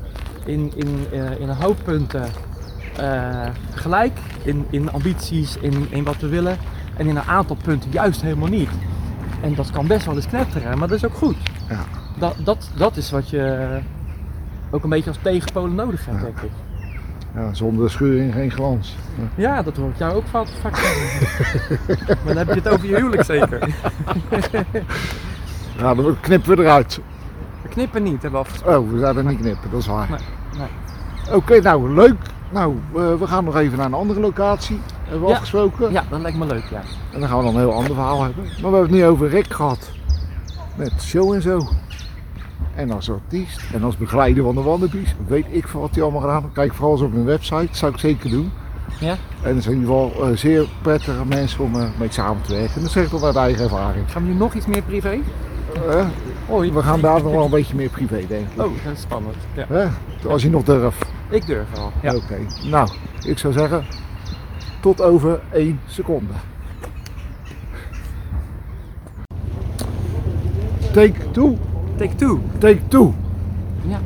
in, 0.45 0.71
in, 0.75 1.05
eh, 1.11 1.39
in 1.39 1.49
een 1.49 1.55
hoop 1.61 1.77
punten 1.83 2.23
gelijk. 3.73 4.17
In, 4.43 4.65
in 4.69 4.91
ambities, 4.91 5.57
in, 5.57 5.87
in 5.89 6.03
wat 6.03 6.15
we 6.19 6.27
willen. 6.27 6.57
En 6.97 7.07
in 7.07 7.15
een 7.15 7.23
aantal 7.23 7.57
punten 7.63 7.91
juist 7.91 8.21
helemaal 8.21 8.47
niet. 8.47 8.69
En 9.41 9.55
dat 9.55 9.71
kan 9.71 9.87
best 9.87 10.05
wel 10.05 10.15
eens 10.15 10.27
knetteren, 10.27 10.77
maar 10.77 10.87
dat 10.87 10.97
is 10.97 11.05
ook 11.05 11.13
goed. 11.13 11.35
Ja. 11.69 11.79
Dat, 12.19 12.35
dat, 12.43 12.69
dat 12.77 12.97
is 12.97 13.11
wat 13.11 13.29
je 13.29 13.67
ook 14.71 14.83
een 14.83 14.89
beetje 14.89 15.09
als 15.09 15.19
tegenpolen 15.21 15.75
nodig 15.75 16.05
hebt, 16.05 16.17
Ja. 16.17 16.23
denk 16.23 16.37
ik. 16.39 16.49
Ja, 17.35 17.53
zonder 17.53 17.89
schuring 17.91 18.33
geen 18.33 18.51
glans. 18.51 18.95
Ja, 19.35 19.61
dat 19.63 19.75
hoor 19.77 19.89
ik 19.89 19.97
jou 19.97 20.13
ook 20.15 20.27
vaak, 20.27 20.47
vaak 20.61 20.75
zeggen. 20.75 21.77
maar 22.25 22.33
dan 22.33 22.37
heb 22.37 22.47
je 22.47 22.53
het 22.53 22.67
over 22.69 22.87
je 22.87 22.95
huwelijk 22.95 23.23
zeker. 23.23 23.59
Ja, 25.77 25.95
dan 25.95 26.17
knippen 26.21 26.55
we 26.57 26.63
eruit. 26.63 26.99
We 27.61 27.69
knippen 27.69 28.03
niet, 28.03 28.21
hebben 28.21 28.31
we 28.31 28.37
afgesproken. 28.37 28.79
Oh, 28.81 28.91
we 28.91 28.99
zouden 28.99 29.27
niet 29.27 29.39
knippen, 29.39 29.71
dat 29.71 29.79
is 29.79 29.87
waar. 29.87 30.09
Nee, 30.09 30.19
nee. 30.57 31.35
Oké, 31.35 31.61
nou 31.61 31.93
leuk. 31.93 32.15
Nou, 32.51 32.75
eh, 32.95 33.13
we 33.15 33.27
gaan 33.27 33.43
nog 33.43 33.55
even 33.57 33.77
naar 33.77 33.85
een 33.85 33.93
andere 33.93 34.19
locatie. 34.19 34.79
Hebben 35.03 35.21
we 35.21 35.27
Ja. 35.27 35.33
afgesproken. 35.33 35.91
Ja, 35.91 36.03
dat 36.09 36.19
lijkt 36.21 36.37
me 36.37 36.45
leuk, 36.45 36.63
ja. 36.69 36.81
En 37.13 37.19
dan 37.19 37.29
gaan 37.29 37.37
we 37.37 37.43
dan 37.43 37.53
een 37.53 37.59
heel 37.59 37.73
ander 37.73 37.93
verhaal 37.93 38.23
hebben. 38.23 38.43
Maar 38.43 38.53
we 38.55 38.61
hebben 38.61 38.81
het 38.81 38.91
nu 38.91 39.05
over 39.05 39.29
Rick 39.29 39.53
gehad. 39.53 39.89
Met 40.75 40.91
show 41.01 41.33
en 41.33 41.41
zo. 41.41 41.67
En 42.75 42.91
als 42.91 43.11
artiest 43.11 43.61
en 43.73 43.83
als 43.83 43.97
begeleider 43.97 44.43
van 44.43 44.55
de 44.55 44.61
Wanderbies. 44.61 45.15
Weet 45.27 45.45
ik 45.49 45.67
veel 45.67 45.79
wat 45.79 45.93
hij 45.93 46.03
allemaal 46.03 46.21
gedaan. 46.21 46.51
Kijk 46.53 46.73
vooral 46.73 46.91
eens 46.91 47.01
op 47.01 47.13
mijn 47.13 47.25
website. 47.25 47.65
Dat 47.65 47.77
zou 47.77 47.91
ik 47.91 47.99
zeker 47.99 48.29
doen. 48.29 48.51
Ja? 48.99 49.17
En 49.41 49.55
het 49.55 49.63
zijn 49.63 49.75
in 49.75 49.81
ieder 49.81 49.95
geval 49.95 50.29
eh, 50.29 50.37
zeer 50.37 50.65
prettige 50.81 51.25
mensen 51.25 51.63
om 51.63 51.75
eh, 51.75 51.87
mee 51.99 52.11
samen 52.11 52.41
te 52.41 52.53
werken. 52.53 52.75
En 52.75 52.81
dat 52.81 52.91
zeg 52.91 53.11
ik 53.11 53.23
uit 53.23 53.35
eigen 53.35 53.63
ervaring. 53.63 54.11
Gaan 54.11 54.23
we 54.23 54.29
nu 54.29 54.35
nog 54.35 54.53
iets 54.53 54.65
meer 54.65 54.81
privé? 54.81 55.19
Eh, 55.89 56.05
Oei. 56.51 56.71
we 56.71 56.81
gaan 56.81 57.01
daar 57.01 57.23
nog 57.23 57.31
wel 57.31 57.43
een 57.43 57.49
beetje 57.49 57.75
meer 57.75 57.89
privé, 57.89 58.25
denk 58.27 58.47
ik. 58.53 58.61
Oh, 58.61 58.71
dat 58.83 58.93
is 58.93 59.01
spannend. 59.01 59.35
Ja. 59.69 59.91
Als 60.27 60.41
je 60.41 60.49
nog 60.49 60.63
durft. 60.63 61.05
Ik 61.29 61.45
durf 61.45 61.67
wel. 61.73 61.91
Ja. 62.01 62.15
Oké. 62.15 62.37
Nou, 62.63 62.89
ik 63.25 63.37
zou 63.37 63.53
zeggen, 63.53 63.85
tot 64.79 65.01
over 65.01 65.39
één 65.51 65.79
seconde. 65.85 66.33
Take 70.93 71.31
two, 71.31 71.57
Take 71.97 72.15
two. 72.15 72.39
take 72.57 72.77
two. 72.87 73.13
Ja. 73.87 73.97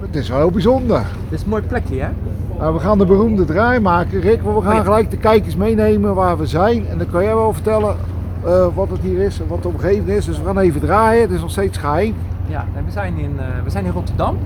Het 0.00 0.16
is 0.16 0.28
wel 0.28 0.38
heel 0.38 0.50
bijzonder. 0.50 1.02
Dit 1.28 1.38
is 1.38 1.42
een 1.44 1.48
mooi 1.50 1.62
plekje, 1.62 2.00
hè? 2.00 2.08
Nou, 2.58 2.74
we 2.74 2.80
gaan 2.80 2.98
de 2.98 3.04
beroemde 3.06 3.44
draai 3.44 3.80
maken, 3.80 4.20
Rick. 4.20 4.42
Maar 4.42 4.54
we 4.54 4.60
gaan 4.60 4.70
Oh 4.70 4.76
ja. 4.76 4.82
gelijk 4.82 5.10
de 5.10 5.16
kijkers 5.16 5.56
meenemen 5.56 6.14
waar 6.14 6.38
we 6.38 6.46
zijn. 6.46 6.86
En 6.88 6.98
dan 6.98 7.06
kan 7.10 7.22
jij 7.22 7.34
wel 7.34 7.52
vertellen 7.52 7.96
eh, 8.44 8.66
wat 8.74 8.90
het 8.90 9.00
hier 9.00 9.18
is 9.18 9.40
en 9.40 9.46
wat 9.48 9.62
de 9.62 9.68
omgeving 9.68 10.08
is. 10.08 10.24
Dus 10.24 10.38
we 10.38 10.44
gaan 10.44 10.58
even 10.58 10.80
draaien. 10.80 11.22
Het 11.22 11.30
is 11.30 11.40
nog 11.40 11.50
steeds 11.50 11.78
geheim. 11.78 12.14
Ja, 12.46 12.64
en 12.76 12.84
we 12.84 12.90
zijn 12.90 13.18
in, 13.18 13.32
eh, 13.38 13.44
we 13.64 13.70
zijn 13.70 13.84
in 13.84 13.92
Rotterdam. 13.92 14.36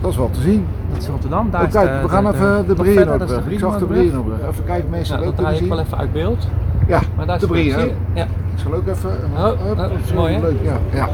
Dat 0.00 0.10
is 0.10 0.16
wel 0.16 0.30
te 0.30 0.40
zien. 0.40 0.66
Dat 0.92 1.02
is 1.02 1.08
Rotterdam. 1.08 1.50
Daar 1.50 1.60
Oh, 1.60 1.66
is 1.66 1.72
kijk, 1.72 1.88
de- 1.90 1.98
we 2.02 2.08
gaan 2.08 2.24
de- 2.24 2.30
even 2.34 2.66
de 2.66 2.84
is 3.24 3.26
terug. 3.26 3.46
Ik 3.46 3.58
zag 3.58 3.78
de 3.78 3.86
Even 3.94 4.64
kijken, 4.66 4.90
mensen 4.90 5.18
Ja, 5.18 5.24
dat 5.24 5.36
draai 5.36 5.56
ik 5.58 5.68
wel 5.68 5.78
even 5.80 5.98
uit 5.98 6.12
beeld. 6.12 6.48
Ja, 6.86 7.00
Maar 7.16 7.26
daar 7.26 7.36
is 7.42 7.48
de 7.48 7.64
je? 7.64 7.92
Ja. 8.14 8.22
Ik 8.24 8.28
zal 8.64 8.74
ook 8.74 8.86
even. 8.86 9.10
Oh, 9.36 9.44
oh, 9.70 9.76
dat 9.76 9.90
is 10.04 10.12
mooi, 10.12 10.34
hè? 10.34 10.40
Leuk, 10.40 10.56
ja. 10.62 10.76
Ja. 10.92 11.08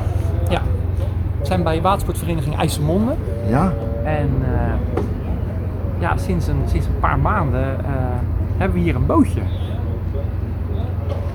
We 1.44 1.50
zijn 1.50 1.62
bij 1.62 1.82
watersportvereniging 1.82 2.56
IJsselmonde. 2.56 3.14
ja. 3.48 3.72
En 4.04 4.30
eh, 4.42 5.00
ja, 5.98 6.16
sinds 6.16 6.46
een, 6.46 6.62
sinds 6.66 6.86
een 6.86 6.98
paar 7.00 7.18
maanden 7.18 7.78
eh, 7.78 7.90
hebben 8.56 8.76
we 8.76 8.82
hier 8.84 8.94
een 8.94 9.06
bootje. 9.06 9.40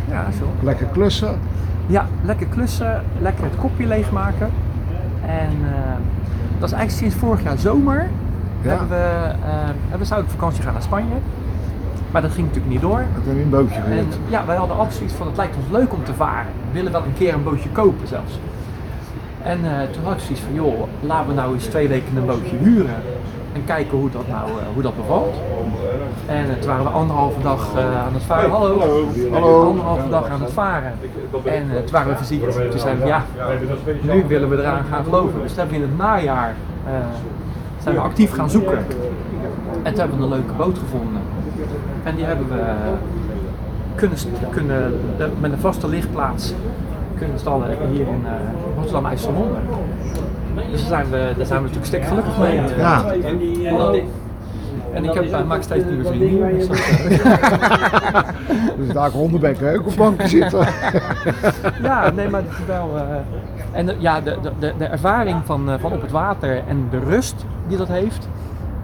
Ja, 0.10 0.26
zo. 0.40 0.46
Lekker 0.64 0.86
klussen. 0.86 1.40
Ja, 1.88 2.06
lekker 2.22 2.48
klussen, 2.48 3.04
lekker 3.22 3.44
het 3.44 3.56
kopje 3.56 3.86
leegmaken. 3.88 4.50
En 5.26 5.50
eh, 5.64 5.92
dat 6.60 6.70
is 6.70 6.76
eigenlijk 6.76 6.92
sinds 6.92 7.16
vorig 7.16 7.44
jaar 7.44 7.58
zomer. 7.58 8.10
Ja. 8.62 8.70
Hebben 8.70 8.88
we, 8.88 8.96
hebben 9.82 10.00
we 10.00 10.06
zouden 10.06 10.30
op 10.30 10.36
vakantie 10.40 10.64
gaan 10.64 10.74
naar 10.74 10.82
Spanje. 10.82 11.16
Maar 12.12 12.22
dat 12.22 12.32
ging 12.32 12.48
natuurlijk 12.48 12.74
niet 12.74 12.82
door. 12.82 13.04
Dat 13.16 13.26
heb 13.26 13.36
je 13.36 13.42
een 13.42 13.50
bootje 13.50 13.76
En 13.76 13.84
geleerd. 13.84 14.18
ja, 14.28 14.46
wij 14.46 14.56
hadden 14.56 14.78
altijd 14.78 14.96
zoiets 14.96 15.14
van 15.16 15.28
het 15.28 15.38
lijkt 15.38 15.56
ons 15.56 15.66
leuk 15.72 15.94
om 15.94 16.04
te 16.04 16.14
varen. 16.14 16.52
We 16.68 16.74
willen 16.74 16.92
wel 16.92 17.04
een 17.04 17.14
keer 17.14 17.34
een 17.34 17.44
bootje 17.44 17.70
kopen 17.70 18.08
zelfs. 18.08 18.40
En 19.44 19.60
eh, 19.66 19.90
toen 19.92 20.04
had 20.04 20.14
ik 20.14 20.20
zoiets 20.20 20.42
van 20.42 20.54
joh, 20.54 20.84
laten 21.00 21.28
we 21.28 21.34
nou 21.34 21.54
eens 21.54 21.66
twee 21.66 21.88
weken 21.88 22.16
een 22.16 22.26
bootje 22.26 22.56
huren. 22.56 22.96
En 23.54 23.66
kijken 23.66 23.98
hoe 23.98 24.10
dat 24.10 24.28
nou 24.28 24.50
eh, 24.50 24.56
hoe 24.74 24.82
dat 24.82 24.96
bevalt. 24.96 25.36
En 26.26 26.50
eh, 26.50 26.56
toen 26.60 26.68
waren 26.68 26.84
we 26.84 26.90
anderhalve 26.90 27.42
dag 27.42 27.76
aan 27.78 28.14
het 28.14 28.24
varen. 28.24 28.50
Hallo. 28.50 28.80
Hallo. 29.32 29.68
Anderhalve 29.68 30.10
dag 30.10 30.30
aan 30.30 30.42
het 30.42 30.54
varen. 30.54 30.94
En 31.44 31.68
toen 31.68 31.92
waren 31.92 32.10
we 32.10 32.18
verziekt. 32.18 32.72
Toen 32.72 32.80
zeiden 32.80 33.04
we 33.04 33.08
ja, 33.08 33.24
nu 34.02 34.24
willen 34.28 34.50
we 34.50 34.58
eraan 34.58 34.86
gaan 34.92 35.04
geloven. 35.04 35.42
Dus 35.42 35.50
toen 35.50 35.60
hebben 35.60 35.78
we 35.78 35.84
in 35.84 35.90
het 35.90 35.98
najaar 35.98 36.56
zijn 37.84 37.96
we 37.96 38.02
actief 38.02 38.32
gaan 38.34 38.50
zoeken. 38.50 38.78
En 39.84 39.92
toen 39.94 40.00
hebben 40.00 40.18
we 40.18 40.24
een 40.24 40.30
leuke 40.30 40.54
boot 40.54 40.78
gevonden. 40.78 41.22
En 42.04 42.16
die 42.16 42.26
hebben 42.26 42.48
we 42.48 42.62
kunnen, 43.96 44.18
kunnen 44.50 45.00
met 45.40 45.52
een 45.52 45.60
vaste 45.60 45.88
lichtplaats 45.88 46.54
kunnen 47.20 47.40
stallen 47.40 47.68
hier 47.92 48.08
in 48.08 48.24
eh, 48.26 48.32
Rotterdam 48.76 49.06
IJsselmonde. 49.06 49.56
Dus 50.72 50.80
daar 50.80 50.88
zijn 50.88 51.10
we, 51.10 51.34
daar 51.38 51.46
zijn 51.46 51.60
we 51.64 51.68
natuurlijk 51.68 51.86
stek 51.86 52.04
gelukkig 52.04 52.38
mee. 52.40 52.62
Ja. 52.78 53.04
En 54.94 55.04
ik 55.04 55.14
heb, 55.14 55.24
eh, 55.32 55.44
maak 55.46 55.62
steeds 55.62 55.86
nieuwe 55.86 56.04
vrienden. 56.06 56.58
Dus 56.58 56.68
dat, 56.68 56.78
eh, 56.78 58.20
Dus 58.78 58.88
daar 58.94 59.10
hondenbekken 59.10 59.76
ook 59.80 59.88
op 60.00 60.14
zitten. 60.24 60.60
ja, 61.84 62.12
nee, 62.16 62.30
maar 62.30 62.42
het 62.42 62.52
is 62.60 62.66
wel. 62.68 62.90
eh, 62.98 63.02
en 63.72 63.90
eh, 63.90 63.96
ja, 64.00 64.22
de, 64.22 64.38
de- 64.42 64.52
de, 64.60 64.74
de 64.78 64.86
ervaring 64.86 65.42
van, 65.46 65.70
eh, 65.70 65.80
van 65.80 65.92
op 65.94 66.02
het 66.02 66.12
water 66.12 66.62
en 66.68 66.88
de 66.90 67.00
rust 67.00 67.46
die 67.68 67.78
dat 67.78 67.88
heeft, 67.88 68.28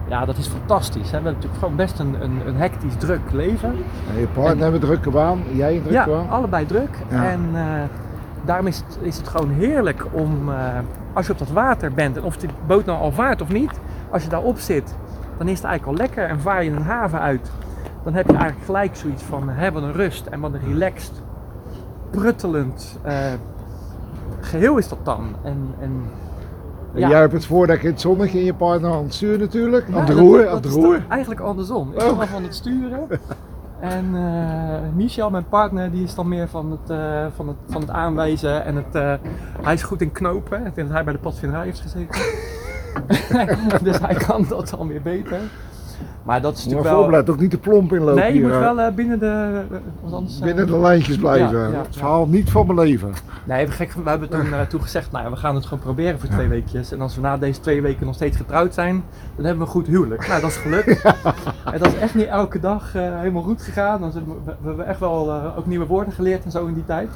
ja, 0.08 0.24
dat 0.24 0.36
is 0.36 0.46
fantastisch. 0.46 1.10
Hè. 1.10 1.18
We 1.18 1.24
hebben 1.24 1.32
natuurlijk 1.32 1.60
gewoon 1.60 1.76
best 1.76 1.98
een, 1.98 2.16
een, 2.20 2.40
een 2.46 2.56
hectisch 2.56 2.94
druk 2.98 3.32
leven. 3.32 3.68
En 4.14 4.20
je 4.20 4.26
partner 4.26 4.62
heeft 4.70 4.74
een 4.82 4.88
drukke 4.88 5.10
baan, 5.10 5.42
jij 5.52 5.74
een 5.74 5.82
drukke 5.82 5.92
Ja, 5.98 6.06
baan. 6.06 6.28
allebei 6.30 6.66
druk. 6.66 6.90
Ja. 7.10 7.24
En 7.30 7.40
eh, 7.54 7.62
daarom 8.46 8.66
is 8.66 8.76
het, 8.76 8.98
is 9.02 9.16
het 9.16 9.28
gewoon 9.28 9.50
heerlijk 9.50 10.06
om, 10.12 10.48
eh, 10.52 10.56
als 11.12 11.26
je 11.26 11.32
op 11.32 11.38
dat 11.38 11.50
water 11.50 11.92
bent, 11.92 12.16
en 12.16 12.22
of 12.24 12.36
die 12.36 12.50
boot 12.66 12.84
nou 12.84 12.98
al 13.00 13.12
vaart 13.12 13.40
of 13.40 13.48
niet, 13.48 13.70
als 14.10 14.22
je 14.22 14.28
daarop 14.28 14.58
zit, 14.58 14.94
dan 15.38 15.48
is 15.48 15.56
het 15.58 15.66
eigenlijk 15.66 15.98
al 15.98 16.06
lekker 16.06 16.24
en 16.28 16.40
vaar 16.40 16.64
je 16.64 16.70
een 16.70 16.82
haven 16.82 17.20
uit. 17.20 17.50
Dan 18.04 18.14
heb 18.14 18.26
je 18.26 18.36
eigenlijk 18.36 18.64
gelijk 18.66 18.96
zoiets 18.96 19.22
van, 19.22 19.48
hè, 19.48 19.72
wat 19.72 19.82
een 19.82 19.92
rust 19.92 20.26
en 20.26 20.40
wat 20.40 20.52
een 20.52 20.60
relaxed, 20.72 21.12
pruttelend 22.10 22.98
eh, 23.02 23.14
geheel 24.40 24.76
is 24.76 24.88
dat 24.88 25.04
dan. 25.04 25.34
En, 25.42 25.74
en, 25.80 25.90
En 26.94 27.08
Jij 27.08 27.18
hebt 27.20 27.32
het 27.32 27.46
voordek 27.46 27.82
in 27.82 27.90
het 27.90 28.00
zonnetje 28.00 28.38
en 28.38 28.44
je 28.44 28.54
partner 28.54 28.92
aan 28.92 29.02
het 29.02 29.14
stuur 29.14 29.38
natuurlijk. 29.38 29.88
Ja, 29.88 29.92
aan 29.94 29.98
het 29.98 30.08
dat- 30.08 30.18
roer, 30.18 30.38
dat 30.38 30.48
aan 30.48 30.54
het 30.56 30.64
is 30.64 30.72
roer. 30.72 30.92
dan 30.98 31.02
Eigenlijk 31.10 31.40
andersom. 31.40 31.92
Ik 31.92 32.00
Oh. 32.02 32.06
ben 32.08 32.16
wel 32.18 32.26
van 32.26 32.42
het 32.42 32.54
sturen. 32.54 33.00
En 33.80 34.14
eh 34.14 34.94
Michel, 34.94 35.30
mijn 35.30 35.48
partner, 35.48 35.90
die 35.90 36.04
is 36.04 36.14
dan 36.14 36.28
meer 36.28 36.48
van 36.48 36.70
het, 36.70 36.90
eh, 36.90 37.26
van 37.34 37.48
het, 37.48 37.56
van 37.66 37.80
het 37.80 37.90
aanwijzen. 37.90 38.64
En 38.64 38.76
het, 38.76 38.94
eh, 38.94 39.14
hij 39.62 39.74
is 39.74 39.82
goed 39.82 40.00
in 40.00 40.12
knopen. 40.12 40.58
Ik 40.66 40.74
denk 40.74 40.86
dat 40.86 40.96
hij 40.96 41.04
bij 41.04 41.12
de 41.12 41.18
padvinderij 41.18 41.64
heeft 41.64 41.80
gezeten. 41.80 42.20
dus 43.82 43.98
hij 43.98 44.14
kan 44.14 44.46
dat 44.48 44.68
dan 44.68 44.88
weer 44.88 45.02
beter. 45.02 45.40
Maar 46.26 46.40
dat 46.40 46.56
is 46.56 46.64
natuurlijk 46.64 46.90
wel 46.90 47.02
opletten, 47.02 47.34
ook 47.34 47.40
niet 47.40 47.50
de 47.50 47.58
plomp 47.58 47.92
inlopen 47.92 48.14
Nee, 48.14 48.32
je 48.32 48.32
hier, 48.32 48.48
moet 48.48 48.58
wel 48.58 48.80
eh, 48.80 48.94
binnen 48.94 49.18
de... 49.18 49.62
eh, 50.04 50.12
anders, 50.12 50.38
eh, 50.38 50.44
binnen 50.44 50.66
de 50.66 50.78
lijntjes 50.78 51.16
blijven. 51.16 51.58
ja, 51.58 51.66
ja, 51.68 51.82
het 51.82 51.96
verhaal 51.96 52.26
niet 52.26 52.50
van 52.50 52.66
mijn 52.66 52.78
leven. 52.78 53.12
Nee, 53.44 53.66
we, 53.66 53.72
gek, 53.72 53.92
we 53.92 54.08
hebben 54.08 54.28
toen, 54.28 54.46
toen 54.68 54.82
gezegd, 54.82 55.12
nou 55.12 55.24
ja, 55.24 55.30
we 55.30 55.36
gaan 55.36 55.54
het 55.54 55.64
gewoon 55.64 55.82
proberen 55.82 56.20
voor 56.20 56.28
twee 56.28 56.48
weekjes. 56.48 56.92
En 56.92 57.00
als 57.00 57.14
we 57.14 57.20
na 57.20 57.36
deze 57.36 57.60
twee 57.60 57.82
weken 57.82 58.06
nog 58.06 58.14
steeds 58.14 58.36
getrouwd 58.36 58.74
zijn, 58.74 59.04
dan 59.36 59.44
hebben 59.44 59.56
we 59.56 59.64
een 59.64 59.74
goed 59.74 59.86
huwelijk. 59.86 60.28
Nou, 60.28 60.40
dat 60.40 60.50
is 60.50 60.56
gelukt. 60.56 61.02
En 61.72 61.78
dat 61.78 61.86
is 61.86 61.98
echt 61.98 62.14
niet 62.14 62.26
elke 62.26 62.60
dag 62.60 62.92
helemaal 62.92 63.42
goed 63.42 63.62
gegaan. 63.62 64.12
We, 64.12 64.20
we 64.44 64.66
hebben 64.68 64.86
echt 64.86 65.00
wel 65.00 65.32
ook 65.56 65.66
nieuwe 65.66 65.86
woorden 65.86 66.12
geleerd 66.12 66.44
en 66.44 66.50
zo 66.50 66.66
in 66.66 66.74
die 66.74 66.84
tijd. 66.84 67.10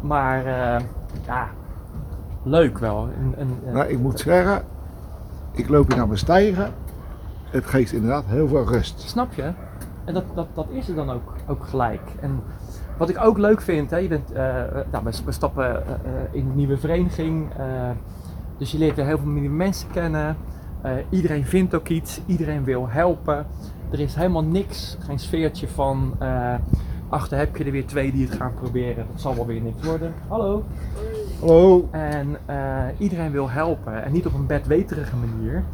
Maar 0.00 0.44
ja, 1.26 1.48
leuk 2.42 2.78
wel. 2.78 3.08
En, 3.18 3.34
en, 3.38 3.72
Nou, 3.72 3.86
ik 3.86 3.98
moet 3.98 4.20
zeggen, 4.20 4.62
ik 5.52 5.68
loop 5.68 5.88
hier 5.88 5.96
naar 5.96 6.06
mijn 6.06 6.18
stijgen. 6.18 6.72
Het 7.52 7.66
geeft 7.66 7.92
inderdaad 7.92 8.24
heel 8.26 8.48
veel 8.48 8.64
rust. 8.64 9.00
Snap 9.00 9.32
je? 9.32 9.52
En 10.04 10.14
dat, 10.14 10.24
dat, 10.34 10.46
dat 10.54 10.66
is 10.70 10.88
er 10.88 10.94
dan 10.94 11.10
ook, 11.10 11.32
ook 11.46 11.66
gelijk. 11.66 12.00
En 12.20 12.42
wat 12.96 13.08
ik 13.08 13.24
ook 13.24 13.38
leuk 13.38 13.60
vind, 13.60 13.90
hè, 13.90 13.96
je 13.96 14.08
bent, 14.08 14.32
eh, 14.32 14.44
nou, 14.92 15.04
we, 15.24 15.32
stappen 15.32 15.86
eh, 15.86 15.92
eh, 15.92 15.98
in 16.30 16.46
een 16.46 16.56
nieuwe 16.56 16.78
vereniging. 16.78 17.48
dus 18.58 18.72
je 18.72 18.78
leert 18.78 18.96
weer 18.96 19.06
heel 19.06 19.18
veel 19.18 19.30
nieuwe 19.30 19.54
mensen 19.54 19.90
kennen. 19.90 20.36
Iedereen 21.10 21.44
vindt 21.44 21.74
ook 21.74 21.88
iets, 21.88 22.20
iedereen 22.26 22.64
wil 22.64 22.88
helpen. 22.88 23.46
Er 23.90 24.00
is 24.00 24.14
helemaal 24.14 24.44
niks, 24.44 24.96
geen 25.00 25.18
sfeertje 25.18 25.68
van. 25.68 26.14
achter 27.08 27.38
heb 27.38 27.56
je 27.56 27.64
er 27.64 27.70
weer 27.70 27.86
twee 27.86 28.12
die 28.12 28.26
het 28.26 28.34
gaan 28.34 28.54
proberen. 28.54 29.06
Dat 29.12 29.20
zal 29.20 29.34
wel 29.34 29.46
weer 29.46 29.60
niks 29.60 29.86
worden. 29.86 30.14
Hallo. 30.28 30.64
Hallo. 31.40 31.88
En 31.90 32.36
iedereen 32.98 33.32
wil 33.32 33.50
helpen. 33.50 34.04
En 34.04 34.12
niet 34.12 34.26
op 34.26 34.34
een 34.34 34.46
bedweterige 34.46 35.16
manier, 35.16 35.64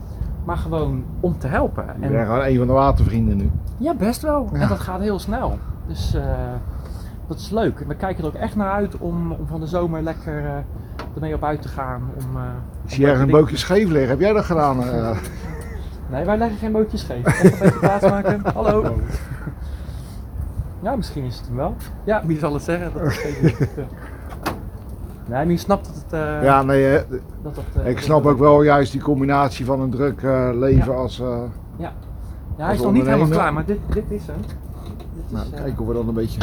maar 0.49 0.57
gewoon 0.57 1.05
om 1.21 1.39
te 1.39 1.47
helpen. 1.47 1.85
Ik 1.85 1.91
En- 2.05 2.13
ben 2.13 2.27
gewoon 2.27 2.45
een 2.45 2.57
van 2.59 2.67
de 2.67 2.73
watervrienden 2.73 3.37
nu. 3.37 3.51
ja, 3.77 3.95
best 3.95 4.23
wel. 4.23 4.49
Ja. 4.53 4.61
En 4.61 4.69
dat 4.69 4.79
gaat 4.79 5.01
heel 5.01 5.19
snel. 5.19 5.59
Dus 5.87 6.15
eh, 6.15 6.23
dat 7.27 7.39
is 7.39 7.51
leuk. 7.51 7.79
We 7.87 7.95
kijken 7.95 8.23
er 8.25 8.29
ook 8.31 8.37
echt 8.37 8.57
naar 8.57 8.71
uit 8.73 8.97
om, 8.99 9.33
om 9.33 9.47
van 9.47 9.61
de 9.61 9.67
zomer 9.67 10.03
lekker 10.03 10.45
eh, 10.45 10.51
ermee 11.15 11.35
op 11.35 11.45
uit 11.45 11.63
te 11.63 11.69
gaan. 11.69 12.03
Om, 12.15 12.37
eh, 12.37 12.43
om 12.43 12.49
Ik 12.85 12.91
zie 12.91 13.05
ergens 13.07 13.23
een 13.23 13.31
bootje 13.31 13.57
scheef 13.57 13.89
liggen. 13.89 14.09
Heb 14.11 14.21
jij 14.21 14.33
dat 14.33 14.45
gedaan? 14.45 14.83
eh? 14.83 15.11
Nee, 16.11 16.25
wij 16.25 16.39
leggen 16.39 16.59
geen 16.59 16.73
bootjes 16.73 17.01
scheef. 17.01 17.27
Even 17.27 17.53
een 17.53 17.59
beetje 17.59 17.79
plaatsmaken. 17.79 18.41
Hallo. 18.55 18.97
Ja, 20.83 20.97
misschien 20.97 21.25
is 21.25 21.37
het 21.37 21.47
hem 21.47 21.57
wel. 21.57 21.75
Ja, 22.05 22.23
wie 22.27 22.39
zal 22.39 22.53
het 22.53 22.63
zeggen? 22.63 22.91
Dat 22.95 23.03
is. 23.07 23.21
Nee, 25.29 25.37
maar 25.45 25.51
je 25.51 25.57
snapt 25.57 25.87
dat 25.87 25.95
het... 25.95 26.13
eh, 26.13 26.43
ja, 26.43 26.63
nee, 26.63 26.97
eh, 26.97 27.03
dat 27.43 27.55
dat, 27.55 27.65
eh, 27.85 27.91
ik 27.91 27.99
snap 28.01 28.27
ook 28.27 28.39
wel 28.39 28.63
juist 28.63 28.93
die 28.93 29.01
combinatie 29.01 29.65
van 29.65 29.81
een 29.81 29.91
druk 29.91 30.23
leven 30.55 30.93
Ja. 30.93 30.99
als... 30.99 31.21
eh, 31.21 31.39
Ja, 31.77 31.93
hij 32.57 32.75
is 32.75 32.83
nog 32.83 32.93
niet 32.93 33.07
helemaal 33.07 33.29
klaar, 33.29 33.53
maar 33.53 33.65
dit, 33.65 33.79
dit 33.93 34.11
is 34.11 34.27
hem. 34.27 34.37
Dit 35.15 35.25
nou, 35.33 35.51
kijken 35.51 35.79
of 35.81 35.87
we 35.87 35.93
dan 35.95 36.09
een 36.09 36.15
beetje... 36.15 36.41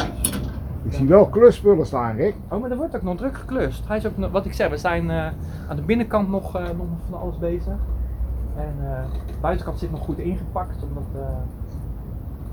Ik 0.82 0.92
zie 0.92 1.06
wel 1.08 1.26
klusspullen 1.26 1.86
staan, 1.86 2.16
Rick. 2.16 2.34
Oh, 2.48 2.60
maar 2.60 2.70
er 2.70 2.76
wordt 2.76 2.96
ook 2.96 3.02
nog 3.02 3.16
druk 3.16 3.36
geklust. 3.36 3.88
Hij 3.88 3.96
is 3.96 4.06
ook, 4.06 4.12
wat 4.32 4.44
ik 4.46 4.52
zeg, 4.52 4.68
we 4.70 4.76
zijn 4.76 5.10
aan 5.68 5.76
de 5.76 5.82
binnenkant 5.82 6.28
nog, 6.28 6.52
nog 6.52 6.86
van 7.10 7.20
alles 7.20 7.38
bezig. 7.38 7.74
En 8.56 8.74
de 9.26 9.32
buitenkant 9.40 9.78
zit 9.78 9.90
nog 9.90 10.00
goed 10.04 10.18
ingepakt, 10.18 10.76
omdat 10.88 11.22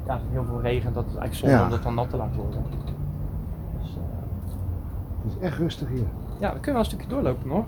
ja, 0.07 0.13
er 0.13 0.19
heel 0.31 0.43
veel 0.45 0.61
regen, 0.61 0.93
dat 0.93 1.03
is 1.07 1.15
eigenlijk 1.15 1.35
zonde 1.39 1.55
Ja. 1.55 1.63
om 1.63 1.69
dat 1.69 1.83
dan 1.83 1.93
nat 1.95 2.09
te 2.09 2.17
laten 2.17 2.35
worden. 2.41 2.61
Dus 3.81 3.97
Het 5.23 5.31
is 5.31 5.39
echt 5.47 5.57
rustig 5.57 5.87
hier. 5.89 6.05
Ja, 6.39 6.47
we 6.53 6.59
kunnen 6.59 6.73
wel 6.73 6.79
een 6.79 6.85
stukje 6.85 7.07
doorlopen 7.07 7.47
nog. 7.49 7.65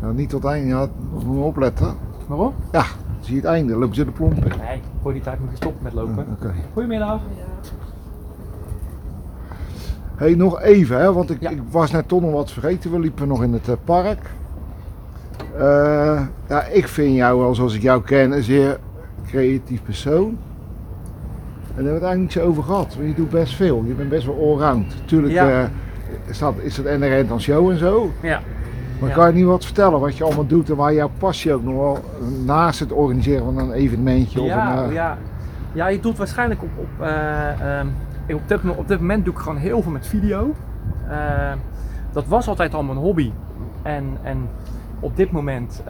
Nou, 0.00 0.14
niet 0.14 0.28
tot 0.28 0.42
het 0.42 0.52
einde, 0.52 0.68
ja, 0.68 0.86
moet 1.12 1.22
je 1.36 1.42
opletten. 1.42 1.94
Waarom? 2.26 2.54
Ja, 2.72 2.84
zie 3.20 3.34
je 3.34 3.40
het 3.40 3.50
einde, 3.50 3.76
lopen 3.76 3.94
ze 3.94 4.04
de 4.04 4.10
plomp 4.10 4.44
in. 4.44 4.52
Nee, 4.58 4.80
voor 5.02 5.12
die 5.12 5.22
tijd 5.22 5.40
moet 5.40 5.50
je 5.50 5.56
stoppen 5.56 5.82
met 5.82 5.92
lopen. 5.92 6.16
Ja, 6.16 6.24
Oké. 6.32 6.54
Goedemiddag. 6.72 7.20
Hey, 10.16 10.34
nog 10.34 10.60
even, 10.60 11.00
hè, 11.00 11.12
want 11.12 11.30
ik, 11.30 11.40
Ja. 11.40 11.50
ik 11.50 11.60
was 11.70 11.90
net 11.90 12.08
toch 12.08 12.20
nog 12.20 12.32
wat 12.32 12.50
vergeten. 12.50 12.90
We 12.90 12.98
liepen 12.98 13.28
nog 13.28 13.42
in 13.42 13.52
het 13.52 13.68
eh, 13.68 13.74
park. 13.84 14.30
Eh, 15.58 16.22
ja, 16.48 16.64
ik 16.64 16.88
vind 16.88 17.14
jou 17.16 17.38
wel, 17.40 17.54
zoals 17.54 17.74
ik 17.74 17.82
jou 17.82 18.02
ken, 18.02 18.32
een 18.32 18.42
zeer 18.42 18.78
creatief 19.26 19.82
persoon. 19.82 20.28
En 21.76 21.82
daar 21.84 21.84
hebben 21.84 21.84
we 21.84 21.92
het 21.92 22.02
eigenlijk 22.02 22.18
niet 22.20 22.32
zo 22.32 22.48
over 22.48 22.62
gehad. 22.62 22.94
Want 22.94 23.08
je 23.08 23.14
doet 23.14 23.30
best 23.30 23.54
veel. 23.54 23.84
Je 23.86 23.92
bent 23.94 24.08
best 24.08 24.26
wel 24.26 24.38
allround. 24.50 24.94
Tuurlijk 25.06 25.32
Ja. 25.32 25.62
eh, 25.62 25.68
is, 26.26 26.38
dat, 26.38 26.54
is 26.62 26.76
het 26.76 26.98
NRN 26.98 27.26
dan 27.28 27.40
show 27.40 27.70
en 27.70 27.78
zo. 27.78 28.10
Ja. 28.20 28.40
Maar 29.00 29.08
Ja. 29.08 29.14
kan 29.16 29.26
je 29.26 29.32
niet 29.34 29.44
wat 29.44 29.64
vertellen 29.64 30.00
wat 30.00 30.16
je 30.16 30.24
allemaal 30.24 30.46
doet 30.46 30.70
en 30.70 30.76
waar 30.76 30.94
jouw 30.94 31.10
passie 31.18 31.52
ook 31.54 31.62
nog 31.62 31.74
wel 31.74 31.98
naast 32.44 32.80
het 32.80 32.92
organiseren 32.92 33.44
van 33.44 33.58
een 33.58 33.72
evenementje 33.72 34.42
Ja, 34.42 34.72
of 34.72 34.78
een... 34.82 34.88
eh, 34.88 34.94
ja. 34.94 35.18
ja, 35.72 35.86
je 35.88 36.00
doet 36.00 36.18
waarschijnlijk 36.18 36.62
op, 36.62 36.68
op, 36.76 37.06
eh, 37.06 37.78
ehm, 37.78 37.86
op, 38.30 38.48
dit, 38.48 38.62
mo- 38.62 38.74
op 38.76 38.88
dit 38.88 39.00
moment 39.00 39.24
doe 39.24 39.34
ik 39.34 39.40
gewoon 39.40 39.58
heel 39.58 39.82
veel 39.82 39.92
met 39.92 40.06
video. 40.06 40.54
Eh, 41.08 41.52
dat 42.12 42.26
was 42.26 42.48
altijd 42.48 42.74
al 42.74 42.82
mijn 42.82 42.98
hobby. 42.98 43.32
En, 43.82 44.04
en 44.22 44.48
op 45.00 45.16
dit 45.16 45.30
moment 45.30 45.82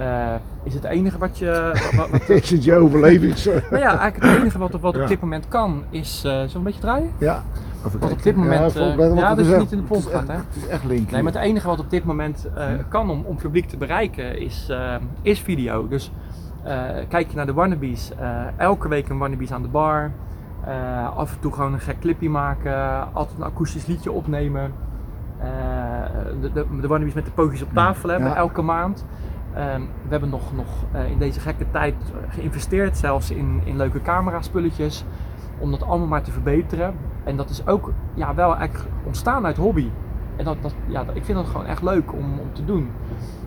is 0.62 0.74
het 0.74 0.84
enige 0.84 1.18
wat 1.18 1.38
je. 1.38 1.72
Wat, 1.96 2.10
wat- 2.10 2.28
is 2.42 2.50
het 2.50 2.64
je 2.64 2.74
overlevings... 2.74 3.44
nou 3.44 3.60
ja, 3.70 3.98
eigenlijk 3.98 4.22
het 4.32 4.40
enige 4.42 4.58
wat, 4.58 4.72
wat 4.80 4.94
Ja. 4.94 5.02
op 5.02 5.08
dit 5.08 5.20
moment 5.20 5.48
kan 5.48 5.82
is. 5.90 6.22
een 6.54 6.62
beetje 6.62 6.80
draaien? 6.80 7.10
ja. 7.18 7.42
Of 7.84 7.94
ik- 7.94 8.00
Want 8.00 8.12
op 8.12 8.22
dit 8.22 8.36
moment, 8.36 8.72
Ja, 8.74 8.80
eh, 8.80 8.96
ja, 8.96 9.04
het 9.04 9.18
dat 9.18 9.38
is 9.38 9.50
echt- 9.50 9.60
niet 9.60 9.72
in 9.72 9.84
de 9.88 9.94
is 9.96 10.06
gaat, 10.06 10.26
hè? 10.28 10.34
Het 10.34 10.56
is 10.56 10.66
echt 10.66 10.84
link. 10.84 11.10
Nee, 11.10 11.22
maar 11.22 11.32
het 11.32 11.42
enige 11.42 11.66
wat 11.66 11.78
op 11.80 11.90
dit 11.90 12.04
moment 12.04 12.48
eh, 12.54 12.66
kan 12.88 13.10
om, 13.10 13.22
om 13.26 13.36
publiek 13.36 13.68
te 13.68 13.76
bereiken 13.76 14.38
is, 14.40 14.66
eh, 14.70 14.94
is 15.22 15.40
video. 15.40 15.88
Dus 15.88 16.12
eh, 16.62 16.74
kijk 17.08 17.28
je 17.30 17.36
naar 17.36 17.46
de 17.46 17.52
Wannabes, 17.52 18.12
eh, 18.18 18.40
elke 18.56 18.88
week 18.88 19.08
een 19.08 19.18
Wannabes 19.18 19.52
aan 19.52 19.62
de 19.62 19.68
bar. 19.68 20.10
Eh, 20.66 21.16
af 21.16 21.32
en 21.32 21.40
toe 21.40 21.52
gewoon 21.52 21.72
een 21.72 21.80
gek 21.80 21.98
clipje 22.00 22.30
maken, 22.30 23.06
altijd 23.12 23.38
een 23.38 23.44
akoestisch 23.44 23.86
liedje 23.86 24.12
opnemen. 24.12 24.72
Eh, 25.38 25.46
de, 26.40 26.52
de, 26.52 26.66
de 26.80 26.86
Wannabes 26.88 27.14
met 27.14 27.24
de 27.24 27.30
pootjes 27.30 27.62
op 27.62 27.72
tafel 27.72 28.08
hebben, 28.08 28.28
Ja. 28.28 28.36
elke 28.36 28.62
maand. 28.62 29.04
Ehm, 29.54 29.80
we 29.80 30.08
hebben 30.08 30.28
nog, 30.28 30.52
nog 30.56 30.66
eh, 30.92 31.10
in 31.10 31.18
deze 31.18 31.40
gekke 31.40 31.64
tijd 31.70 31.94
geïnvesteerd, 32.28 32.96
zelfs 32.96 33.30
in, 33.30 33.60
in 33.64 33.76
leuke 33.76 34.02
camera-spulletjes, 34.02 35.04
om 35.58 35.70
dat 35.70 35.82
allemaal 35.82 36.08
maar 36.08 36.22
te 36.22 36.30
verbeteren. 36.30 36.94
En 37.24 37.36
dat 37.36 37.50
is 37.50 37.66
ook 37.66 37.92
ja, 38.14 38.34
wel 38.34 38.56
eigenlijk 38.56 38.90
ontstaan 39.04 39.46
uit 39.46 39.56
hobby. 39.56 39.88
En 40.36 40.44
dat, 40.44 40.56
dat, 40.60 40.74
ja, 40.86 41.04
ik 41.12 41.24
vind 41.24 41.38
dat 41.38 41.46
gewoon 41.46 41.66
echt 41.66 41.82
leuk 41.82 42.12
om, 42.12 42.38
om 42.38 42.52
te 42.52 42.64
doen. 42.64 42.90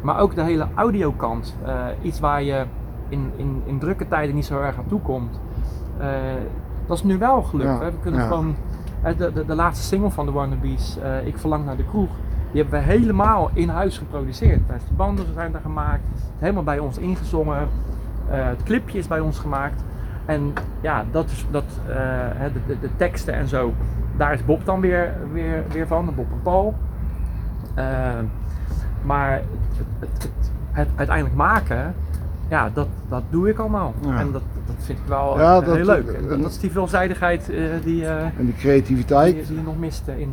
Maar 0.01 0.19
ook 0.19 0.35
de 0.35 0.43
hele 0.43 0.67
audiokant, 0.75 1.55
eh 1.65 1.85
iets 2.01 2.19
waar 2.19 2.43
je 2.43 2.65
in, 3.09 3.31
in, 3.35 3.61
in 3.65 3.79
drukke 3.79 4.07
tijden 4.07 4.35
niet 4.35 4.45
zo 4.45 4.61
erg 4.61 4.77
aan 4.77 4.87
toe 4.87 5.01
komt. 5.01 5.39
Eh, 5.97 6.07
dat 6.85 6.97
is 6.97 7.03
nu 7.03 7.17
wel 7.17 7.41
gelukt. 7.41 7.69
Ja, 7.69 7.79
hè. 7.79 7.91
We 7.91 7.99
kunnen 8.01 8.21
ja. 8.21 8.27
gewoon, 8.27 8.55
de, 9.17 9.31
de, 9.33 9.45
de 9.45 9.55
laatste 9.55 9.85
single 9.85 10.11
van 10.11 10.25
de 10.25 10.31
Wannabes, 10.31 10.97
eh 10.97 11.27
Ik 11.27 11.37
Verlang 11.37 11.65
naar 11.65 11.77
de 11.77 11.85
Kroeg, 11.85 12.09
die 12.51 12.61
hebben 12.61 12.79
we 12.79 12.85
helemaal 12.85 13.49
in 13.53 13.69
huis 13.69 13.97
geproduceerd. 13.97 14.67
De 14.67 14.93
banden 14.95 15.25
zijn 15.33 15.51
daar 15.51 15.61
gemaakt, 15.61 16.03
helemaal 16.37 16.63
bij 16.63 16.79
ons 16.79 16.97
ingezongen. 16.97 17.67
Het 18.25 18.63
clipje 18.63 18.97
is 18.97 19.07
bij 19.07 19.19
ons 19.19 19.39
gemaakt. 19.39 19.83
En 20.25 20.53
ja, 20.81 21.05
dat 21.11 21.29
is, 21.29 21.45
dat, 21.51 21.63
eh, 21.87 21.95
de, 22.53 22.59
de, 22.67 22.79
de 22.81 22.89
teksten 22.95 23.33
en 23.33 23.47
zo, 23.47 23.73
daar 24.17 24.33
is 24.33 24.45
Bob 24.45 24.65
dan 24.65 24.79
weer, 24.79 25.13
weer, 25.31 25.63
weer 25.71 25.87
van, 25.87 26.05
Bob 26.15 26.31
en 26.31 26.41
Paul. 26.43 26.75
Eh, 27.73 27.85
maar 29.01 29.31
het, 29.31 29.87
het, 29.99 30.09
het, 30.23 30.29
het 30.71 30.87
uiteindelijk 30.95 31.35
maken, 31.35 31.95
ja, 32.47 32.69
dat, 32.73 32.87
dat 33.07 33.23
doe 33.29 33.49
ik 33.49 33.59
allemaal. 33.59 33.93
Ja. 34.05 34.19
En 34.19 34.31
dat, 34.31 34.41
dat 34.65 34.75
vind 34.79 34.99
ik 34.99 35.05
wel 35.07 35.39
Ja, 35.39 35.59
dat- 35.61 35.75
heel 35.75 35.85
leuk. 35.85 36.07
En 36.07 36.41
dat, 36.41 36.51
is 36.51 36.59
die 36.59 36.71
veelzijdigheid 36.71 37.49
eh, 37.49 37.57
die, 37.83 38.05
En 38.07 38.31
die 38.37 38.55
creativiteit. 38.55 39.35
die, 39.35 39.45
die 39.45 39.55
je 39.55 39.63
nog 39.63 39.77
miste 39.79 40.19
in, 40.21 40.31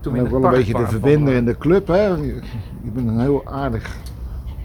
toen 0.00 0.12
En 0.14 0.18
in 0.18 0.24
ook 0.26 0.30
wel 0.40 0.44
een 0.44 0.56
beetje 0.58 0.74
de 0.74 0.86
verbinder 0.86 1.34
in 1.34 1.44
de 1.44 1.58
club, 1.58 1.86
hè? 1.86 2.02
Je 2.06 2.40
bent 2.82 3.08
een 3.08 3.20
heel 3.20 3.42
aardig. 3.46 3.96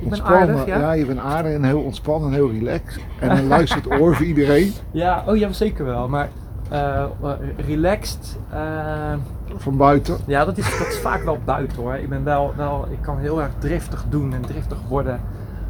Ik 0.02 0.10
ben 0.10 0.20
ontspannen- 0.20 0.58
aardig, 0.58 0.66
ja? 0.66 0.92
je 0.92 1.06
bent 1.06 1.20
aardig 1.20 1.54
en 1.54 1.64
heel 1.64 1.82
ontspannen 1.82 2.30
en 2.30 2.36
heel 2.36 2.52
relaxed. 2.52 3.02
En 3.20 3.38
een 3.38 3.48
luistert 3.48 3.92
oor 3.92 4.16
voor 4.16 4.26
iedereen. 4.26 4.74
Ja, 4.92 5.24
oh 5.28 5.38
ja, 5.38 5.52
zeker 5.52 5.86
wel. 5.86 6.08
Maar 6.08 6.30
eh, 6.70 7.04
eh, 7.24 7.32
relaxed, 7.68 8.38
eh, 8.50 9.14
Van 9.56 9.78
buiten. 9.78 10.18
Ja, 10.28 10.46
dat 10.46 10.58
is, 10.58 10.78
dat 10.80 10.88
is 10.88 11.00
vaak 11.00 11.24
wel 11.24 11.38
buiten 11.46 11.78
hoor. 11.78 11.96
Ik 11.96 12.10
ben 12.10 12.24
wel, 12.24 12.54
wel, 12.58 12.88
ik 12.92 12.98
kan 13.02 13.18
heel 13.18 13.42
erg 13.42 13.52
driftig 13.60 14.06
doen 14.10 14.34
en 14.34 14.42
driftig 14.42 14.78
worden 14.88 15.20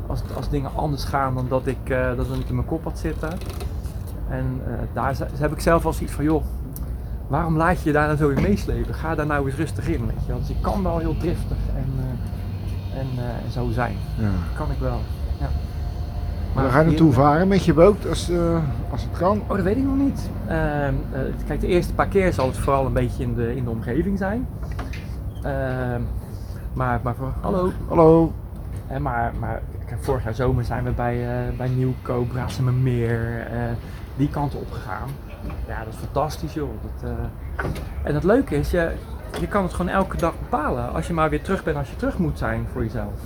als, 0.07 0.21
als 0.35 0.49
dingen 0.49 0.69
anders 0.75 1.03
gaan 1.03 1.35
dan 1.35 1.45
dat 1.49 1.67
ik, 1.67 1.89
eh, 1.89 2.15
dat 2.15 2.25
ik 2.25 2.49
in 2.49 2.55
mijn 2.55 2.67
kop 2.67 2.83
had 2.83 2.99
zitten. 2.99 3.29
En 4.29 4.61
daar 4.93 5.15
heb 5.37 5.51
ik 5.51 5.59
zelf 5.59 5.83
wel 5.83 5.93
zoiets 5.93 6.13
van, 6.13 6.23
joh, 6.23 6.43
waarom 7.27 7.57
laat 7.57 7.77
je 7.81 7.85
je 7.85 7.91
daar 7.91 8.05
nou 8.05 8.17
zo 8.17 8.29
in 8.29 8.41
meeslepen? 8.41 8.93
Ga 8.93 9.15
daar 9.15 9.25
nou 9.25 9.45
eens 9.45 9.55
rustig 9.55 9.87
in, 9.87 10.05
weet 10.05 10.25
je. 10.27 10.33
Dus 10.39 10.49
ik 10.49 10.61
kan 10.61 10.83
wel 10.83 10.97
heel 10.97 11.17
driftig 11.17 11.57
en, 11.75 12.10
en, 12.99 13.07
en 13.45 13.51
zo 13.51 13.69
zijn. 13.71 13.95
Ja. 14.17 14.29
Kan 14.57 14.71
ik 14.71 14.79
wel, 14.79 14.99
ja. 15.39 15.47
Maar 16.53 16.63
waar 16.63 16.71
ga 16.73 16.79
je 16.79 16.83
hier- 16.83 16.93
naartoe 16.93 17.13
varen 17.13 17.47
met 17.47 17.65
je 17.65 17.73
boot 17.73 18.07
als, 18.09 18.29
eh, 18.29 18.57
als 18.91 19.01
het 19.01 19.17
kan? 19.17 19.41
Oh, 19.47 19.47
dat 19.55 19.61
weet 19.61 19.77
ik 19.77 19.83
nog 19.83 19.95
niet. 19.97 20.29
Ehm, 20.47 20.93
eh, 21.11 21.19
kijk, 21.47 21.59
de 21.61 21.67
eerste 21.67 21.93
paar 21.93 22.07
keer 22.07 22.33
zal 22.33 22.47
het 22.47 22.57
vooral 22.57 22.85
een 22.85 22.93
beetje 22.93 23.23
in 23.23 23.35
de, 23.35 23.55
in 23.55 23.63
de 23.63 23.69
omgeving 23.69 24.17
zijn. 24.17 24.47
Ehm, 25.43 26.01
maar, 26.73 26.99
maar 27.03 27.15
voor, 27.15 27.33
hallo. 27.41 27.71
Hallo. 27.87 28.31
Maar, 28.99 29.31
maar 29.39 29.61
kijk, 29.85 30.03
vorig 30.03 30.23
jaar 30.23 30.33
zomer 30.33 30.63
zijn 30.63 30.83
we 30.83 30.91
bij, 30.91 31.25
bij 31.57 31.67
Nieuwkoop, 31.69 32.27
Brassemermeer, 32.29 33.47
eh 33.51 33.59
die 34.15 34.29
kant 34.29 34.55
op 34.55 34.71
gegaan. 34.71 35.07
Ja, 35.67 35.83
dat 35.83 35.93
is 35.93 35.99
fantastisch 35.99 36.53
joh. 36.53 36.69
Dat, 36.81 37.11
En 38.03 38.13
het 38.13 38.23
leuke 38.23 38.55
is, 38.55 38.71
je, 38.71 38.91
je 39.39 39.47
kan 39.47 39.63
het 39.63 39.73
gewoon 39.73 39.91
elke 39.91 40.17
dag 40.17 40.33
bepalen. 40.39 40.93
Als 40.93 41.07
je 41.07 41.13
maar 41.13 41.29
weer 41.29 41.41
terug 41.41 41.63
bent 41.63 41.77
als 41.77 41.89
je 41.89 41.95
terug 41.95 42.17
moet 42.17 42.37
zijn 42.37 42.67
voor 42.71 42.83
jezelf. 42.83 43.19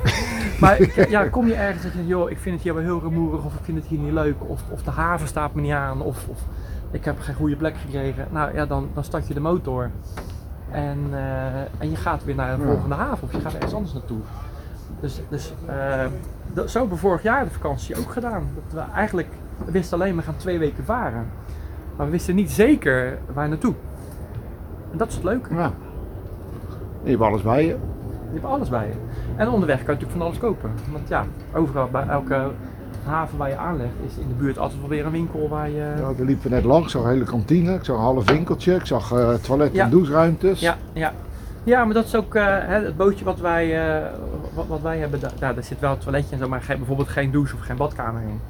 maar 0.60 1.08
ja, 1.10 1.28
kom 1.28 1.46
je 1.46 1.54
ergens 1.54 1.82
dat 1.82 1.92
je 1.92 2.06
joh, 2.06 2.30
ik 2.30 2.38
vind 2.38 2.54
het 2.54 2.64
hier 2.64 2.74
wel 2.74 2.82
heel 2.82 3.00
rumoerig 3.00 3.44
of 3.44 3.54
ik 3.54 3.64
vind 3.64 3.78
het 3.78 3.86
hier 3.86 3.98
niet 3.98 4.12
leuk 4.12 4.36
of, 4.38 4.62
of 4.70 4.82
de 4.82 4.90
haven 4.90 5.28
staat 5.28 5.54
me 5.54 5.60
niet 5.60 5.72
aan 5.72 6.02
of, 6.02 6.28
of 6.28 6.38
ik 6.90 7.04
heb 7.04 7.20
geen 7.20 7.34
goede 7.34 7.56
plek 7.56 7.76
gekregen. 7.76 8.26
Nou 8.30 8.54
ja, 8.54 8.66
dan, 8.66 8.88
dan 8.94 9.04
start 9.04 9.28
je 9.28 9.34
de 9.34 9.40
motor 9.40 9.90
En, 10.70 10.98
eh, 11.12 11.60
en 11.78 11.90
je 11.90 11.96
gaat 11.96 12.24
weer 12.24 12.34
naar 12.34 12.56
de 12.56 12.62
volgende 12.62 12.94
haven 12.94 13.22
of 13.22 13.32
je 13.32 13.40
gaat 13.40 13.54
ergens 13.54 13.74
anders 13.74 13.92
naartoe. 13.92 14.20
Dus, 15.00 15.20
dus 15.28 15.52
eh, 15.66 16.04
dat, 16.52 16.70
zo 16.70 16.78
hebben 16.78 16.96
we 16.96 17.02
vorig 17.02 17.22
jaar 17.22 17.44
de 17.44 17.50
vakantie 17.50 17.98
ook 17.98 18.12
gedaan. 18.12 18.48
Dat 18.54 18.84
we 18.84 18.92
eigenlijk 18.92 19.28
we 19.64 19.72
wisten 19.72 20.00
alleen 20.00 20.16
we 20.16 20.22
gaan 20.22 20.36
twee 20.36 20.58
weken 20.58 20.84
varen. 20.84 21.30
Maar 21.96 22.06
we 22.06 22.12
wisten 22.12 22.34
niet 22.34 22.50
zeker 22.50 23.18
waar 23.32 23.48
naartoe. 23.48 23.74
En 24.92 24.98
dat 24.98 25.08
is 25.08 25.14
het 25.14 25.24
leuke. 25.24 25.54
Ja. 25.54 25.72
Je 27.02 27.10
hebt 27.10 27.22
alles 27.22 27.42
bij 27.42 27.62
je. 27.62 27.68
Je 28.32 28.38
hebt 28.40 28.44
alles 28.44 28.68
bij 28.68 28.86
je. 28.86 28.92
En 29.36 29.48
onderweg 29.48 29.76
kan 29.76 29.86
je 29.86 29.92
natuurlijk 30.00 30.18
van 30.18 30.22
alles 30.26 30.38
kopen. 30.38 30.70
Want 30.92 31.08
ja, 31.08 31.24
overal 31.54 31.88
bij 31.90 32.06
elke 32.06 32.50
haven 33.04 33.38
waar 33.38 33.48
je 33.48 33.56
aanlegt 33.56 33.92
is 34.06 34.16
in 34.18 34.28
de 34.28 34.34
buurt 34.34 34.58
altijd 34.58 34.80
wel 34.80 34.88
weer 34.88 35.06
een 35.06 35.12
winkel 35.12 35.48
waar 35.48 35.70
je... 35.70 35.94
Ja, 35.96 36.12
daar 36.16 36.26
liepen 36.26 36.50
we 36.50 36.54
net 36.54 36.64
langs, 36.64 36.84
ik 36.84 36.90
zag 36.90 37.02
een 37.02 37.08
hele 37.08 37.24
kantine, 37.24 37.74
ik 37.74 37.84
zag 37.84 37.96
een 37.96 38.02
half 38.02 38.30
winkeltje, 38.30 38.74
ik 38.74 38.86
zag 38.86 39.12
eh, 39.12 39.34
toilet 39.34 39.72
Ja. 39.74 39.84
en 39.84 39.90
doucheruimtes. 39.90 40.60
Ja, 40.60 40.76
ja. 40.92 41.12
ja, 41.64 41.84
maar 41.84 41.94
dat 41.94 42.04
is 42.04 42.14
ook 42.16 42.34
eh, 42.34 42.44
het 42.58 42.96
bootje 42.96 43.24
wat 43.24 43.40
wij, 43.40 43.96
eh, 43.96 44.10
wat, 44.54 44.66
wat 44.66 44.80
wij 44.80 44.98
hebben. 44.98 45.20
Daar, 45.20 45.54
daar 45.54 45.64
zit 45.64 45.80
wel 45.80 45.92
een 45.92 45.98
toiletje 45.98 46.32
en 46.32 46.38
zo, 46.38 46.48
maar 46.48 46.64
bijvoorbeeld 46.66 47.08
geen 47.08 47.30
douche 47.30 47.54
of 47.54 47.60
geen 47.60 47.76
badkamer 47.76 48.22
in. 48.22 48.40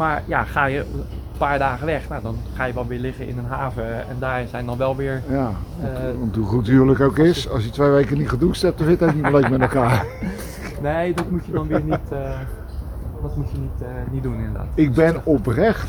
Maar 0.00 0.22
ja, 0.26 0.44
ga 0.44 0.64
je 0.64 0.78
een 0.78 1.04
paar 1.38 1.58
dagen 1.58 1.86
weg, 1.86 2.08
nou, 2.08 2.22
dan 2.22 2.36
ga 2.54 2.64
je 2.64 2.72
wel 2.72 2.86
weer 2.86 2.98
liggen 2.98 3.26
in 3.28 3.38
een 3.38 3.44
haven 3.44 4.08
en 4.08 4.16
daar 4.18 4.46
zijn 4.46 4.66
dan 4.66 4.76
wel 4.76 4.96
weer... 4.96 5.22
Ja, 5.28 5.52
eh, 5.82 6.18
want 6.18 6.36
hoe 6.36 6.46
goed 6.46 6.66
huwelijk 6.66 7.00
ook 7.00 7.18
is, 7.18 7.48
als 7.48 7.64
je 7.64 7.70
twee 7.70 7.90
weken 7.90 8.18
niet 8.18 8.28
gedoucht 8.28 8.62
hebt, 8.62 8.78
dan 8.78 8.86
zit 8.86 9.00
het 9.00 9.14
niet 9.14 9.30
leuk 9.30 9.50
met 9.50 9.60
elkaar. 9.60 10.06
nee, 10.82 11.14
dat 11.14 11.30
moet 11.30 11.46
je 11.46 11.52
dan 11.52 11.66
weer 11.66 11.82
niet, 11.82 12.10
eh, 12.10 12.38
dat 13.22 13.36
moet 13.36 13.50
je 13.50 13.58
niet, 13.58 13.82
eh, 13.82 13.88
niet 14.10 14.22
doen 14.22 14.34
inderdaad. 14.34 14.66
Ik 14.74 14.94
ben 14.94 15.20
oprecht 15.24 15.88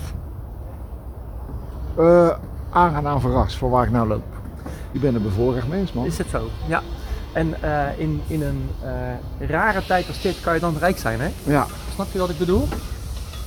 eh, 1.97 2.29
aangenaam 2.69 3.19
verrast 3.19 3.57
van 3.57 3.69
waar 3.69 3.85
ik 3.85 3.91
nou 3.91 4.07
loop. 4.07 4.23
Ik 4.91 5.01
ben 5.01 5.15
een 5.15 5.23
bevoorrecht 5.23 5.67
mens, 5.67 5.93
man. 5.93 6.05
Is 6.05 6.17
het 6.17 6.27
zo? 6.29 6.47
Ja. 6.67 6.81
En 7.33 7.55
in, 7.97 8.21
in 8.27 8.41
een 8.41 8.69
rare 9.39 9.85
tijd 9.85 10.07
als 10.07 10.21
dit 10.21 10.41
kan 10.41 10.53
je 10.53 10.59
dan 10.59 10.75
rijk 10.79 10.97
zijn, 10.97 11.19
hè? 11.19 11.29
Ja, 11.43 11.65
Snap 11.93 12.07
je 12.11 12.19
wat 12.19 12.29
ik 12.29 12.37
bedoel? 12.37 12.67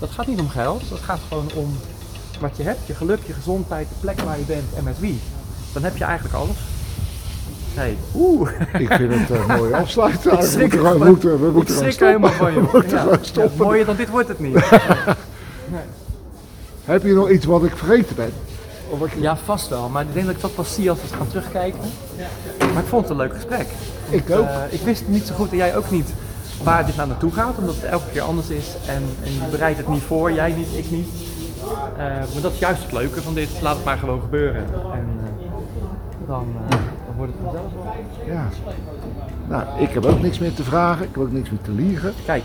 Dat 0.04 0.12
gaat 0.12 0.26
niet 0.26 0.40
om 0.40 0.48
geld, 0.48 0.82
dat 0.88 0.98
gaat 0.98 1.18
gewoon 1.28 1.50
om 1.54 1.76
wat 2.40 2.56
je 2.56 2.62
hebt, 2.62 2.86
je 2.86 2.94
geluk, 2.94 3.18
je 3.26 3.32
gezondheid, 3.32 3.88
de 3.88 3.94
plek 4.00 4.20
waar 4.20 4.38
je 4.38 4.44
bent 4.44 4.74
en 4.76 4.84
met 4.84 4.98
wie. 5.00 5.20
Dan 5.72 5.82
heb 5.84 5.96
je 5.96 6.04
eigenlijk 6.04 6.34
alles. 6.34 6.56
Hey, 7.74 7.96
oeh, 8.14 8.50
ik 8.78 8.92
vind 8.92 9.12
het 9.14 9.30
een 9.30 9.46
mooie 9.46 9.76
afsluiter. 9.82 10.32
Ik 10.60 10.72
We 10.72 10.78
moeten 10.78 10.78
gewoon, 10.78 10.92
ervan. 10.92 11.06
moeten, 11.08 11.40
we 11.40 11.46
ik 11.46 11.52
moeten 11.52 12.06
helemaal 12.06 12.30
We 12.52 12.68
moeten 12.72 12.96
Ja, 12.98 13.04
ja, 13.10 13.18
stoppen. 13.20 13.66
mooier 13.66 13.84
dan 13.86 13.96
dit 13.96 14.08
wordt 14.10 14.28
het 14.28 14.38
niet. 14.38 14.54
Heb 16.84 17.02
je 17.02 17.12
nog 17.12 17.30
iets 17.30 17.44
wat 17.44 17.64
ik 17.64 17.76
vergeten 17.76 18.16
ben? 18.16 18.32
Of 18.90 19.00
ik, 19.06 19.12
Ja, 19.20 19.36
vast 19.36 19.68
wel, 19.68 19.88
maar 19.88 20.02
ik 20.02 20.12
denk 20.14 20.26
dat 20.26 20.34
ik 20.34 20.40
dat 20.40 20.54
pas 20.54 20.74
zie 20.74 20.90
als 20.90 20.98
we 21.00 21.06
het 21.06 21.16
gaan 21.16 21.28
terugkijken. 21.28 21.80
Maar 22.74 22.82
ik 22.82 22.88
vond 22.88 23.02
het 23.02 23.10
een 23.10 23.16
leuk 23.16 23.34
gesprek. 23.34 23.66
ik 24.10 24.30
ook. 24.30 24.46
Eh, 24.46 24.56
ik 24.70 24.80
wist 24.80 25.02
niet 25.06 25.26
zo 25.26 25.34
goed 25.34 25.50
en 25.50 25.56
jij 25.56 25.76
ook 25.76 25.90
niet 25.90 26.08
waar 26.62 26.86
dit 26.86 26.96
nou 26.96 27.08
naartoe 27.08 27.32
gaat, 27.32 27.58
omdat 27.58 27.74
het 27.74 27.84
elke 27.84 28.10
keer 28.12 28.22
anders 28.22 28.48
is 28.48 28.76
en, 28.86 29.02
en 29.24 29.32
je 29.32 29.50
bereidt 29.50 29.78
het 29.78 29.88
niet 29.88 30.02
voor, 30.02 30.32
jij 30.32 30.52
niet, 30.52 30.68
ik 30.76 30.90
niet. 30.90 31.08
Eh, 31.96 32.04
maar 32.06 32.42
dat 32.42 32.52
is 32.52 32.58
juist 32.58 32.82
het 32.82 32.92
leuke 32.92 33.22
van 33.22 33.34
dit, 33.34 33.48
laat 33.62 33.76
het 33.76 33.84
maar 33.84 33.98
gewoon 33.98 34.20
gebeuren. 34.20 34.62
En 34.92 35.06
eh, 35.22 36.26
dan, 36.26 36.46
eh, 36.68 36.70
dan 37.06 37.16
wordt 37.16 37.32
het 37.32 37.42
vanzelf 37.42 37.72
wel. 37.74 38.34
Ja. 38.34 38.48
Nou, 39.48 39.82
ik 39.82 39.90
heb 39.90 40.04
ook 40.04 40.20
niks 40.20 40.38
meer 40.38 40.54
te 40.54 40.64
vragen, 40.64 41.04
ik 41.04 41.10
heb 41.14 41.22
ook 41.22 41.32
niks 41.32 41.50
meer 41.50 41.60
te 41.62 41.70
liegen. 41.70 42.12
Kijk, 42.24 42.42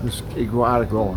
Dus 0.00 0.24
ik 0.34 0.50
wil 0.50 0.60
eigenlijk 0.62 0.92
wel 0.92 1.14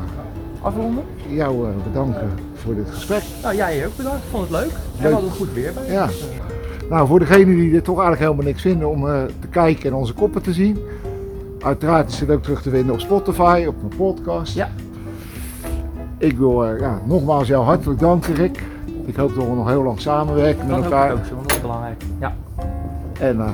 afronden. 0.62 1.04
jou 1.28 1.68
bedanken 1.84 2.30
voor 2.54 2.76
dit 2.76 2.90
gesprek. 2.90 3.22
Nou, 3.42 3.56
jij 3.56 3.86
ook 3.86 3.98
bedankt, 3.98 4.24
ik 4.24 4.30
vond 4.30 4.50
het 4.50 4.60
leuk. 4.60 4.72
En 4.72 5.04
we 5.04 5.12
hadden 5.12 5.30
het 5.30 5.38
goed 5.38 5.54
weer 5.54 5.74
bij. 5.74 5.92
Ja. 5.92 6.10
Nou, 6.90 7.08
voor 7.08 7.20
degenen 7.20 7.56
die 7.56 7.76
er 7.76 7.82
toch 7.82 8.00
eigenlijk 8.00 8.22
helemaal 8.22 8.46
niks 8.46 8.62
vinden 8.62 8.90
om 8.90 9.02
te 9.40 9.48
kijken 9.50 9.90
en 9.90 9.96
onze 9.96 10.14
koppen 10.14 10.42
te 10.42 10.54
zien. 10.54 10.78
Uiteraard 11.64 12.10
is 12.10 12.20
het 12.20 12.30
ook 12.30 12.44
terug 12.44 12.62
te 12.62 12.70
vinden 12.70 12.94
op 12.94 13.00
Spotify, 13.00 13.66
op 13.68 13.76
mijn 13.82 13.96
podcast. 13.98 14.54
Ja. 14.54 14.70
Ik 16.18 16.38
wil 16.38 16.66
eh, 16.66 16.80
ja, 16.80 17.00
nogmaals 17.06 17.48
jou 17.48 17.66
hartelijk 17.66 18.00
danken, 18.00 18.34
Rick. 18.34 18.64
Ik 19.06 19.16
hoop 19.16 19.36
dat 19.36 19.46
we 19.46 19.54
nog 19.54 19.68
heel 19.68 19.84
lang 19.84 20.00
samenwerken 20.00 20.68
met 20.68 20.76
dat 20.76 20.84
elkaar. 20.84 21.12
ik 21.12 21.18
ook 21.18 21.26
zo, 21.26 21.36
dat 21.42 21.52
is 21.52 21.62
belangrijk. 21.62 22.04
Ja, 22.20 22.36
En 23.20 23.40
eh, 23.40 23.50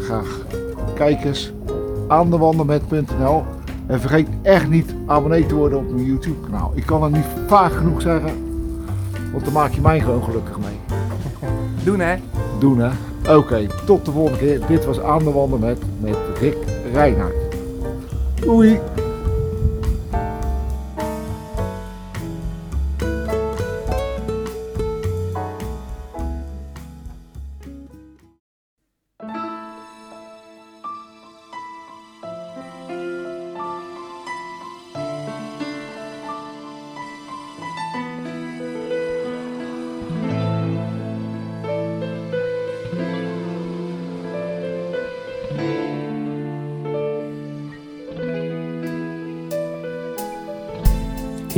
graag 0.00 0.40
kijkers 0.94 1.52
aan 2.08 2.30
de 2.30 2.38
wandelmet.nl. 2.38 3.44
En 3.86 4.00
vergeet 4.00 4.28
echt 4.42 4.68
niet 4.68 4.94
abonnee 5.06 5.46
te 5.46 5.54
worden 5.54 5.78
op 5.78 5.90
mijn 5.90 6.04
YouTube 6.04 6.40
kanaal. 6.50 6.72
Ik 6.74 6.86
kan 6.86 7.02
het 7.02 7.12
niet 7.12 7.26
vaak 7.46 7.72
genoeg 7.72 8.02
zeggen, 8.02 8.30
want 9.32 9.44
dan 9.44 9.52
maak 9.52 9.72
je 9.72 9.80
mij 9.80 10.00
gewoon 10.00 10.22
gelukkig 10.22 10.58
mee. 10.58 10.98
doen 11.84 12.00
hè. 12.00 12.14
Doen 12.58 12.78
hè. 12.78 12.90
Oké, 13.36 13.66
tot 13.86 14.04
de 14.04 14.10
volgende 14.10 14.38
keer. 14.38 14.66
Dit 14.66 14.84
was 14.84 15.00
aan 15.00 15.18
de 15.18 15.32
wandel 15.32 15.58
met, 15.58 15.78
met 16.00 16.16
Rick 16.40 16.56
Reinhardt. 16.92 17.43
喂 18.42 18.78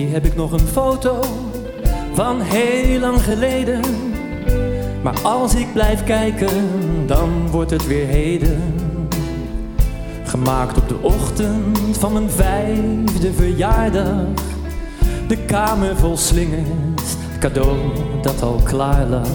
Heb 0.08 0.24
ik 0.24 0.34
nog 0.34 0.52
een 0.52 0.66
foto 0.66 1.20
van 2.12 2.40
heel 2.40 3.00
lang 3.00 3.22
geleden. 3.22 3.80
Maar 5.02 5.20
als 5.22 5.54
ik 5.54 5.72
blijf 5.72 6.04
kijken, 6.04 6.68
dan 7.06 7.50
wordt 7.50 7.70
het 7.70 7.86
weer 7.86 8.06
heden. 8.06 8.74
Gemaakt 10.24 10.76
op 10.76 10.88
de 10.88 10.98
ochtend 11.00 11.98
van 11.98 12.12
mijn 12.12 12.30
vijfde 12.30 13.32
verjaardag. 13.32 14.24
De 15.28 15.36
kamer 15.36 15.96
vol 15.96 16.16
slingers, 16.16 17.14
cadeau 17.40 17.76
dat 18.22 18.42
al 18.42 18.60
klaar 18.64 19.06
lag. 19.06 19.28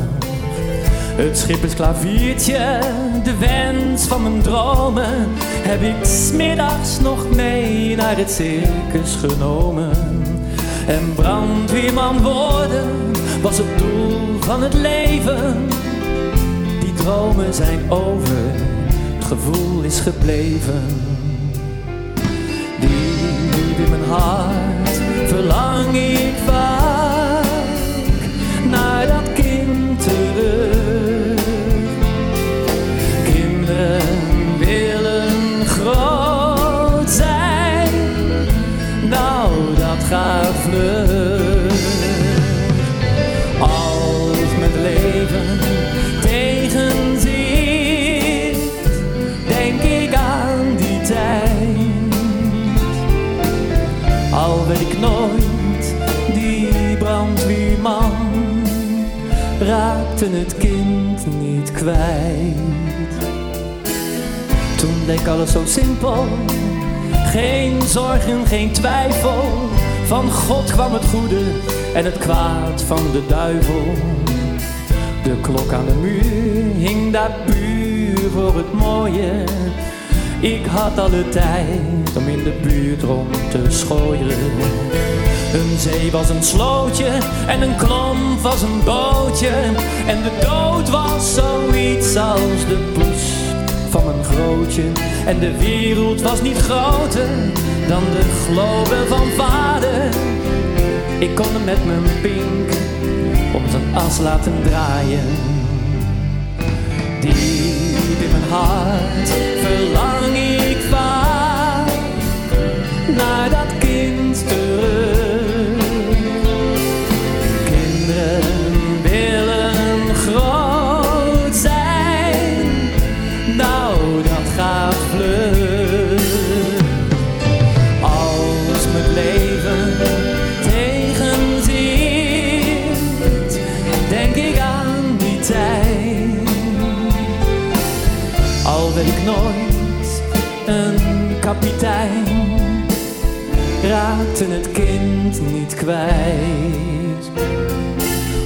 Het 1.15 1.37
schippersklaviertje, 1.37 2.79
de 3.23 3.37
wens 3.37 4.07
van 4.07 4.21
mijn 4.21 4.41
dromen, 4.41 5.27
heb 5.41 5.81
ik 5.81 6.05
smiddags 6.05 6.99
nog 6.99 7.29
mee 7.35 7.95
naar 7.95 8.17
het 8.17 8.31
circus 8.31 9.15
genomen. 9.15 10.20
En 10.87 11.13
brandweerman 11.15 12.21
worden 12.21 13.11
was 13.41 13.57
het 13.57 13.77
doel 13.77 14.39
van 14.39 14.63
het 14.63 14.73
leven. 14.73 15.67
Die 16.79 16.93
dromen 16.93 17.53
zijn 17.53 17.91
over, 17.91 18.51
het 19.15 19.25
gevoel 19.25 19.81
is 19.81 19.99
gebleven. 19.99 20.83
Diep 22.79 23.77
in 23.77 23.89
mijn 23.89 24.09
hart 24.09 24.99
verlang 25.27 25.95
ik 25.95 26.33
vaak 26.45 26.80
het 60.33 60.57
kind 60.57 61.39
niet 61.41 61.71
kwijt. 61.71 62.57
Toen 64.77 65.05
leek 65.05 65.27
alles 65.27 65.51
zo 65.51 65.61
simpel, 65.65 66.25
geen 67.11 67.81
zorgen, 67.81 68.45
geen 68.45 68.71
twijfel. 68.71 69.41
Van 70.05 70.31
God 70.31 70.71
kwam 70.71 70.93
het 70.93 71.05
goede 71.05 71.41
en 71.93 72.05
het 72.05 72.17
kwaad 72.17 72.81
van 72.81 73.11
de 73.11 73.25
duivel. 73.27 73.93
De 75.23 75.41
klok 75.41 75.73
aan 75.73 75.85
de 75.85 75.93
muur 75.93 76.75
hing 76.87 77.11
daar 77.11 77.31
puur 77.45 78.29
voor 78.31 78.55
het 78.55 78.73
mooie. 78.73 79.43
Ik 80.41 80.65
had 80.65 80.99
alle 80.99 81.29
tijd 81.29 82.17
om 82.17 82.27
in 82.27 82.43
de 82.43 82.53
buurt 82.61 83.01
rond 83.01 83.51
te 83.51 83.65
schooien. 83.67 84.27
Een 85.53 85.77
zee 85.77 86.11
was 86.11 86.29
een 86.29 86.43
slootje 86.43 87.17
en 87.47 87.61
een 87.61 87.75
klomp 87.75 88.39
was 88.41 88.61
een 88.61 88.83
bootje. 88.85 89.49
En 90.07 90.21
de 90.23 90.31
dood 90.41 90.89
was 90.89 91.33
zoiets 91.33 92.15
als 92.15 92.65
de 92.67 92.91
poes 92.93 93.23
van 93.89 94.07
een 94.07 94.23
grootje. 94.23 94.83
En 95.25 95.39
de 95.39 95.57
wereld 95.57 96.21
was 96.21 96.41
niet 96.41 96.57
groter 96.57 97.29
dan 97.87 98.03
de 98.11 98.43
globe 98.45 99.05
van 99.07 99.27
vader. 99.37 100.09
Ik 101.19 101.35
kon 101.35 101.53
hem 101.53 101.63
met 101.63 101.85
mijn 101.85 102.21
pink 102.21 102.69
om 103.53 103.69
zijn 103.69 103.95
as 103.95 104.19
laten 104.19 104.53
draaien. 104.63 105.27
Diep 107.19 108.21
in 108.21 108.31
mijn 108.31 108.49
hart 108.49 109.50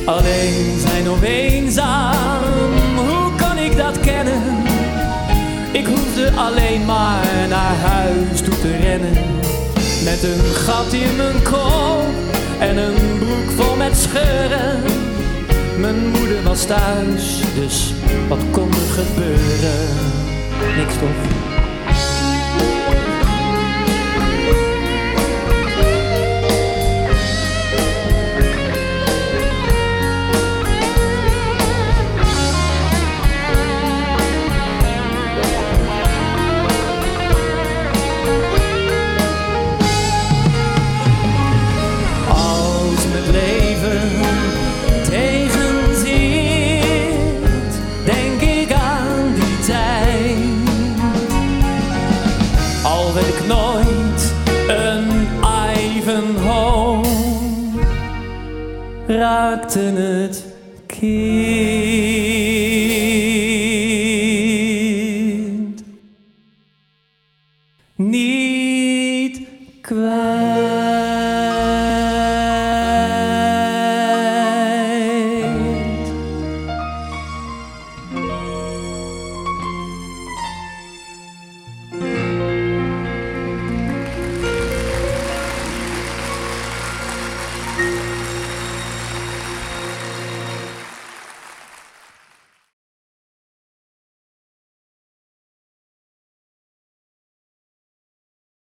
Alleen 0.05 0.79
zijn 0.79 1.09
of 1.09 1.21
eenzaam, 1.21 2.43
hoe 2.95 3.36
kan 3.36 3.57
ik 3.57 3.77
dat 3.77 3.99
kennen? 3.99 4.41
Ik 5.71 5.86
hoefde 5.86 6.31
alleen 6.31 6.86
maar 6.86 7.47
naar 7.49 7.75
huis 7.75 8.41
toe 8.41 8.59
te 8.61 8.77
rennen. 8.77 9.13
Met 10.03 10.23
een 10.23 10.43
gat 10.53 10.93
in 10.93 11.15
mijn 11.15 11.43
kop 11.43 12.05
en 12.59 12.77
een 12.77 13.17
broek 13.19 13.51
vol 13.55 13.75
met 13.75 13.97
scheuren. 13.97 14.83
Mijn 15.79 16.07
moeder 16.07 16.43
was 16.43 16.65
thuis, 16.65 17.41
dus 17.55 17.93
wat 18.27 18.41
kon 18.51 18.69
er 18.69 19.03
gebeuren? 19.03 19.88
Niks 20.77 20.93
toch? 20.93 21.44